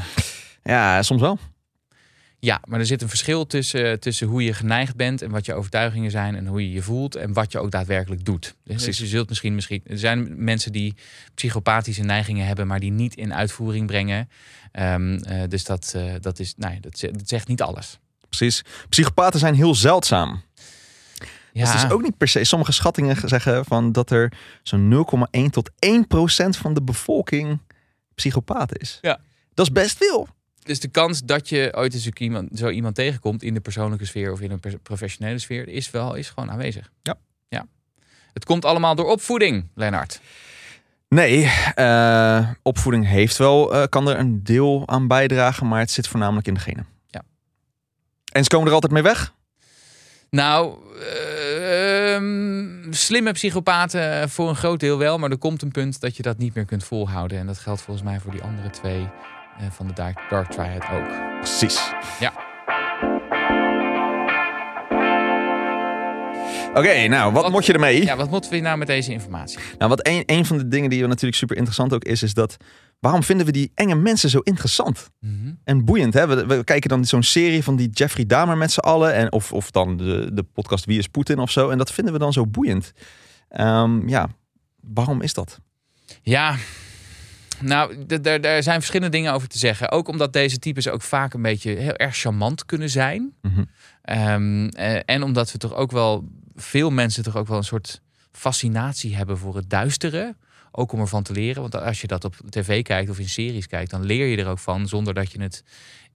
Ja, 0.62 1.02
soms 1.02 1.20
wel. 1.20 1.38
Ja, 2.38 2.60
maar 2.68 2.80
er 2.80 2.86
zit 2.86 3.02
een 3.02 3.08
verschil 3.08 3.46
tussen, 3.46 4.00
tussen 4.00 4.26
hoe 4.26 4.44
je 4.44 4.52
geneigd 4.54 4.96
bent 4.96 5.22
en 5.22 5.30
wat 5.30 5.46
je 5.46 5.54
overtuigingen 5.54 6.10
zijn 6.10 6.34
en 6.36 6.46
hoe 6.46 6.62
je 6.62 6.72
je 6.72 6.82
voelt 6.82 7.14
en 7.16 7.32
wat 7.32 7.52
je 7.52 7.58
ook 7.58 7.70
daadwerkelijk 7.70 8.24
doet. 8.24 8.54
Dus 8.64 8.98
je 8.98 9.06
zult 9.06 9.28
misschien, 9.28 9.54
misschien, 9.54 9.80
er 9.86 9.98
zijn 9.98 10.44
mensen 10.44 10.72
die 10.72 10.94
psychopathische 11.34 12.02
neigingen 12.02 12.46
hebben, 12.46 12.66
maar 12.66 12.80
die 12.80 12.90
niet 12.90 13.14
in 13.14 13.34
uitvoering 13.34 13.86
brengen. 13.86 14.28
Ehm, 14.72 15.14
eh, 15.14 15.42
dus 15.48 15.64
dat, 15.64 15.92
eh, 15.96 16.04
dat, 16.20 16.38
is, 16.38 16.54
nee, 16.56 16.80
dat, 16.80 16.98
ze- 16.98 17.10
dat 17.10 17.28
zegt 17.28 17.48
niet 17.48 17.62
alles. 17.62 17.98
Precies. 18.28 18.62
Psychopaten 18.88 19.40
zijn 19.40 19.54
heel 19.54 19.74
zeldzaam. 19.74 20.42
Ja, 21.52 21.64
Dat 21.64 21.74
is 21.74 21.90
ook 21.90 22.02
niet 22.02 22.16
per 22.16 22.28
se. 22.28 22.44
Sommige 22.44 22.72
schattingen 22.72 23.28
zeggen 23.28 23.64
van 23.64 23.92
dat 23.92 24.10
er 24.10 24.32
zo'n 24.62 25.06
0,1 25.40 25.50
tot 25.50 25.70
1 25.78 26.06
procent 26.06 26.56
van 26.56 26.74
de 26.74 26.82
bevolking 26.82 27.58
psychopaat 28.14 28.78
is. 28.78 28.98
Ja. 29.00 29.20
Dat 29.54 29.66
is 29.66 29.72
best 29.72 29.96
veel. 29.96 30.28
Dus 30.62 30.80
de 30.80 30.88
kans 30.88 31.22
dat 31.22 31.48
je 31.48 31.72
ooit 31.76 31.94
eens 31.94 32.08
iemand, 32.08 32.58
zo 32.58 32.68
iemand 32.68 32.94
tegenkomt 32.94 33.42
in 33.42 33.54
de 33.54 33.60
persoonlijke 33.60 34.04
sfeer 34.04 34.32
of 34.32 34.40
in 34.40 34.50
een 34.50 34.80
professionele 34.82 35.38
sfeer, 35.38 35.68
is 35.68 35.90
wel 35.90 36.14
is 36.14 36.28
gewoon 36.30 36.50
aanwezig. 36.50 36.90
Ja. 37.02 37.18
ja. 37.48 37.66
Het 38.32 38.44
komt 38.44 38.64
allemaal 38.64 38.94
door 38.94 39.10
opvoeding, 39.10 39.68
Lennart. 39.74 40.20
Nee, 41.08 41.52
eh, 41.74 42.48
opvoeding 42.62 43.06
heeft 43.06 43.36
wel, 43.36 43.74
eh, 43.74 43.82
kan 43.88 44.08
er 44.08 44.18
een 44.18 44.44
deel 44.44 44.82
aan 44.86 45.08
bijdragen, 45.08 45.68
maar 45.68 45.80
het 45.80 45.90
zit 45.90 46.08
voornamelijk 46.08 46.46
in 46.46 46.54
de 46.54 46.60
genen. 46.60 46.86
Ja. 47.06 47.22
En 48.32 48.42
ze 48.42 48.48
komen 48.48 48.66
er 48.68 48.74
altijd 48.74 48.92
mee 48.92 49.02
weg? 49.02 49.34
Nou, 50.30 50.76
eh, 51.00 51.41
ehm, 52.14 52.92
slimme 52.92 53.32
psychopaten 53.32 54.30
voor 54.30 54.48
een 54.48 54.56
groot 54.56 54.80
deel 54.80 54.98
wel. 54.98 55.18
Maar 55.18 55.30
er 55.30 55.38
komt 55.38 55.62
een 55.62 55.70
punt 55.70 56.00
dat 56.00 56.16
je 56.16 56.22
dat 56.22 56.38
niet 56.38 56.54
meer 56.54 56.64
kunt 56.64 56.84
volhouden. 56.84 57.38
En 57.38 57.46
dat 57.46 57.58
geldt 57.58 57.80
volgens 57.82 58.06
mij 58.06 58.20
voor 58.20 58.32
die 58.32 58.42
andere 58.42 58.70
twee 58.70 59.08
eh, 59.58 59.66
van 59.70 59.86
de 59.86 59.92
Dark, 59.92 60.20
Dark 60.30 60.50
Triad 60.50 60.84
ook. 60.94 61.38
Precies. 61.40 61.92
Ja. 62.20 62.32
Oké, 66.74 67.06
nou, 67.06 67.32
wat, 67.32 67.42
Wat- 67.42 67.52
moet 67.52 67.66
je 67.66 67.72
ermee? 67.72 68.04
Ja, 68.04 68.16
wat 68.16 68.30
moeten 68.30 68.50
we 68.50 68.58
nou 68.58 68.78
met 68.78 68.86
deze 68.86 69.12
informatie? 69.12 69.58
Nou, 69.78 69.90
wat 69.90 70.06
een, 70.06 70.22
een 70.26 70.44
van 70.46 70.58
de 70.58 70.68
dingen 70.68 70.90
die 70.90 71.06
natuurlijk 71.06 71.34
super 71.36 71.56
interessant 71.56 71.92
ook 71.94 72.04
is, 72.04 72.22
is 72.22 72.34
dat 72.34 72.56
waarom 73.02 73.22
vinden 73.22 73.46
we 73.46 73.52
die 73.52 73.72
enge 73.74 73.94
mensen 73.94 74.30
zo 74.30 74.38
interessant 74.38 75.10
Mhm. 75.20 75.52
en 75.64 75.84
boeiend? 75.84 76.14
Hè? 76.14 76.26
We, 76.26 76.46
we 76.46 76.64
kijken 76.64 76.88
dan 76.88 77.04
zo'n 77.04 77.22
serie 77.22 77.62
van 77.62 77.76
die 77.76 77.90
Jeffrey 77.90 78.26
Dahmer 78.26 78.56
met 78.56 78.72
z'n 78.72 78.78
allen, 78.80 79.14
en, 79.14 79.32
of, 79.32 79.52
of 79.52 79.70
dan 79.70 79.96
de, 79.96 80.30
de 80.32 80.42
podcast 80.42 80.84
Wie 80.84 80.98
is 80.98 81.08
Poetin 81.08 81.38
of 81.38 81.50
zo, 81.50 81.68
en 81.70 81.78
dat 81.78 81.92
vinden 81.92 82.12
we 82.12 82.18
dan 82.18 82.32
zo 82.32 82.46
boeiend. 82.46 82.92
Ehm, 83.48 84.08
ja, 84.08 84.28
waarom 84.80 85.20
is 85.22 85.34
dat? 85.34 85.60
Ja, 86.22 86.56
nou, 87.60 88.06
daar 88.40 88.62
zijn 88.62 88.78
verschillende 88.78 89.16
dingen 89.16 89.32
over 89.32 89.48
te 89.48 89.58
zeggen. 89.58 89.90
Ook 89.90 90.08
omdat 90.08 90.32
deze 90.32 90.58
types 90.58 90.88
ook 90.88 91.02
vaak 91.02 91.34
een 91.34 91.42
beetje 91.42 91.70
heel 91.70 91.96
erg 91.96 92.16
charmant 92.16 92.64
kunnen 92.64 92.90
zijn. 92.90 93.32
Mhm. 93.42 93.64
Ehm, 94.02 94.66
eh, 94.68 95.00
en 95.04 95.22
omdat 95.22 95.52
we 95.52 95.58
toch 95.58 95.74
ook 95.74 95.90
wel, 95.90 96.28
veel 96.54 96.90
mensen 96.90 97.22
toch 97.22 97.36
ook 97.36 97.48
wel 97.48 97.56
een 97.56 97.64
soort 97.64 98.00
fascinatie 98.32 99.16
hebben 99.16 99.38
voor 99.38 99.56
het 99.56 99.70
duistere. 99.70 100.36
Ook 100.72 100.92
om 100.92 101.00
ervan 101.00 101.22
te 101.22 101.32
leren. 101.32 101.62
Want 101.62 101.74
als 101.76 102.00
je 102.00 102.06
dat 102.06 102.24
op 102.24 102.34
tv 102.48 102.82
kijkt 102.82 103.10
of 103.10 103.18
in 103.18 103.28
series 103.28 103.66
kijkt, 103.66 103.90
dan 103.90 104.04
leer 104.04 104.26
je 104.26 104.36
er 104.36 104.46
ook 104.48 104.58
van 104.58 104.88
zonder 104.88 105.14
dat 105.14 105.32
je 105.32 105.40
het 105.42 105.64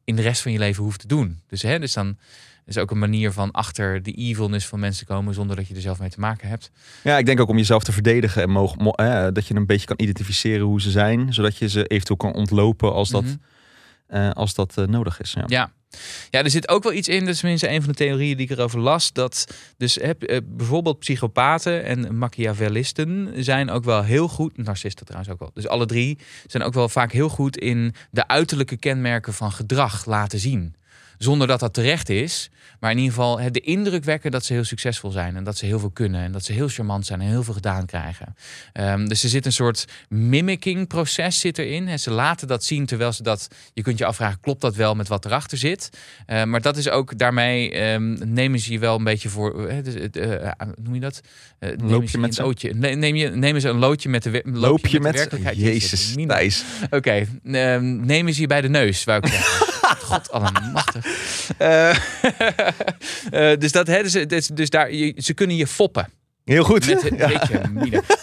in 0.03 0.15
de 0.15 0.21
rest 0.21 0.41
van 0.41 0.51
je 0.51 0.59
leven 0.59 0.83
hoeft 0.83 0.99
te 0.99 1.07
doen. 1.07 1.39
Dus, 1.47 1.61
hè, 1.61 1.79
dus 1.79 1.93
dan 1.93 2.17
is 2.65 2.77
ook 2.77 2.91
een 2.91 2.99
manier 2.99 3.31
van 3.31 3.51
achter 3.51 4.03
de 4.03 4.11
evilness 4.11 4.65
van 4.67 4.79
mensen 4.79 5.05
komen 5.05 5.33
zonder 5.33 5.55
dat 5.55 5.67
je 5.67 5.75
er 5.75 5.81
zelf 5.81 5.99
mee 5.99 6.09
te 6.09 6.19
maken 6.19 6.47
hebt. 6.49 6.71
Ja, 7.03 7.17
ik 7.17 7.25
denk 7.25 7.39
ook 7.39 7.49
om 7.49 7.57
jezelf 7.57 7.83
te 7.83 7.91
verdedigen 7.91 8.41
en 8.41 8.49
mogen, 8.49 8.83
mo- 8.83 8.91
eh, 8.91 9.27
dat 9.33 9.47
je 9.47 9.55
een 9.55 9.65
beetje 9.65 9.85
kan 9.87 9.95
identificeren 9.99 10.65
hoe 10.65 10.81
ze 10.81 10.91
zijn, 10.91 11.33
zodat 11.33 11.57
je 11.57 11.69
ze 11.69 11.85
eventueel 11.87 12.17
kan 12.17 12.33
ontlopen 12.33 12.93
als 12.93 13.09
dat, 13.09 13.23
Mhm. 13.23 13.35
eh, 14.07 14.29
als 14.31 14.53
dat 14.53 14.77
eh, 14.77 14.85
nodig 14.85 15.21
is. 15.21 15.31
Ja. 15.33 15.43
Ja. 15.47 15.71
Ja, 16.29 16.43
er 16.43 16.49
zit 16.49 16.67
ook 16.69 16.83
wel 16.83 16.93
iets 16.93 17.07
in, 17.07 17.19
dat 17.19 17.33
is 17.33 17.39
tenminste 17.39 17.69
een 17.69 17.81
van 17.81 17.89
de 17.89 17.97
theorieën 17.97 18.37
die 18.37 18.49
ik 18.49 18.57
erover 18.57 18.79
las, 18.79 19.13
dat 19.13 19.47
dus 19.77 19.95
heb, 19.95 20.23
eh, 20.23 20.37
bijvoorbeeld 20.45 20.99
psychopaten 20.99 21.83
en 21.83 22.17
machiavellisten 22.17 23.33
zijn 23.35 23.69
ook 23.69 23.83
wel 23.83 24.03
heel 24.03 24.27
goed, 24.27 24.57
narcisten 24.57 25.05
trouwens 25.05 25.33
ook 25.33 25.39
wel, 25.39 25.51
dus 25.53 25.67
alle 25.67 25.85
drie 25.85 26.17
zijn 26.47 26.63
ook 26.63 26.73
wel 26.73 26.89
vaak 26.89 27.11
heel 27.11 27.29
goed 27.29 27.57
in 27.57 27.95
de 28.11 28.27
uiterlijke 28.27 28.77
kenmerken 28.77 29.33
van 29.33 29.51
gedrag 29.51 30.05
laten 30.05 30.39
zien. 30.39 30.75
Zonder 31.17 31.47
dat 31.47 31.59
dat 31.59 31.73
terecht 31.73 32.09
is, 32.09 32.49
maar 32.79 32.91
in 32.91 32.97
ieder 32.97 33.13
geval 33.13 33.39
het 33.39 33.53
de 33.53 33.59
indruk 33.59 34.03
wekken 34.03 34.31
dat 34.31 34.45
ze 34.45 34.53
heel 34.53 34.63
succesvol 34.63 35.11
zijn 35.11 35.35
en 35.35 35.43
dat 35.43 35.57
ze 35.57 35.65
heel 35.65 35.79
veel 35.79 35.89
kunnen 35.89 36.21
en 36.21 36.31
dat 36.31 36.43
ze 36.45 36.53
heel 36.53 36.67
charmant 36.67 37.05
zijn 37.05 37.21
en 37.21 37.27
heel 37.27 37.43
veel 37.43 37.53
gedaan 37.53 37.85
krijgen. 37.85 38.35
Ehm, 38.73 39.05
dus 39.07 39.23
er 39.23 39.29
zit 39.29 39.45
een 39.45 39.51
soort 39.51 39.85
mimicking 40.09 40.87
proces 40.87 41.39
zit 41.39 41.57
erin. 41.57 41.87
En 41.87 41.99
ze 41.99 42.11
laten 42.11 42.47
dat 42.47 42.63
zien 42.63 42.85
terwijl 42.85 43.13
ze 43.13 43.23
dat. 43.23 43.47
Je 43.73 43.81
kunt 43.81 43.97
je 43.97 44.05
afvragen, 44.05 44.39
klopt 44.39 44.61
dat 44.61 44.75
wel 44.75 44.95
met 44.95 45.07
wat 45.07 45.25
erachter 45.25 45.57
zit? 45.57 45.89
Eh, 46.25 46.43
maar 46.43 46.61
dat 46.61 46.77
is 46.77 46.89
ook 46.89 47.17
daarmee 47.17 47.71
ehm, 47.71 48.33
nemen 48.33 48.59
ze 48.59 48.71
je 48.71 48.79
wel 48.79 48.95
een 48.95 49.03
beetje 49.03 49.29
voor. 49.29 49.67
eh, 49.67 49.77
noem 50.81 50.93
je 50.93 50.99
dat? 50.99 51.21
Loop 51.83 52.09
je 52.09 52.17
met 52.17 52.37
een 52.37 52.45
loodje. 52.45 52.73
Neem 52.73 53.15
je, 53.15 53.29
nemen 53.29 53.61
ze 53.61 53.69
een 53.69 53.77
loodje 53.79 54.09
met 54.09 54.23
de, 54.23 54.29
we- 54.29 54.41
loop 54.45 54.87
je 54.87 54.97
de 54.97 55.03
met... 55.03 55.15
werkelijkheid? 55.15 55.57
Jezus. 55.57 56.15
Thijs. 56.27 56.63
Oké, 56.89 57.25
ehm, 57.43 58.05
nemen 58.05 58.33
ze 58.33 58.41
je 58.41 58.47
bij 58.47 58.61
de 58.61 58.69
neus, 58.69 59.03
wou 59.03 59.19
ik 59.19 59.27
zeggen. 59.27 59.75
God 60.03 60.31
allemachtig. 60.31 61.05
Eh, 61.57 61.89
eh, 63.31 63.59
dus 63.59 63.71
dat, 63.71 63.87
hè, 63.87 64.03
dus, 64.03 64.11
dus, 64.11 64.47
dus 64.47 64.69
daar, 64.69 64.89
ze 65.15 65.33
kunnen 65.33 65.55
je 65.55 65.67
foppen. 65.67 66.09
Heel 66.47 66.63
goed. 66.63 66.87
Met, 66.87 67.01
Ja. 67.17 67.29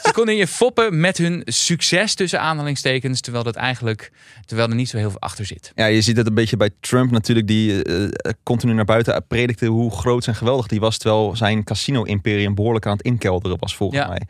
Ze 0.02 0.10
konden 0.12 0.36
je 0.36 0.46
foppen 0.46 1.00
met 1.00 1.18
hun 1.18 1.42
succes 1.44 2.14
tussen 2.14 2.40
aanhalingstekens, 2.40 3.20
terwijl 3.20 3.44
dat 3.44 3.54
eigenlijk, 3.56 4.12
terwijl 4.46 4.68
er 4.68 4.74
niet 4.74 4.88
zo 4.88 4.96
heel 4.96 5.10
veel 5.10 5.20
achter 5.20 5.46
zit. 5.46 5.72
Ja, 5.74 5.86
je 5.86 6.00
ziet 6.02 6.16
het 6.16 6.26
een 6.26 6.34
beetje 6.34 6.56
bij 6.56 6.70
Trump 6.80 7.10
natuurlijk, 7.10 7.46
die 7.46 7.82
eh, 7.84 8.32
continu 8.42 8.72
naar 8.72 8.84
buiten 8.84 9.24
predikte 9.28 9.66
hoe 9.66 9.90
groot 9.90 10.26
en 10.26 10.34
geweldig 10.34 10.66
die 10.66 10.80
was, 10.80 10.98
terwijl 10.98 11.36
zijn 11.36 11.64
casino-imperium 11.64 12.54
behoorlijk 12.54 12.86
aan 12.86 12.92
het 12.96 13.02
inkelderen 13.06 13.56
was, 13.60 13.76
volgens 13.76 14.00
Ja. 14.00 14.08
mij. 14.08 14.20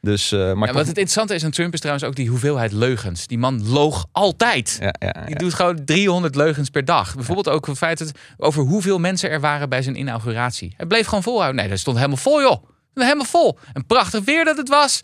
Dus, 0.00 0.32
eh, 0.32 0.38
maar 0.38 0.48
Ja, 0.48 0.54
toch- 0.54 0.66
wat 0.66 0.76
het 0.76 0.86
interessante 0.86 1.34
is 1.34 1.44
aan 1.44 1.50
Trump 1.50 1.72
is 1.72 1.80
trouwens 1.80 2.06
ook 2.06 2.14
die 2.16 2.28
hoeveelheid 2.28 2.72
leugens. 2.72 3.26
Die 3.26 3.38
man 3.38 3.68
loog 3.68 4.06
altijd. 4.12 4.78
ja. 4.98 5.24
Die 5.26 5.36
doet 5.36 5.54
gewoon 5.54 5.84
300 5.84 6.34
leugens 6.34 6.70
per 6.70 6.84
dag. 6.84 7.14
Bijvoorbeeld 7.14 7.48
ook 7.48 7.66
het 7.66 7.76
feit 7.78 7.98
dat, 7.98 8.12
over 8.36 8.62
hoeveel 8.62 8.98
mensen 8.98 9.30
er 9.30 9.40
waren 9.40 9.68
bij 9.68 9.82
zijn 9.82 9.98
inauguratie. 9.98 10.74
Hij 10.76 10.86
bleef 10.86 11.06
gewoon 11.06 11.22
volhouden. 11.22 11.60
Nee, 11.60 11.68
dat 11.68 11.78
stond 11.78 11.96
helemaal 11.96 12.16
vol, 12.16 12.40
joh. 12.40 12.64
Helemaal 12.94 13.24
vol. 13.24 13.58
En 13.72 13.86
prachtig 13.86 14.24
weer 14.24 14.44
dat 14.44 14.56
het 14.56 14.68
was. 14.68 15.00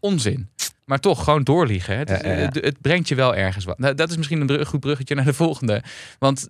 Onzin. 0.00 0.48
maar 0.84 1.00
toch 1.00 1.24
gewoon 1.24 1.42
doorliegen. 1.42 1.98
Het, 1.98 2.10
is- 2.10 2.20
Ja, 2.20 2.28
ja, 2.28 2.38
ja. 2.38 2.44
Het, 2.44 2.54
het 2.54 2.80
brengt 2.80 3.08
je 3.08 3.14
wel 3.14 3.34
ergens 3.34 3.64
wat. 3.64 3.78
Nou, 3.78 3.94
dat 3.94 4.10
is 4.10 4.16
misschien 4.16 4.48
een 4.50 4.66
goed 4.66 4.80
bruggetje 4.80 5.14
naar 5.14 5.24
de 5.24 5.32
volgende. 5.34 5.82
Want 6.18 6.48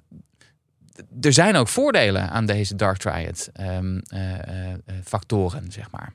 er 1.20 1.32
zijn 1.32 1.56
ook 1.56 1.68
voordelen 1.68 2.30
aan 2.30 2.46
deze 2.46 2.76
Dark 2.76 2.96
Triad 2.96 3.50
ehm, 3.52 3.98
eh, 4.06 4.32
eh, 4.38 4.72
eh, 4.72 4.78
factoren, 5.04 5.72
zeg 5.72 5.90
maar. 5.90 6.12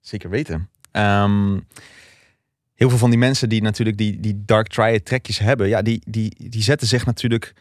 Zeker 0.00 0.30
weten. 0.30 0.68
Ehm, 0.90 1.58
heel 2.74 2.88
veel 2.88 2.98
van 2.98 3.10
die 3.10 3.18
mensen 3.18 3.48
die 3.48 3.62
natuurlijk 3.62 3.96
die, 3.98 4.20
die 4.20 4.42
Dark 4.44 4.68
Triad 4.68 5.04
trekjes 5.04 5.38
hebben, 5.38 5.68
ja, 5.68 5.82
die, 5.82 6.02
die, 6.06 6.48
die 6.50 6.62
zetten 6.62 6.86
zich 6.88 7.06
natuurlijk, 7.06 7.52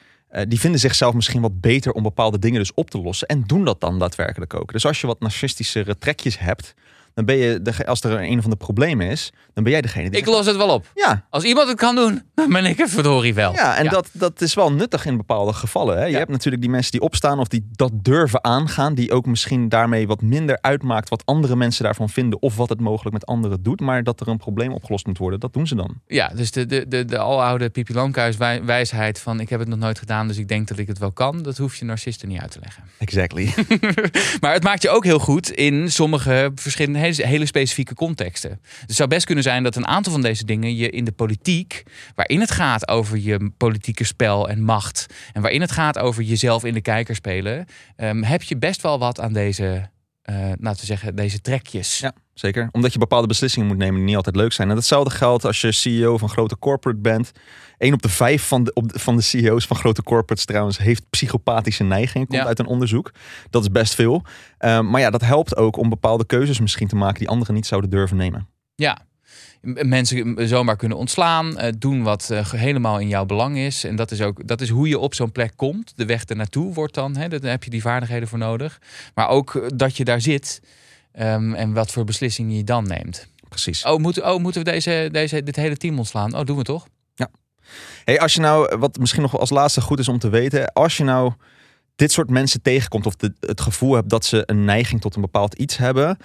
die 0.48 0.60
vinden 0.60 0.80
zichzelf 0.80 1.14
misschien 1.14 1.42
wat 1.42 1.62
beter 1.62 1.92
om 1.92 2.04
bepaalde 2.04 2.40
dingen 2.40 2.60
dus 2.60 2.74
op 2.74 2.90
te 2.90 3.02
lossen 3.02 3.28
en 3.28 3.44
doen 3.48 3.66
dat 3.66 3.82
dan 3.82 4.00
daadwerkelijk 4.00 4.54
ook. 4.54 4.72
Dus 4.72 4.86
als 4.86 5.02
je 5.02 5.08
wat 5.08 5.20
narcistischere 5.20 5.98
trekjes 5.98 6.40
hebt, 6.40 6.74
dan 7.14 7.26
ben 7.26 7.36
je, 7.36 7.62
de, 7.62 7.86
als 7.86 8.02
er 8.04 8.12
een 8.22 8.38
of 8.38 8.44
ander 8.44 8.58
probleem 8.60 9.02
is, 9.02 9.32
dan 9.54 9.64
ben 9.64 9.72
jij 9.74 9.82
degene 9.82 10.10
die 10.10 10.20
Ik 10.20 10.26
los 10.26 10.46
het 10.46 10.56
wel 10.56 10.70
op. 10.70 10.92
ja, 10.94 11.26
Als 11.30 11.44
iemand 11.44 11.68
het 11.68 11.78
kan 11.78 11.96
doen, 11.96 12.22
dan 12.36 12.50
ben 12.50 12.66
ik 12.66 12.78
het 12.78 12.90
verdorie 12.90 13.34
wel. 13.34 13.52
ja, 13.54 13.78
en 13.78 13.90
Dat, 13.90 14.10
dat 14.14 14.42
is 14.42 14.54
wel 14.54 14.72
nuttig 14.72 15.06
in 15.06 15.18
bepaalde 15.18 15.54
gevallen. 15.54 15.98
Hè? 15.98 16.06
Je 16.06 16.12
Ja. 16.12 16.18
hebt 16.18 16.32
natuurlijk 16.32 16.62
die 16.62 16.72
mensen 16.72 16.92
die 16.92 17.02
opstaan 17.02 17.40
of 17.40 17.48
die 17.48 17.68
dat 17.72 17.92
durven 17.96 18.44
aangaan, 18.44 18.94
die 18.96 19.12
ook 19.12 19.26
misschien 19.26 19.70
daarmee 19.70 20.08
wat 20.08 20.22
minder 20.22 20.58
uitmaakt 20.62 21.10
wat 21.10 21.26
andere 21.26 21.56
mensen 21.56 21.84
daarvan 21.84 22.10
vinden 22.10 22.42
of 22.42 22.56
wat 22.56 22.70
het 22.70 22.80
mogelijk 22.80 23.14
met 23.14 23.26
anderen 23.26 23.64
doet, 23.64 23.80
maar 23.82 24.04
dat 24.04 24.20
er 24.22 24.28
een 24.28 24.38
probleem 24.38 24.72
opgelost 24.74 25.06
moet 25.06 25.18
worden, 25.18 25.40
dat 25.40 25.54
doen 25.54 25.68
ze 25.68 25.76
dan. 25.76 25.96
Ja, 26.08 26.28
dus 26.36 26.52
de, 26.52 26.66
de, 26.66 26.86
de, 26.88 27.06
de 27.06 27.18
aloude 27.18 27.70
Pipi 27.70 27.94
Langkous 27.94 28.38
wij- 28.38 28.64
wijsheid 28.64 29.20
van 29.20 29.40
ik 29.40 29.50
heb 29.50 29.60
het 29.60 29.70
nog 29.70 29.80
nooit 29.80 30.00
gedaan, 30.00 30.28
dus 30.28 30.38
ik 30.38 30.48
denk 30.48 30.68
dat 30.68 30.78
ik 30.78 30.88
het 30.88 30.98
wel 30.98 31.12
kan. 31.12 31.42
Dat 31.42 31.58
hoef 31.58 31.76
je 31.76 31.86
narcisten 31.86 32.28
niet 32.28 32.40
uit 32.42 32.52
te 32.52 32.60
leggen. 32.62 32.84
Exactly. 32.98 33.54
Maar 34.42 34.54
het 34.54 34.64
maakt 34.64 34.82
je 34.82 34.90
ook 34.90 35.04
heel 35.04 35.20
goed 35.20 35.50
in 35.52 35.92
sommige 35.92 36.52
verschillende 36.56 37.00
hele, 37.04 37.46
specifieke 37.46 37.94
contexten. 37.94 38.60
Het 38.82 38.96
zou 38.96 39.10
best 39.10 39.26
kunnen 39.26 39.44
zijn 39.44 39.64
dat 39.64 39.76
een 39.76 39.88
aantal 39.88 40.12
van 40.12 40.22
deze 40.22 40.46
dingen 40.46 40.76
je 40.76 40.90
in 40.90 41.06
de 41.06 41.12
politiek, 41.12 41.84
waarin 42.16 42.40
het 42.40 42.52
gaat 42.52 42.88
over 42.88 43.18
je 43.18 43.52
politieke 43.58 44.04
spel 44.04 44.50
en 44.50 44.62
macht, 44.62 45.06
en 45.34 45.42
waarin 45.42 45.62
het 45.62 45.72
gaat 45.72 46.00
over 46.00 46.24
jezelf 46.24 46.64
in 46.64 46.74
de 46.74 46.82
kijker 46.82 47.16
spelen, 47.16 47.66
ehm, 47.96 48.24
heb 48.24 48.44
je 48.44 48.58
best 48.58 48.82
wel 48.82 49.00
wat 49.00 49.20
aan 49.20 49.34
deze, 49.34 49.90
eh, 50.24 50.36
laten 50.60 50.80
we 50.80 50.86
zeggen, 50.86 51.16
deze 51.16 51.42
trekjes. 51.42 52.00
Ja, 52.00 52.14
zeker. 52.34 52.70
Omdat 52.72 52.94
je 52.94 53.00
bepaalde 53.00 53.28
beslissingen 53.28 53.68
moet 53.68 53.78
nemen 53.78 53.96
die 53.96 54.06
niet 54.06 54.16
altijd 54.16 54.36
leuk 54.36 54.54
zijn. 54.54 54.70
En 54.70 54.76
datzelfde 54.76 55.10
geldt 55.10 55.46
als 55.46 55.62
je 55.62 55.72
CEO 55.72 56.18
van 56.18 56.30
grote 56.30 56.60
corporate 56.60 57.00
bent. 57.02 57.32
Eén 57.78 57.94
op 57.94 58.02
de 58.02 58.10
vijf 58.10 58.48
van 58.48 58.64
de, 58.64 58.74
op 58.74 58.94
de, 58.94 59.00
van 59.00 59.16
de 59.16 59.22
CEO's 59.22 59.66
van 59.66 59.78
grote 59.78 60.04
corporates 60.04 60.46
trouwens 60.46 60.78
heeft 60.78 61.10
psychopathische 61.10 61.84
neigingen. 61.84 62.28
Komt 62.28 62.40
Ja. 62.40 62.46
uit 62.48 62.60
een 62.60 62.66
onderzoek. 62.66 63.12
Dat 63.50 63.62
is 63.62 63.72
best 63.72 63.96
veel. 63.96 64.24
Ehm, 64.58 64.90
maar 64.90 65.02
ja, 65.02 65.10
dat 65.10 65.22
helpt 65.22 65.56
ook 65.58 65.78
om 65.78 65.90
bepaalde 65.90 66.26
keuzes 66.26 66.60
misschien 66.60 66.88
te 66.88 66.96
maken 66.96 67.20
die 67.20 67.30
anderen 67.30 67.54
niet 67.54 67.66
zouden 67.66 67.90
durven 67.90 68.18
nemen. 68.18 68.48
Ja. 68.76 68.98
Mensen 69.64 70.48
zomaar 70.48 70.76
kunnen 70.76 70.98
ontslaan, 70.98 71.58
eh, 71.58 71.72
doen 71.78 72.04
wat 72.04 72.30
eh, 72.30 72.52
helemaal 72.52 73.00
in 73.00 73.08
jouw 73.08 73.26
belang 73.26 73.58
is. 73.58 73.84
En 73.84 73.96
dat 73.96 74.12
is 74.12 74.22
ook 74.22 74.48
dat 74.48 74.62
is 74.62 74.70
hoe 74.70 74.88
je 74.88 75.00
op 75.00 75.14
zo'n 75.14 75.32
plek 75.32 75.54
komt. 75.56 75.94
De 75.96 76.06
weg 76.06 76.24
ernaartoe 76.24 76.74
wordt 76.74 76.94
dan, 76.94 77.16
hè, 77.16 77.28
daar 77.28 77.52
heb 77.52 77.64
je 77.64 77.70
die 77.70 77.82
vaardigheden 77.82 78.28
voor 78.28 78.38
nodig. 78.38 78.82
Maar 79.14 79.28
ook 79.28 79.56
eh, 79.56 79.68
dat 79.76 79.98
je 79.98 80.04
daar 80.04 80.22
zit 80.22 80.62
ehm, 81.12 81.54
en 81.54 81.74
wat 81.74 81.92
voor 81.92 82.04
beslissingen 82.04 82.56
je 82.56 82.64
dan 82.64 82.88
neemt. 82.88 83.28
Precies. 83.50 83.86
Oh, 83.86 84.00
moet, 84.00 84.22
oh 84.22 84.40
moeten 84.40 84.64
we 84.64 84.72
deze, 84.72 85.10
deze, 85.12 85.44
dit 85.44 85.56
hele 85.56 85.78
team 85.78 85.98
ontslaan? 85.98 86.38
Oh, 86.38 86.46
doen 86.46 86.58
we 86.58 86.64
toch? 86.64 86.88
Hey, 88.06 88.20
als 88.20 88.34
je 88.34 88.40
nou, 88.40 88.78
wat 88.78 88.98
misschien 88.98 89.22
nog 89.22 89.40
als 89.40 89.50
laatste 89.50 89.82
goed 89.82 90.00
is 90.00 90.08
om 90.08 90.20
te 90.20 90.30
weten, 90.30 90.74
als 90.74 90.98
je 90.98 91.04
nou 91.04 91.34
dit 91.96 92.12
soort 92.12 92.30
mensen 92.30 92.62
tegenkomt 92.62 93.06
of 93.06 93.16
de, 93.16 93.34
het 93.40 93.62
gevoel 93.62 93.94
hebt 93.94 94.10
dat 94.10 94.26
ze 94.26 94.44
een 94.46 94.66
neiging 94.66 95.02
tot 95.02 95.16
een 95.16 95.22
bepaald 95.22 95.54
iets 95.54 95.78
hebben, 95.78 96.18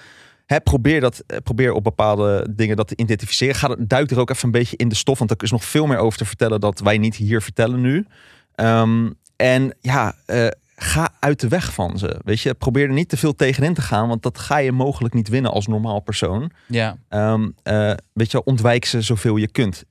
probeer, 0.57 1.01
dat, 1.01 1.23
eh, 1.27 1.39
probeer 1.43 1.73
op 1.73 1.85
bepaalde 1.85 2.47
dingen 2.51 2.77
dat 2.77 2.89
te 2.89 2.97
identificeren. 2.97 3.55
Ga, 3.55 3.77
duik 3.79 4.11
er 4.11 4.19
ook 4.19 4.31
even 4.31 4.45
een 4.45 4.51
beetje 4.51 4.77
in 4.77 4.89
de 4.89 4.95
stof, 4.95 5.19
want 5.19 5.31
er 5.31 5.43
is 5.43 5.51
nog 5.51 5.65
veel 5.65 5.87
meer 5.87 5.99
over 5.99 6.19
te 6.19 6.25
vertellen 6.25 6.61
dat 6.61 6.81
wij 6.81 6.99
niet 6.99 7.17
hier 7.17 7.43
vertellen 7.43 7.81
nu. 7.81 8.07
Ehm, 8.55 9.11
en 9.37 9.77
ja, 9.81 10.15
eh, 10.27 10.47
ga 10.77 11.11
uit 11.21 11.41
de 11.41 11.49
weg 11.49 11.73
van 11.73 11.99
ze. 11.99 12.21
Weet 12.25 12.41
je, 12.41 12.55
probeer 12.55 12.87
er 12.87 12.93
niet 12.93 13.09
te 13.09 13.17
veel 13.17 13.35
tegenin 13.35 13.75
te 13.75 13.81
gaan, 13.81 14.09
want 14.09 14.23
dat 14.23 14.39
ga 14.39 14.59
je 14.59 14.73
mogelijk 14.73 15.15
niet 15.15 15.29
winnen 15.29 15.51
als 15.51 15.67
normaal 15.67 16.01
persoon. 16.01 16.51
Ja. 16.67 16.97
Ehm, 17.09 17.49
eh, 17.63 17.93
weet 18.13 18.31
je, 18.31 18.45
ontwijk 18.45 18.85
ze 18.85 19.03
zoveel 19.03 19.37
je 19.37 19.49
kunt. 19.49 19.85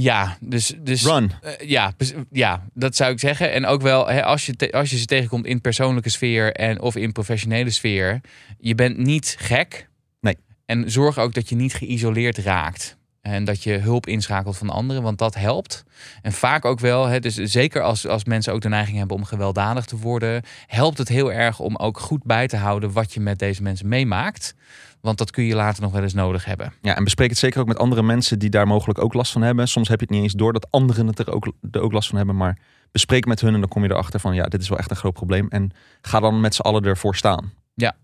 Ja, 0.00 0.36
dus, 0.40 0.74
dus 0.80 1.04
Run. 1.04 1.30
Eh, 1.42 1.68
ja, 1.68 1.92
ja, 2.30 2.64
dat 2.74 2.96
zou 2.96 3.12
ik 3.12 3.18
zeggen. 3.18 3.52
En 3.52 3.66
ook 3.66 3.82
wel, 3.82 4.08
hè, 4.08 4.24
als, 4.24 4.46
je 4.46 4.56
te- 4.56 4.72
als 4.72 4.90
je 4.90 4.98
ze 4.98 5.04
tegenkomt 5.06 5.46
in 5.46 5.60
persoonlijke 5.60 6.10
sfeer 6.10 6.52
en 6.52 6.80
of 6.80 6.96
in 6.96 7.12
professionele 7.12 7.70
sfeer, 7.70 8.20
je 8.58 8.74
bent 8.74 8.96
niet 8.98 9.36
gek. 9.38 9.88
Nee. 10.20 10.36
En 10.66 10.90
zorg 10.90 11.18
ook 11.18 11.34
dat 11.34 11.48
je 11.48 11.54
niet 11.54 11.74
geïsoleerd 11.74 12.38
raakt. 12.38 12.96
En 13.20 13.44
dat 13.44 13.62
je 13.62 13.72
hulp 13.78 14.06
inschakelt 14.06 14.58
van 14.58 14.70
anderen, 14.70 15.02
want 15.02 15.18
dat 15.18 15.34
helpt. 15.34 15.84
En 16.22 16.32
vaak 16.32 16.64
ook 16.64 16.80
wel, 16.80 17.06
hè, 17.06 17.20
dus 17.20 17.34
zeker 17.34 17.82
als, 17.82 18.06
als 18.06 18.24
mensen 18.24 18.52
ook 18.52 18.60
de 18.60 18.68
neiging 18.68 18.98
hebben 18.98 19.16
om 19.16 19.24
gewelddadig 19.24 19.84
te 19.84 19.96
worden, 19.96 20.42
helpt 20.66 20.98
het 20.98 21.08
heel 21.08 21.32
erg 21.32 21.60
om 21.60 21.76
ook 21.76 21.98
goed 21.98 22.24
bij 22.24 22.46
te 22.48 22.56
houden 22.56 22.92
wat 22.92 23.12
je 23.14 23.20
met 23.20 23.38
deze 23.38 23.62
mensen 23.62 23.88
meemaakt. 23.88 24.54
Want 25.00 25.18
dat 25.18 25.30
kun 25.30 25.44
je 25.44 25.54
later 25.54 25.82
nog 25.82 25.92
wel 25.92 26.02
eens 26.02 26.14
nodig 26.14 26.44
hebben. 26.44 26.72
Ja, 26.82 26.96
en 26.96 27.04
bespreek 27.04 27.28
het 27.28 27.38
zeker 27.38 27.60
ook 27.60 27.66
met 27.66 27.78
andere 27.78 28.02
mensen 28.02 28.38
die 28.38 28.50
daar 28.50 28.66
mogelijk 28.66 28.98
ook 28.98 29.14
last 29.14 29.32
van 29.32 29.42
hebben. 29.42 29.68
Soms 29.68 29.88
heb 29.88 30.00
je 30.00 30.06
het 30.06 30.14
niet 30.14 30.24
eens 30.24 30.32
door 30.32 30.52
dat 30.52 30.70
anderen 30.70 31.06
het 31.06 31.18
er 31.18 31.32
ook, 31.32 31.52
er 31.70 31.80
ook 31.80 31.92
last 31.92 32.08
van 32.08 32.16
hebben. 32.16 32.36
Maar 32.36 32.58
bespreek 32.92 33.26
met 33.26 33.40
hun 33.40 33.54
en 33.54 33.60
dan 33.60 33.68
kom 33.68 33.82
je 33.82 33.90
erachter 33.90 34.20
van 34.20 34.34
ja, 34.34 34.44
dit 34.44 34.60
is 34.60 34.68
wel 34.68 34.78
echt 34.78 34.90
een 34.90 34.96
groot 34.96 35.12
probleem. 35.12 35.48
En 35.48 35.70
ga 36.00 36.20
dan 36.20 36.40
met 36.40 36.54
z'n 36.54 36.62
allen 36.62 36.84
ervoor 36.84 37.16
staan. 37.16 37.52
Ja. 37.74 37.96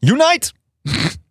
Unite! 0.00 0.52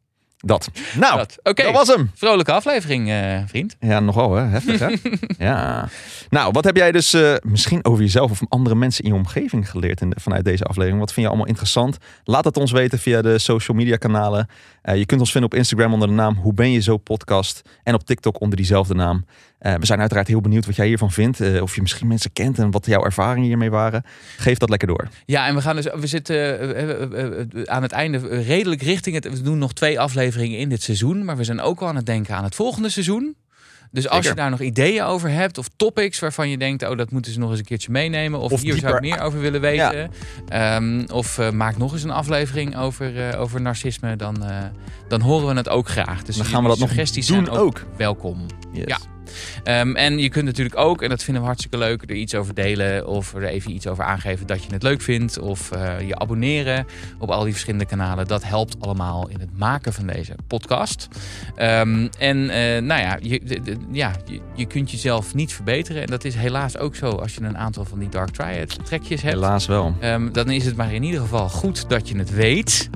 dat. 0.45 0.69
Nou, 0.99 1.17
dat, 1.17 1.39
Dat- 1.55 1.71
was 1.71 1.87
hem. 1.87 2.11
vrolijke 2.15 2.51
aflevering, 2.51 3.09
eh, 3.09 3.39
vriend. 3.45 3.75
Ja, 3.79 3.99
nogal 3.99 4.35
hè. 4.35 4.43
Heftig 4.45 4.79
hè? 4.79 4.93
ja. 5.45 5.89
Nou, 6.29 6.51
wat 6.51 6.63
heb 6.63 6.75
jij 6.75 6.91
dus 6.91 7.13
eh, 7.13 7.33
misschien 7.41 7.85
over 7.85 8.01
jezelf 8.03 8.31
of 8.31 8.41
andere 8.49 8.75
mensen 8.75 9.03
in 9.03 9.09
je 9.09 9.15
omgeving 9.15 9.69
geleerd 9.69 10.01
in 10.01 10.09
de- 10.09 10.19
vanuit 10.19 10.45
deze 10.45 10.63
aflevering? 10.63 10.99
Wat 10.99 11.13
vind 11.13 11.21
je 11.25 11.27
allemaal 11.31 11.47
interessant? 11.47 11.97
Laat 12.23 12.45
het 12.45 12.57
ons 12.57 12.71
weten 12.71 12.99
via 12.99 13.21
de 13.21 13.39
social 13.39 13.77
media 13.77 13.95
kanalen. 13.95 14.47
Eh, 14.81 14.97
je 14.97 15.05
kunt 15.05 15.19
ons 15.19 15.31
vinden 15.31 15.51
op 15.51 15.57
Instagram 15.57 15.93
onder 15.93 16.07
de 16.07 16.13
naam 16.13 16.35
Hoe 16.35 16.53
Ben 16.53 16.71
Je 16.71 16.79
Zo 16.79 16.97
Podcast. 16.97 17.61
En 17.83 17.93
op 17.93 18.03
TikTok 18.03 18.41
onder 18.41 18.57
diezelfde 18.57 18.93
naam. 18.93 19.25
Eh, 19.63 19.73
we 19.73 19.85
zijn 19.85 19.99
uiteraard 19.99 20.27
heel 20.27 20.41
benieuwd 20.41 20.65
wat 20.65 20.75
jij 20.75 20.87
hiervan 20.87 21.11
vindt. 21.11 21.39
Eh, 21.41 21.61
of 21.61 21.75
je 21.75 21.81
misschien 21.81 22.07
mensen 22.07 22.33
kent 22.33 22.59
en 22.59 22.71
wat 22.71 22.85
jouw 22.85 23.03
ervaringen 23.03 23.47
hiermee 23.47 23.69
waren. 23.69 24.03
Geef 24.37 24.57
dat 24.57 24.69
lekker 24.69 24.87
door. 24.87 25.07
Ja, 25.25 25.47
en 25.47 25.55
we 25.55 25.61
gaan 25.61 25.75
dus, 25.75 25.87
we 25.93 26.07
zitten 26.07 26.59
eh, 26.75 27.63
aan 27.65 27.81
het 27.81 27.91
einde 27.91 28.17
redelijk 28.27 28.81
richting 28.81 29.15
het. 29.15 29.29
We 29.29 29.41
doen 29.41 29.57
nog 29.57 29.73
twee 29.73 29.99
afleveringen 29.99 30.57
in 30.57 30.69
dit 30.69 30.81
seizoen, 30.81 31.25
maar 31.25 31.37
we 31.37 31.43
zijn 31.43 31.61
ook 31.61 31.81
al 31.81 31.87
aan 31.87 31.95
het 31.95 32.05
denken 32.05 32.35
aan 32.35 32.43
het 32.43 32.55
volgende 32.55 32.89
seizoen. 32.89 33.35
Dus 33.91 34.09
als 34.09 34.25
je 34.25 34.33
daar 34.33 34.49
nog 34.49 34.61
ideeën 34.61 35.03
over 35.03 35.29
hebt 35.29 35.57
of 35.57 35.69
topics 35.75 36.19
waarvan 36.19 36.49
je 36.49 36.57
denkt, 36.57 36.89
oh, 36.89 36.97
dat 36.97 37.11
moeten 37.11 37.31
ze 37.31 37.39
nog 37.39 37.49
eens 37.49 37.59
een 37.59 37.65
keertje 37.65 37.91
meenemen. 37.91 38.39
Of, 38.39 38.51
Of 38.51 38.61
hier 38.61 38.77
zou 38.77 38.95
ik 38.95 39.01
meer 39.01 39.21
over 39.21 39.39
willen 39.39 39.61
weten. 39.61 40.11
Ehm, 40.47 41.03
of 41.11 41.51
maak 41.51 41.77
nog 41.77 41.93
eens 41.93 42.03
een 42.03 42.11
aflevering 42.11 42.77
over, 42.77 43.37
over 43.37 43.61
narcisme. 43.61 44.15
Dan, 44.15 44.43
dan 45.07 45.21
horen 45.21 45.47
we 45.47 45.53
het 45.53 45.69
ook 45.69 45.89
graag. 45.89 46.23
Dus 46.23 46.35
Dan 46.35 46.45
gaan 46.45 46.63
we 46.63 46.69
dat 46.69 46.79
nog 46.79 46.89
suggesties 46.89 47.27
doen 47.27 47.45
zijn 47.45 47.57
ook. 47.57 47.85
welkom. 47.97 48.45
Yes. 48.71 48.83
Ja. 48.87 49.12
Ehm, 49.63 49.95
en 49.95 50.17
je 50.17 50.29
kunt 50.29 50.45
natuurlijk 50.45 50.77
ook, 50.77 51.01
en 51.01 51.09
dat 51.09 51.23
vinden 51.23 51.41
we 51.41 51.47
hartstikke 51.47 51.77
leuk, 51.77 52.01
er 52.01 52.15
iets 52.15 52.35
over 52.35 52.53
delen 52.53 53.07
of 53.07 53.33
er 53.33 53.43
even 53.43 53.71
iets 53.71 53.87
over 53.87 54.03
aangeven 54.03 54.47
dat 54.47 54.63
je 54.63 54.73
het 54.73 54.83
leuk 54.83 55.01
vindt. 55.01 55.39
Of 55.39 55.71
eh, 55.71 56.07
je 56.07 56.15
abonneren 56.19 56.85
op 57.19 57.29
al 57.29 57.43
die 57.43 57.51
verschillende 57.51 57.85
kanalen. 57.85 58.27
Dat 58.27 58.43
helpt 58.43 58.75
allemaal 58.79 59.29
in 59.29 59.39
het 59.39 59.57
maken 59.57 59.93
van 59.93 60.07
deze 60.07 60.35
podcast. 60.47 61.07
Ehm, 61.55 62.07
en 62.19 62.49
eh, 62.49 62.81
nou 62.81 63.01
ja, 63.01 63.17
je, 63.21 63.39
de- 63.43 63.61
de- 63.61 63.77
ja 63.91 64.11
je, 64.25 64.39
je 64.55 64.65
kunt 64.65 64.91
jezelf 64.91 65.33
niet 65.33 65.53
verbeteren. 65.53 66.01
En 66.01 66.07
dat 66.07 66.23
is 66.23 66.35
helaas 66.35 66.77
ook 66.77 66.95
zo 66.95 67.09
als 67.09 67.33
je 67.35 67.41
een 67.41 67.57
aantal 67.57 67.85
van 67.85 67.99
die 67.99 68.09
Dark 68.09 68.29
Triad 68.29 68.85
trekjes 68.85 69.21
hebt. 69.21 69.33
Helaas 69.33 69.65
wel. 69.65 69.95
Ehm, 69.99 70.31
dan 70.31 70.49
is 70.49 70.65
het 70.65 70.75
maar 70.75 70.93
in 70.93 71.03
ieder 71.03 71.21
geval 71.21 71.49
goed 71.49 71.89
dat 71.89 72.07
je 72.09 72.17
het 72.17 72.29
weet. 72.31 72.89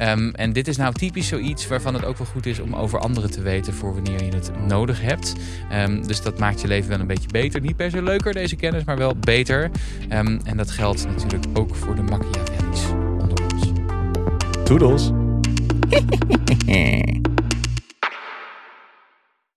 Ehm, 0.00 0.30
en 0.32 0.52
dit 0.52 0.68
is 0.68 0.76
nou 0.76 0.94
typisch 0.94 1.28
zoiets 1.28 1.66
waarvan 1.66 1.94
het 1.94 2.04
ook 2.04 2.18
wel 2.18 2.26
goed 2.26 2.46
is 2.46 2.60
om 2.60 2.74
over 2.74 2.98
anderen 2.98 3.30
te 3.30 3.42
weten 3.42 3.74
voor 3.74 3.94
wanneer 3.94 4.24
je 4.24 4.34
het 4.34 4.50
nodig 4.66 5.00
hebt. 5.00 5.34
Ehm, 5.70 6.02
dus 6.02 6.22
dat 6.22 6.38
maakt 6.38 6.60
je 6.60 6.68
leven 6.68 6.90
wel 6.90 7.00
een 7.00 7.06
beetje 7.06 7.28
beter. 7.30 7.60
Niet 7.60 7.76
per 7.76 7.90
se 7.90 8.02
leuker 8.02 8.32
deze 8.32 8.56
kennis, 8.56 8.84
maar 8.84 8.96
wel 8.96 9.16
beter. 9.16 9.70
Ehm, 10.08 10.38
en 10.44 10.56
dat 10.56 10.70
geldt 10.70 11.06
natuurlijk 11.06 11.46
ook 11.52 11.74
voor 11.74 11.94
de 11.94 12.02
Machiavellis 12.02 12.84
onder 13.18 13.42
ons. 13.52 13.72
Toedels. 14.64 15.10